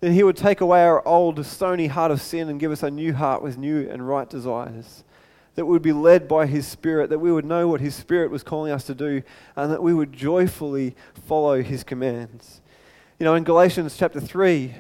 That 0.02 0.12
He 0.12 0.24
would 0.24 0.36
take 0.36 0.60
away 0.60 0.84
our 0.84 1.08
old 1.08 1.46
stony 1.46 1.88
heart 1.88 2.12
of 2.12 2.22
sin 2.22 2.50
and 2.50 2.60
give 2.60 2.72
us 2.72 2.84
a 2.84 2.92
new 2.92 3.14
heart 3.14 3.42
with 3.42 3.58
new 3.58 3.90
and 3.90 4.08
right 4.08 4.30
desires. 4.30 5.04
That 5.56 5.66
we 5.66 5.72
would 5.72 5.84
be 5.84 5.94
led 5.94 6.28
by 6.28 6.48
His 6.48 6.68
Spirit, 6.68 7.10
that 7.12 7.20
we 7.20 7.32
would 7.32 7.46
know 7.46 7.68
what 7.68 7.80
His 7.80 7.96
Spirit 7.96 8.32
was 8.32 8.44
calling 8.44 8.72
us 8.72 8.86
to 8.86 8.96
do, 8.96 9.22
and 9.56 9.72
that 9.72 9.84
we 9.84 9.94
would 9.94 10.12
joyfully 10.12 10.96
follow 11.28 11.62
His 11.62 11.84
commands. 11.84 12.62
You 13.20 13.26
know, 13.26 13.36
in 13.36 13.44
Galatians 13.44 13.96
chapter 13.96 14.20
3, 14.20 14.74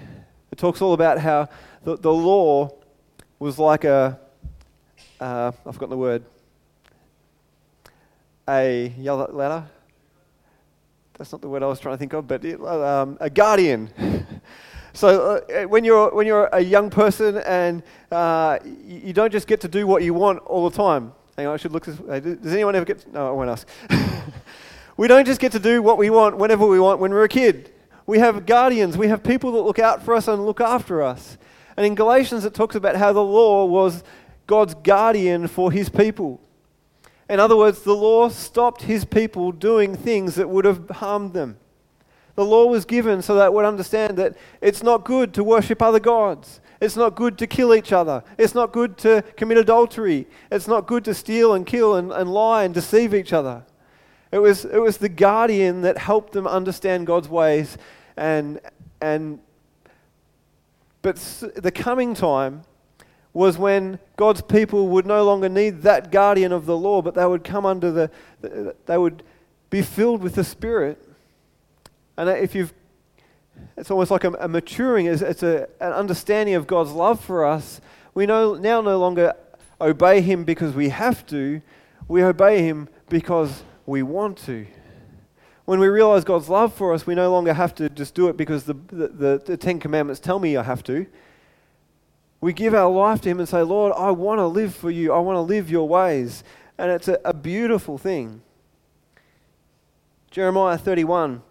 it 0.51 0.57
talks 0.57 0.81
all 0.81 0.93
about 0.93 1.19
how 1.19 1.47
the, 1.83 1.95
the 1.95 2.13
law 2.13 2.73
was 3.39 3.59
like 3.59 3.83
a, 3.83 4.19
uh, 5.19 5.51
I've 5.65 5.75
forgotten 5.75 5.91
the 5.91 5.97
word, 5.97 6.23
a 8.47 8.93
yellow 8.97 9.29
ladder. 9.31 9.67
That's 11.17 11.31
not 11.31 11.41
the 11.41 11.49
word 11.49 11.61
I 11.61 11.67
was 11.67 11.79
trying 11.79 11.93
to 11.93 11.99
think 11.99 12.13
of, 12.13 12.27
but 12.27 12.43
it, 12.43 12.59
um, 12.61 13.17
a 13.21 13.29
guardian. 13.29 13.89
so 14.93 15.43
uh, 15.47 15.63
when 15.63 15.83
you're 15.83 16.13
when 16.13 16.25
you're 16.25 16.49
a 16.51 16.59
young 16.59 16.89
person 16.89 17.37
and 17.37 17.83
uh, 18.11 18.57
you 18.83 19.13
don't 19.13 19.31
just 19.31 19.47
get 19.47 19.61
to 19.61 19.67
do 19.67 19.85
what 19.85 20.01
you 20.01 20.15
want 20.15 20.39
all 20.39 20.67
the 20.67 20.75
time. 20.75 21.13
Hang 21.37 21.47
on, 21.47 21.53
I 21.53 21.57
should 21.57 21.71
look. 21.71 21.85
This, 21.85 21.97
does 21.97 22.53
anyone 22.53 22.75
ever 22.75 22.85
get? 22.85 22.99
To, 22.99 23.11
no, 23.11 23.27
I 23.27 23.31
won't 23.31 23.49
ask. 23.49 23.67
we 24.97 25.07
don't 25.07 25.25
just 25.25 25.39
get 25.39 25.51
to 25.51 25.59
do 25.59 25.83
what 25.83 25.99
we 25.99 26.09
want 26.09 26.37
whenever 26.37 26.65
we 26.65 26.79
want 26.79 26.99
when 26.99 27.11
we're 27.11 27.25
a 27.25 27.29
kid. 27.29 27.71
We 28.07 28.17
have 28.17 28.47
guardians. 28.47 28.97
We 28.97 29.07
have 29.07 29.23
people 29.23 29.51
that 29.53 29.61
look 29.61 29.79
out 29.79 30.03
for 30.03 30.15
us 30.15 30.27
and 30.27 30.43
look 30.45 30.61
after 30.61 31.03
us. 31.03 31.37
And 31.77 31.85
in 31.85 31.95
Galatians, 31.95 32.43
it 32.43 32.55
talks 32.55 32.75
about 32.75 32.95
how 32.95 33.13
the 33.13 33.23
law 33.23 33.65
was 33.65 34.03
God's 34.47 34.73
guardian 34.73 35.47
for 35.47 35.71
His 35.71 35.89
people. 35.89 36.41
In 37.33 37.39
other 37.39 37.57
words, 37.57 37.81
the 37.81 37.95
law 37.95 38.29
stopped 38.29 38.83
his 38.83 39.05
people 39.05 39.51
doing 39.51 39.95
things 39.95 40.35
that 40.35 40.47
would 40.47 40.65
have 40.65 40.87
harmed 40.87 41.33
them. 41.33 41.57
The 42.35 42.45
law 42.45 42.67
was 42.67 42.85
given 42.85 43.23
so 43.23 43.33
that 43.33 43.51
would 43.51 43.65
understand 43.65 44.19
that 44.19 44.37
it's 44.61 44.83
not 44.83 45.03
good 45.03 45.33
to 45.33 45.43
worship 45.43 45.81
other 45.81 45.99
gods. 45.99 46.61
It's 46.79 46.95
not 46.95 47.15
good 47.15 47.39
to 47.39 47.47
kill 47.47 47.73
each 47.73 47.91
other. 47.91 48.23
It's 48.37 48.53
not 48.53 48.71
good 48.71 48.99
to 48.99 49.23
commit 49.35 49.57
adultery. 49.57 50.27
It's 50.51 50.67
not 50.67 50.85
good 50.85 51.03
to 51.05 51.15
steal 51.15 51.55
and 51.55 51.65
kill 51.65 51.95
and, 51.95 52.11
and 52.11 52.31
lie 52.31 52.65
and 52.65 52.71
deceive 52.71 53.15
each 53.15 53.33
other. 53.33 53.63
It 54.31 54.37
was, 54.37 54.65
it 54.65 54.77
was 54.77 54.97
the 54.97 55.09
guardian 55.09 55.81
that 55.81 55.97
helped 55.97 56.33
them 56.33 56.45
understand 56.45 57.07
God's 57.07 57.29
ways 57.29 57.79
and, 58.15 58.61
and 59.01 59.39
but 61.01 61.15
the 61.55 61.71
coming 61.71 62.13
time 62.13 62.61
was 63.33 63.57
when 63.57 63.99
God's 64.15 64.41
people 64.41 64.87
would 64.89 65.07
no 65.07 65.23
longer 65.25 65.49
need 65.49 65.81
that 65.81 66.11
guardian 66.11 66.51
of 66.51 66.65
the 66.65 66.77
law, 66.77 67.01
but 67.01 67.15
they 67.15 67.25
would 67.25 67.43
come 67.43 67.65
under 67.65 67.91
the, 67.91 68.75
they 68.85 68.97
would 68.97 69.23
be 69.71 69.81
filled 69.81 70.21
with 70.21 70.35
the 70.35 70.43
Spirit. 70.43 71.03
And 72.15 72.29
if 72.29 72.53
you've, 72.53 72.73
it's 73.75 73.89
almost 73.89 74.11
like 74.11 74.23
a, 74.23 74.31
a 74.33 74.47
maturing, 74.47 75.07
it's, 75.07 75.23
it's 75.23 75.41
a, 75.41 75.67
an 75.79 75.93
understanding 75.93 76.53
of 76.53 76.67
God's 76.67 76.91
love 76.91 77.19
for 77.19 77.43
us. 77.43 77.81
We 78.13 78.27
know, 78.27 78.53
now 78.53 78.81
no 78.81 78.99
longer 78.99 79.33
obey 79.81 80.21
Him 80.21 80.43
because 80.43 80.75
we 80.75 80.89
have 80.89 81.25
to, 81.27 81.61
we 82.07 82.23
obey 82.23 82.61
Him 82.61 82.87
because 83.09 83.63
we 83.87 84.03
want 84.03 84.37
to. 84.45 84.67
When 85.65 85.79
we 85.79 85.87
realize 85.87 86.23
God's 86.23 86.49
love 86.49 86.73
for 86.73 86.93
us, 86.93 87.07
we 87.07 87.15
no 87.15 87.31
longer 87.31 87.53
have 87.53 87.73
to 87.75 87.89
just 87.89 88.13
do 88.13 88.27
it 88.27 88.37
because 88.37 88.65
the, 88.65 88.75
the, 88.91 89.07
the, 89.07 89.41
the 89.43 89.57
Ten 89.57 89.79
Commandments 89.79 90.19
tell 90.19 90.37
me 90.37 90.55
I 90.55 90.61
have 90.61 90.83
to 90.83 91.07
we 92.43 92.51
give 92.51 92.73
our 92.73 92.91
life 92.91 93.21
to 93.21 93.29
Him 93.29 93.39
and 93.39 93.47
say, 93.47 93.61
Lord, 93.61 93.93
I 93.95 94.11
want 94.11 94.39
to 94.39 94.47
live 94.47 94.75
for 94.75 94.91
you. 94.91 95.13
I 95.13 95.19
want 95.19 95.37
to 95.37 95.41
live 95.41 95.71
your 95.71 95.87
ways. 95.87 96.43
And 96.77 96.91
it's 96.91 97.07
a, 97.07 97.17
a 97.23 97.33
beautiful 97.33 97.97
thing. 97.97 98.41
Jeremiah 100.29 100.77
31. 100.77 101.41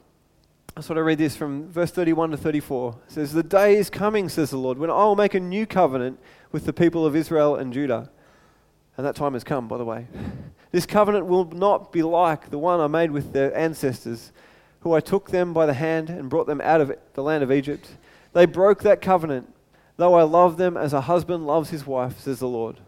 I 0.77 0.81
sort 0.83 0.99
of 0.99 1.07
read 1.07 1.17
this 1.17 1.35
from 1.35 1.69
verse 1.71 1.91
31 1.91 2.33
to 2.33 2.37
34. 2.37 2.99
It 3.07 3.13
says, 3.13 3.33
The 3.33 3.43
day 3.43 3.77
is 3.77 3.89
coming, 3.89 4.29
says 4.29 4.51
the 4.51 4.59
Lord, 4.59 4.77
when 4.77 4.91
I 4.91 5.05
will 5.05 5.17
make 5.17 5.33
a 5.33 5.41
new 5.41 5.65
covenant 5.65 6.21
with 6.51 6.67
the 6.67 6.75
people 6.75 7.07
of 7.07 7.17
Israel 7.17 7.57
and 7.57 7.73
Judah. 7.73 8.11
And 8.99 9.07
that 9.07 9.17
time 9.17 9.33
has 9.33 9.45
come, 9.45 9.69
by 9.69 9.79
the 9.79 9.85
way. 9.85 10.07
This 10.73 10.87
covenant 10.87 11.27
will 11.27 11.45
not 11.51 11.93
be 11.93 12.03
like 12.03 12.49
the 12.49 12.59
one 12.59 12.81
I 12.81 12.87
made 12.87 13.11
with 13.11 13.35
their 13.35 13.55
ancestors, 13.55 14.33
who 14.81 14.95
I 14.95 15.01
took 15.01 15.31
them 15.31 15.53
by 15.53 15.67
the 15.67 15.75
hand 15.75 16.09
and 16.09 16.31
brought 16.31 16.47
them 16.47 16.63
out 16.63 16.81
of 16.81 16.91
the 17.13 17.23
land 17.23 17.45
of 17.45 17.53
Egypt. 17.53 17.91
They 18.33 18.47
broke 18.47 18.83
that 18.83 19.03
covenant 19.03 19.53
though 19.97 20.15
I 20.15 20.23
love 20.23 20.57
them 20.57 20.77
as 20.77 20.93
a 20.93 21.03
husband 21.03 21.47
loves 21.47 21.71
his 21.71 21.87
wife, 21.87 22.21
says 22.21 22.39
the 22.39 22.49
Lord. 22.49 22.79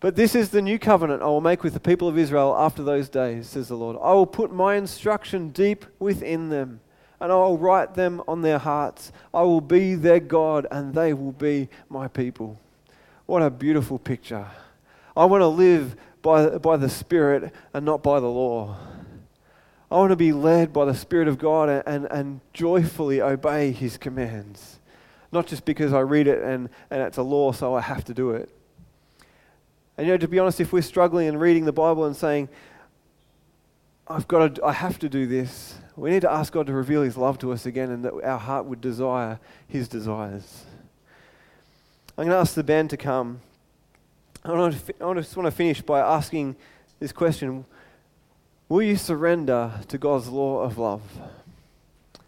But 0.00 0.14
this 0.14 0.34
is 0.34 0.50
the 0.50 0.62
new 0.62 0.78
covenant 0.78 1.22
I 1.22 1.26
will 1.26 1.40
make 1.40 1.64
with 1.64 1.74
the 1.74 1.80
people 1.80 2.06
of 2.06 2.16
Israel 2.16 2.54
after 2.56 2.84
those 2.84 3.08
days, 3.08 3.48
says 3.48 3.68
the 3.68 3.76
Lord. 3.76 3.96
I 4.00 4.12
will 4.12 4.26
put 4.26 4.52
my 4.52 4.76
instruction 4.76 5.48
deep 5.48 5.84
within 5.98 6.50
them, 6.50 6.80
and 7.20 7.32
I 7.32 7.34
will 7.34 7.58
write 7.58 7.94
them 7.94 8.22
on 8.28 8.42
their 8.42 8.58
hearts. 8.58 9.10
I 9.34 9.42
will 9.42 9.60
be 9.60 9.96
their 9.96 10.20
God, 10.20 10.66
and 10.70 10.94
they 10.94 11.12
will 11.12 11.32
be 11.32 11.68
my 11.88 12.06
people. 12.06 12.60
What 13.26 13.42
a 13.42 13.50
beautiful 13.50 13.98
picture. 13.98 14.46
I 15.16 15.24
want 15.24 15.42
to 15.42 15.48
live 15.48 15.96
by, 16.22 16.58
by 16.58 16.76
the 16.76 16.88
Spirit 16.88 17.52
and 17.74 17.84
not 17.84 18.02
by 18.02 18.20
the 18.20 18.28
law. 18.28 18.76
I 19.90 19.96
want 19.96 20.10
to 20.10 20.16
be 20.16 20.32
led 20.32 20.72
by 20.72 20.84
the 20.84 20.94
Spirit 20.94 21.26
of 21.26 21.38
God 21.38 21.68
and, 21.68 21.82
and, 21.86 22.06
and 22.10 22.40
joyfully 22.52 23.20
obey 23.20 23.72
His 23.72 23.96
commands. 23.96 24.78
Not 25.30 25.46
just 25.46 25.64
because 25.64 25.92
I 25.92 26.00
read 26.00 26.26
it 26.26 26.42
and, 26.42 26.68
and 26.90 27.02
it's 27.02 27.18
a 27.18 27.22
law, 27.22 27.52
so 27.52 27.74
I 27.74 27.80
have 27.80 28.04
to 28.06 28.14
do 28.14 28.30
it. 28.30 28.48
And 29.96 30.06
you 30.06 30.12
know, 30.12 30.18
to 30.18 30.28
be 30.28 30.38
honest, 30.38 30.60
if 30.60 30.72
we're 30.72 30.82
struggling 30.82 31.28
and 31.28 31.40
reading 31.40 31.64
the 31.64 31.72
Bible 31.72 32.04
and 32.04 32.16
saying, 32.16 32.48
I've 34.06 34.26
got 34.28 34.54
to, 34.54 34.64
I 34.64 34.72
have 34.72 34.98
to 35.00 35.08
do 35.08 35.26
this, 35.26 35.74
we 35.96 36.10
need 36.10 36.22
to 36.22 36.30
ask 36.30 36.52
God 36.52 36.66
to 36.68 36.72
reveal 36.72 37.02
His 37.02 37.16
love 37.16 37.38
to 37.40 37.52
us 37.52 37.66
again 37.66 37.90
and 37.90 38.04
that 38.04 38.14
our 38.24 38.38
heart 38.38 38.64
would 38.66 38.80
desire 38.80 39.38
His 39.66 39.88
desires. 39.88 40.64
I'm 42.16 42.24
going 42.24 42.30
to 42.30 42.36
ask 42.36 42.54
the 42.54 42.64
band 42.64 42.90
to 42.90 42.96
come. 42.96 43.40
I, 44.44 44.52
want 44.52 44.86
to, 44.86 45.04
I 45.04 45.14
just 45.14 45.36
want 45.36 45.46
to 45.46 45.50
finish 45.50 45.82
by 45.82 46.00
asking 46.00 46.56
this 47.00 47.12
question 47.12 47.64
Will 48.68 48.82
you 48.82 48.96
surrender 48.96 49.72
to 49.88 49.98
God's 49.98 50.28
law 50.28 50.60
of 50.60 50.78
love? 50.78 51.02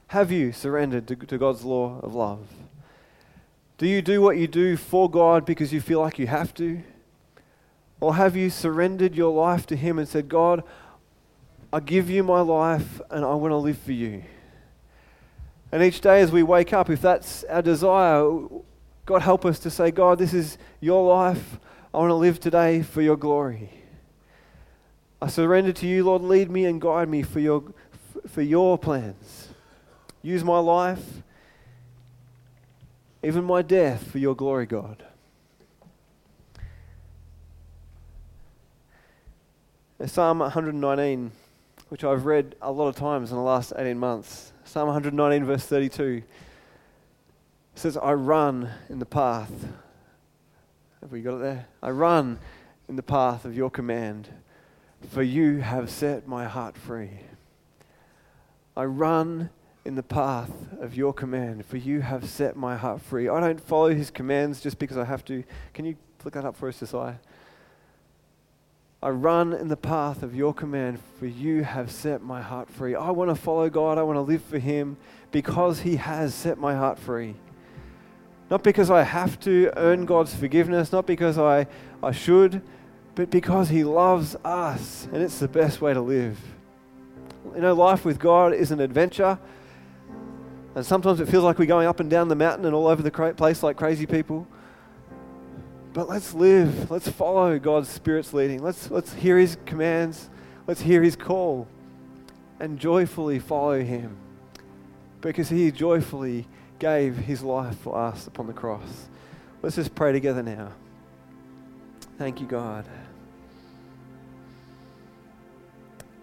Have 0.09 0.33
you 0.33 0.53
surrendered 0.53 1.07
to, 1.09 1.17
to 1.17 1.39
God's 1.39 1.65
law 1.65 2.01
of 2.03 2.15
love? 2.15 2.47
Do 3.81 3.89
you 3.89 4.03
do 4.03 4.21
what 4.21 4.37
you 4.37 4.47
do 4.47 4.77
for 4.77 5.11
God 5.11 5.47
because 5.47 5.73
you 5.73 5.81
feel 5.81 6.01
like 6.01 6.19
you 6.19 6.27
have 6.27 6.53
to? 6.57 6.83
Or 7.99 8.15
have 8.15 8.37
you 8.37 8.51
surrendered 8.51 9.15
your 9.15 9.33
life 9.33 9.67
to 9.69 9.75
Him 9.75 9.99
and 9.99 10.07
said, 10.07 10.29
God, 10.29 10.63
I 11.73 11.81
give 11.81 12.11
you 12.11 12.23
my 12.23 12.43
life 12.43 13.01
and 13.09 13.25
I 13.25 13.33
want 13.33 13.53
to 13.53 13.57
live 13.57 13.79
for 13.79 13.93
you? 13.93 14.23
And 15.73 15.83
each 15.83 16.03
day 16.03 16.21
as 16.21 16.31
we 16.31 16.43
wake 16.43 16.75
up, 16.75 16.91
if 16.91 17.01
that's 17.01 17.43
our 17.45 17.63
desire, 17.63 18.31
God 19.07 19.23
help 19.23 19.47
us 19.47 19.59
to 19.61 19.71
say, 19.71 19.91
God, 19.91 20.19
this 20.19 20.35
is 20.35 20.59
your 20.81 21.03
life. 21.17 21.59
I 21.95 22.01
want 22.01 22.11
to 22.11 22.17
live 22.17 22.39
today 22.39 22.83
for 22.83 23.01
your 23.01 23.17
glory. 23.17 23.71
I 25.23 25.29
surrender 25.29 25.73
to 25.73 25.87
you, 25.87 26.05
Lord. 26.05 26.21
Lead 26.21 26.51
me 26.51 26.67
and 26.67 26.83
guide 26.83 27.09
me 27.09 27.23
for 27.23 27.41
your, 27.41 27.65
for 28.29 28.43
your 28.43 28.77
plans. 28.77 29.49
Use 30.21 30.45
my 30.45 30.59
life, 30.59 31.23
even 33.23 33.45
my 33.45 33.63
death, 33.63 34.11
for 34.11 34.19
your 34.19 34.35
glory, 34.35 34.67
God. 34.67 35.05
Psalm 40.07 40.39
119, 40.39 41.31
which 41.91 42.05
I've 42.05 42.25
read 42.25 42.55
a 42.63 42.73
lot 42.73 42.89
of 42.89 42.97
times 42.97 43.31
in 43.31 43.37
the 43.37 43.43
last 43.43 43.73
18 43.77 43.99
months. 43.99 44.53
Psalm 44.65 44.87
119, 44.87 45.45
verse 45.45 45.67
32 45.67 46.23
says, 47.75 47.97
I 47.97 48.13
run 48.13 48.71
in 48.89 48.99
the 48.99 49.07
path. 49.07 49.53
Have 51.03 51.13
we 51.13 51.21
got 51.21 51.37
it 51.37 51.41
there? 51.41 51.67
I 51.83 51.91
run 51.91 52.39
in 52.89 52.97
the 52.97 53.03
path 53.03 53.45
of 53.45 53.55
your 53.55 53.71
command 53.71 54.29
for 55.09 55.23
you 55.23 55.59
have 55.59 55.91
set 55.91 56.29
my 56.29 56.45
heart 56.45 56.77
free. 56.77 57.21
I 58.77 58.85
run 58.85 59.51
in 59.91 59.97
the 59.97 60.03
path 60.05 60.53
of 60.79 60.97
your 60.97 61.13
command, 61.13 61.67
for 61.67 61.77
you 61.77 62.01
have 62.01 62.25
set 62.31 62.55
my 62.55 62.77
heart 62.77 63.03
free. 63.03 63.29
I 63.29 63.41
don't 63.41 63.61
follow 63.61 63.93
his 63.93 64.09
commands 64.09 64.61
just 64.61 64.79
because 64.79 64.97
I 64.97 65.05
have 65.05 65.25
to. 65.25 65.43
Can 65.75 65.85
you 65.85 65.97
flick 66.21 66.35
that 66.35 66.45
up 66.45 66.55
for 66.55 66.69
us, 66.69 66.79
Josiah? 66.79 67.17
I 69.03 69.09
run 69.09 69.53
in 69.53 69.67
the 69.67 69.77
path 69.77 70.23
of 70.23 70.33
your 70.33 70.55
command, 70.55 71.01
for 71.19 71.27
you 71.27 71.65
have 71.65 71.91
set 71.91 72.23
my 72.23 72.41
heart 72.41 72.71
free. 72.71 72.95
I 72.95 73.11
want 73.11 73.31
to 73.31 73.35
follow 73.35 73.69
God. 73.69 73.99
I 73.99 74.05
want 74.05 74.17
to 74.17 74.21
live 74.21 74.45
for 74.45 74.61
him 74.61 74.97
because 75.33 75.81
he 75.81 75.97
has 75.97 76.37
set 76.37 76.57
my 76.57 76.77
heart 76.77 76.97
free. 76.97 77.35
Not 78.49 78.63
because 78.63 78.93
I 78.93 79.03
have 79.03 79.41
to 79.41 79.73
earn 79.77 80.07
God's 80.07 80.33
forgiveness, 80.33 80.93
not 80.93 81.05
because 81.05 81.37
I, 81.37 81.67
I 82.01 82.13
should, 82.13 82.63
but 83.17 83.29
because 83.31 83.69
He 83.69 83.83
loves 83.83 84.37
us, 84.45 85.09
and 85.13 85.21
it's 85.21 85.41
the 85.41 85.49
best 85.49 85.81
way 85.81 85.95
to 85.95 86.01
live. 86.01 86.39
You 87.57 87.61
know, 87.61 87.75
life 87.75 88.05
with 88.05 88.21
God 88.21 88.55
is 88.55 88.71
an 88.71 88.81
adventure, 88.81 89.37
and 90.75 90.87
sometimes 90.87 91.21
it 91.21 91.29
feels 91.29 91.45
like 91.45 91.59
we're 91.59 91.67
going 91.67 91.87
up 91.87 92.01
and 92.01 92.09
down 92.09 92.29
the 92.29 92.37
mountain 92.37 92.65
and 92.65 92.75
all 92.75 92.87
over 92.87 93.03
the 93.03 93.11
place 93.37 93.63
like 93.63 93.77
crazy 93.77 94.07
people. 94.07 94.47
But 95.93 96.09
let's 96.09 96.33
live. 96.33 96.91
Let's 96.91 97.09
follow 97.09 97.59
God's 97.59 97.89
Spirit's 97.89 98.33
leading. 98.33 98.63
Let's, 98.63 98.91
let's 98.91 99.13
hear 99.15 99.39
His 99.39 99.57
commands. 99.67 100.31
Let's 100.67 100.81
hear 100.81 101.03
His 101.03 101.17
call 101.17 101.67
and 102.61 102.79
joyfully 102.79 103.41
follow 103.41 103.83
Him 103.83 104.17
because 105.21 105.49
He 105.49 105.73
joyfully 105.73 106.47
gave 106.79 107.17
His 107.17 107.43
life 107.43 107.77
for 107.79 107.99
us 107.99 108.29
upon 108.29 108.47
the 108.47 108.53
cross. 108.53 109.09
Let's 109.63 109.77
just 109.77 109.95
pray 109.95 110.13
together 110.13 110.43
now. 110.43 110.73
Thank 112.17 112.41
you, 112.41 112.47
God. 112.47 112.87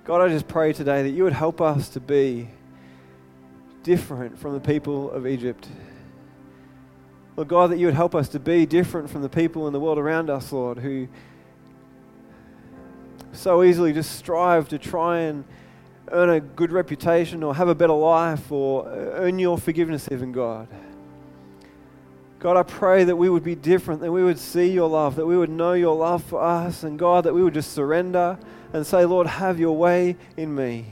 God, 0.06 0.22
I 0.22 0.30
just 0.30 0.48
pray 0.48 0.72
today 0.72 1.04
that 1.04 1.10
you 1.10 1.26
would 1.26 1.34
help 1.34 1.60
us 1.60 1.90
to 1.90 2.00
be 2.00 2.48
different 3.88 4.38
from 4.38 4.52
the 4.52 4.60
people 4.60 5.10
of 5.12 5.26
Egypt. 5.26 5.66
Lord 7.38 7.48
God, 7.48 7.72
that 7.72 7.78
you 7.78 7.86
would 7.86 7.96
help 7.96 8.16
us 8.16 8.28
to 8.30 8.40
be 8.40 8.66
different 8.66 9.10
from 9.10 9.22
the 9.22 9.30
people 9.30 9.66
in 9.66 9.72
the 9.72 9.80
world 9.80 9.98
around 9.98 10.30
us, 10.30 10.52
Lord, 10.52 10.78
who 10.78 11.08
so 13.32 13.64
easily 13.64 13.94
just 13.94 14.18
strive 14.18 14.68
to 14.70 14.78
try 14.78 15.20
and 15.20 15.46
earn 16.12 16.30
a 16.30 16.42
good 16.42 16.74
reputation 16.74 17.44
or 17.44 17.56
have 17.56 17.70
a 17.70 17.76
better 17.76 17.94
life 17.94 18.52
or 18.52 18.90
earn 18.90 19.40
your 19.40 19.58
forgiveness, 19.58 20.10
even 20.12 20.34
God. 20.34 20.68
God, 22.40 22.58
I 22.58 22.64
pray 22.64 23.06
that 23.06 23.16
we 23.16 23.30
would 23.30 23.46
be 23.46 23.56
different, 23.56 24.02
that 24.02 24.12
we 24.12 24.22
would 24.22 24.38
see 24.38 24.70
your 24.70 24.90
love, 24.90 25.16
that 25.16 25.26
we 25.26 25.38
would 25.38 25.50
know 25.50 25.72
your 25.72 25.96
love 25.96 26.26
for 26.26 26.44
us, 26.44 26.84
and 26.84 27.00
God, 27.00 27.24
that 27.24 27.34
we 27.34 27.42
would 27.42 27.54
just 27.54 27.72
surrender 27.72 28.38
and 28.74 28.86
say, 28.86 29.06
Lord, 29.06 29.28
have 29.28 29.62
your 29.62 29.78
way 29.78 30.18
in 30.36 30.54
me. 30.54 30.88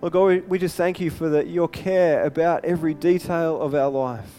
Lord 0.00 0.12
God, 0.12 0.48
we 0.48 0.58
just 0.60 0.76
thank 0.76 1.00
you 1.00 1.10
for 1.10 1.28
that 1.30 1.48
your 1.48 1.66
care 1.66 2.24
about 2.24 2.64
every 2.64 2.94
detail 2.94 3.60
of 3.60 3.74
our 3.74 3.90
life. 3.90 4.30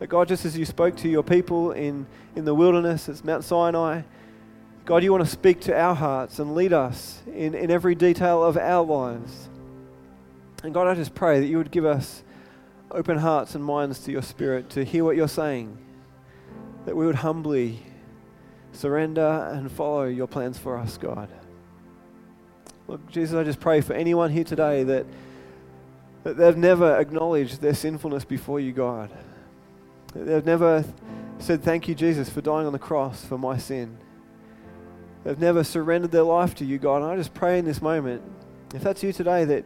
That 0.00 0.08
God, 0.08 0.26
just 0.26 0.44
as 0.44 0.58
you 0.58 0.64
spoke 0.64 0.96
to 0.96 1.08
your 1.08 1.22
people 1.22 1.70
in, 1.70 2.06
in 2.34 2.44
the 2.44 2.54
wilderness, 2.54 3.08
it's 3.08 3.22
Mount 3.22 3.44
Sinai, 3.44 4.02
God, 4.84 5.04
you 5.04 5.12
want 5.12 5.24
to 5.24 5.30
speak 5.30 5.60
to 5.62 5.78
our 5.78 5.94
hearts 5.94 6.40
and 6.40 6.54
lead 6.54 6.72
us 6.72 7.22
in, 7.32 7.54
in 7.54 7.70
every 7.70 7.94
detail 7.94 8.42
of 8.42 8.56
our 8.56 8.84
lives. 8.84 9.48
And 10.64 10.74
God, 10.74 10.88
I 10.88 10.94
just 10.94 11.14
pray 11.14 11.38
that 11.40 11.46
you 11.46 11.58
would 11.58 11.70
give 11.70 11.84
us 11.84 12.24
open 12.90 13.18
hearts 13.18 13.54
and 13.54 13.64
minds 13.64 14.00
to 14.00 14.12
your 14.12 14.22
spirit 14.22 14.70
to 14.70 14.84
hear 14.84 15.04
what 15.04 15.16
you're 15.16 15.28
saying, 15.28 15.78
that 16.84 16.96
we 16.96 17.06
would 17.06 17.16
humbly 17.16 17.80
surrender 18.72 19.50
and 19.52 19.70
follow 19.70 20.04
your 20.04 20.26
plans 20.26 20.58
for 20.58 20.76
us, 20.76 20.98
God. 20.98 21.28
Look, 22.88 23.10
Jesus, 23.10 23.34
I 23.34 23.42
just 23.42 23.58
pray 23.58 23.80
for 23.80 23.94
anyone 23.94 24.30
here 24.30 24.44
today 24.44 24.84
that, 24.84 25.06
that 26.22 26.36
they've 26.36 26.56
never 26.56 26.96
acknowledged 26.96 27.60
their 27.60 27.74
sinfulness 27.74 28.24
before 28.24 28.60
you, 28.60 28.72
God. 28.72 29.10
That 30.14 30.24
they've 30.24 30.46
never 30.46 30.84
said, 31.38 31.62
Thank 31.62 31.88
you, 31.88 31.94
Jesus, 31.94 32.30
for 32.30 32.40
dying 32.40 32.66
on 32.66 32.72
the 32.72 32.78
cross 32.78 33.24
for 33.24 33.38
my 33.38 33.58
sin. 33.58 33.98
They've 35.24 35.38
never 35.38 35.64
surrendered 35.64 36.12
their 36.12 36.22
life 36.22 36.54
to 36.56 36.64
you, 36.64 36.78
God. 36.78 37.02
And 37.02 37.06
I 37.06 37.16
just 37.16 37.34
pray 37.34 37.58
in 37.58 37.64
this 37.64 37.82
moment, 37.82 38.22
if 38.72 38.82
that's 38.82 39.02
you 39.02 39.12
today, 39.12 39.44
that 39.44 39.64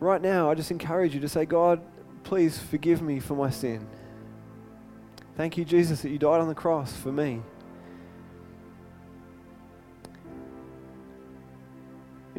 right 0.00 0.20
now, 0.20 0.50
I 0.50 0.56
just 0.56 0.72
encourage 0.72 1.14
you 1.14 1.20
to 1.20 1.28
say, 1.28 1.44
God, 1.44 1.80
please 2.24 2.58
forgive 2.58 3.00
me 3.00 3.20
for 3.20 3.34
my 3.34 3.50
sin. 3.50 3.86
Thank 5.36 5.56
you, 5.56 5.64
Jesus, 5.64 6.02
that 6.02 6.10
you 6.10 6.18
died 6.18 6.40
on 6.40 6.48
the 6.48 6.54
cross 6.56 6.92
for 6.92 7.12
me. 7.12 7.42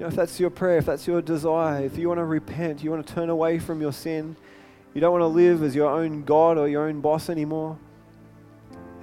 Know, 0.02 0.08
if 0.08 0.16
that's 0.16 0.40
your 0.40 0.50
prayer, 0.50 0.80
if 0.80 0.88
that's 0.88 1.06
your 1.06 1.22
desire, 1.22 1.86
if 1.86 1.96
you 1.96 2.08
want 2.08 2.18
to 2.18 2.26
repent, 2.26 2.84
you 2.84 2.90
want 2.90 3.06
to 3.06 3.14
turn 3.14 3.30
away 3.30 3.60
from 3.60 3.82
your 3.82 3.94
sin, 3.94 4.36
you 4.96 5.00
don't 5.00 5.12
want 5.12 5.22
to 5.22 5.28
live 5.28 5.62
as 5.62 5.76
your 5.76 5.92
own 5.92 6.24
God 6.24 6.58
or 6.58 6.68
your 6.68 6.88
own 6.88 7.02
boss 7.02 7.30
anymore, 7.30 7.78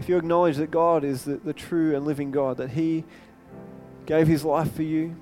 if 0.01 0.09
you 0.09 0.17
acknowledge 0.17 0.57
that 0.57 0.73
God 0.73 1.05
is 1.05 1.23
the, 1.23 1.37
the 1.37 1.53
true 1.53 1.95
and 1.95 2.05
living 2.05 2.33
God, 2.33 2.57
that 2.57 2.71
He 2.71 3.05
gave 4.07 4.27
His 4.27 4.45
life 4.45 4.75
for 4.75 4.83
you, 4.83 5.15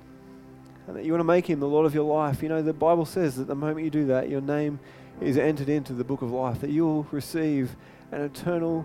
and 0.87 0.95
that 0.95 1.05
you 1.05 1.11
want 1.11 1.19
to 1.19 1.25
make 1.25 1.47
him 1.47 1.59
the 1.59 1.67
Lord 1.67 1.85
of 1.85 1.93
your 1.93 2.11
life, 2.11 2.41
you 2.41 2.49
know, 2.49 2.63
the 2.63 2.73
Bible 2.73 3.05
says 3.05 3.35
that 3.35 3.45
the 3.45 3.53
moment 3.53 3.83
you 3.83 3.91
do 3.91 4.07
that, 4.07 4.29
your 4.29 4.41
name 4.41 4.79
is 5.21 5.37
entered 5.37 5.69
into 5.69 5.93
the 5.93 6.03
book 6.03 6.23
of 6.23 6.31
life, 6.31 6.59
that 6.61 6.71
you'll 6.71 7.05
receive 7.11 7.75
an 8.11 8.21
eternal, 8.21 8.83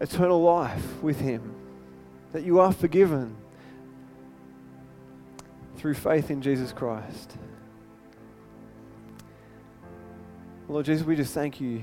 eternal 0.00 0.40
life 0.40 1.02
with 1.02 1.18
him, 1.18 1.56
that 2.32 2.44
you 2.44 2.60
are 2.60 2.72
forgiven 2.72 3.36
through 5.78 5.94
faith 5.94 6.30
in 6.30 6.42
Jesus 6.42 6.72
Christ. 6.72 7.36
Lord 10.68 10.84
Jesus, 10.84 11.06
we 11.06 11.16
just 11.16 11.32
thank 11.32 11.60
you 11.60 11.82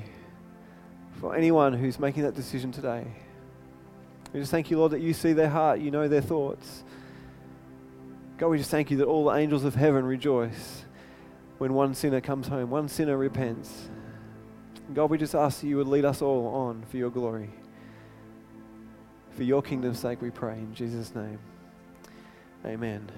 for 1.19 1.35
anyone 1.35 1.73
who's 1.73 1.97
making 1.97 2.23
that 2.23 2.35
decision 2.35 2.71
today. 2.71 3.07
We 4.33 4.41
just 4.41 4.51
thank 4.51 4.69
you, 4.69 4.77
Lord, 4.77 4.91
that 4.91 4.99
you 5.01 5.13
see 5.13 5.31
their 5.33 5.49
heart, 5.49 5.79
you 5.79 5.91
know 5.91 6.09
their 6.09 6.21
thoughts. 6.21 6.83
God, 8.37 8.49
we 8.49 8.57
just 8.57 8.69
thank 8.69 8.91
you 8.91 8.97
that 8.97 9.05
all 9.05 9.25
the 9.25 9.35
angels 9.35 9.63
of 9.63 9.75
heaven 9.75 10.05
rejoice 10.05 10.83
when 11.57 11.73
one 11.73 11.95
sinner 11.95 12.19
comes 12.19 12.49
home, 12.49 12.69
one 12.69 12.89
sinner 12.89 13.17
repents. 13.17 13.87
God, 14.93 15.09
we 15.09 15.17
just 15.17 15.33
ask 15.33 15.61
that 15.61 15.67
you 15.67 15.77
would 15.77 15.87
lead 15.87 16.03
us 16.03 16.21
all 16.21 16.47
on 16.47 16.83
for 16.89 16.97
your 16.97 17.09
glory. 17.09 17.49
For 19.31 19.43
your 19.43 19.61
kingdom's 19.61 19.99
sake, 19.99 20.21
we 20.21 20.31
pray 20.31 20.55
in 20.55 20.75
Jesus' 20.75 21.15
name. 21.15 21.39
Amen. 22.65 23.09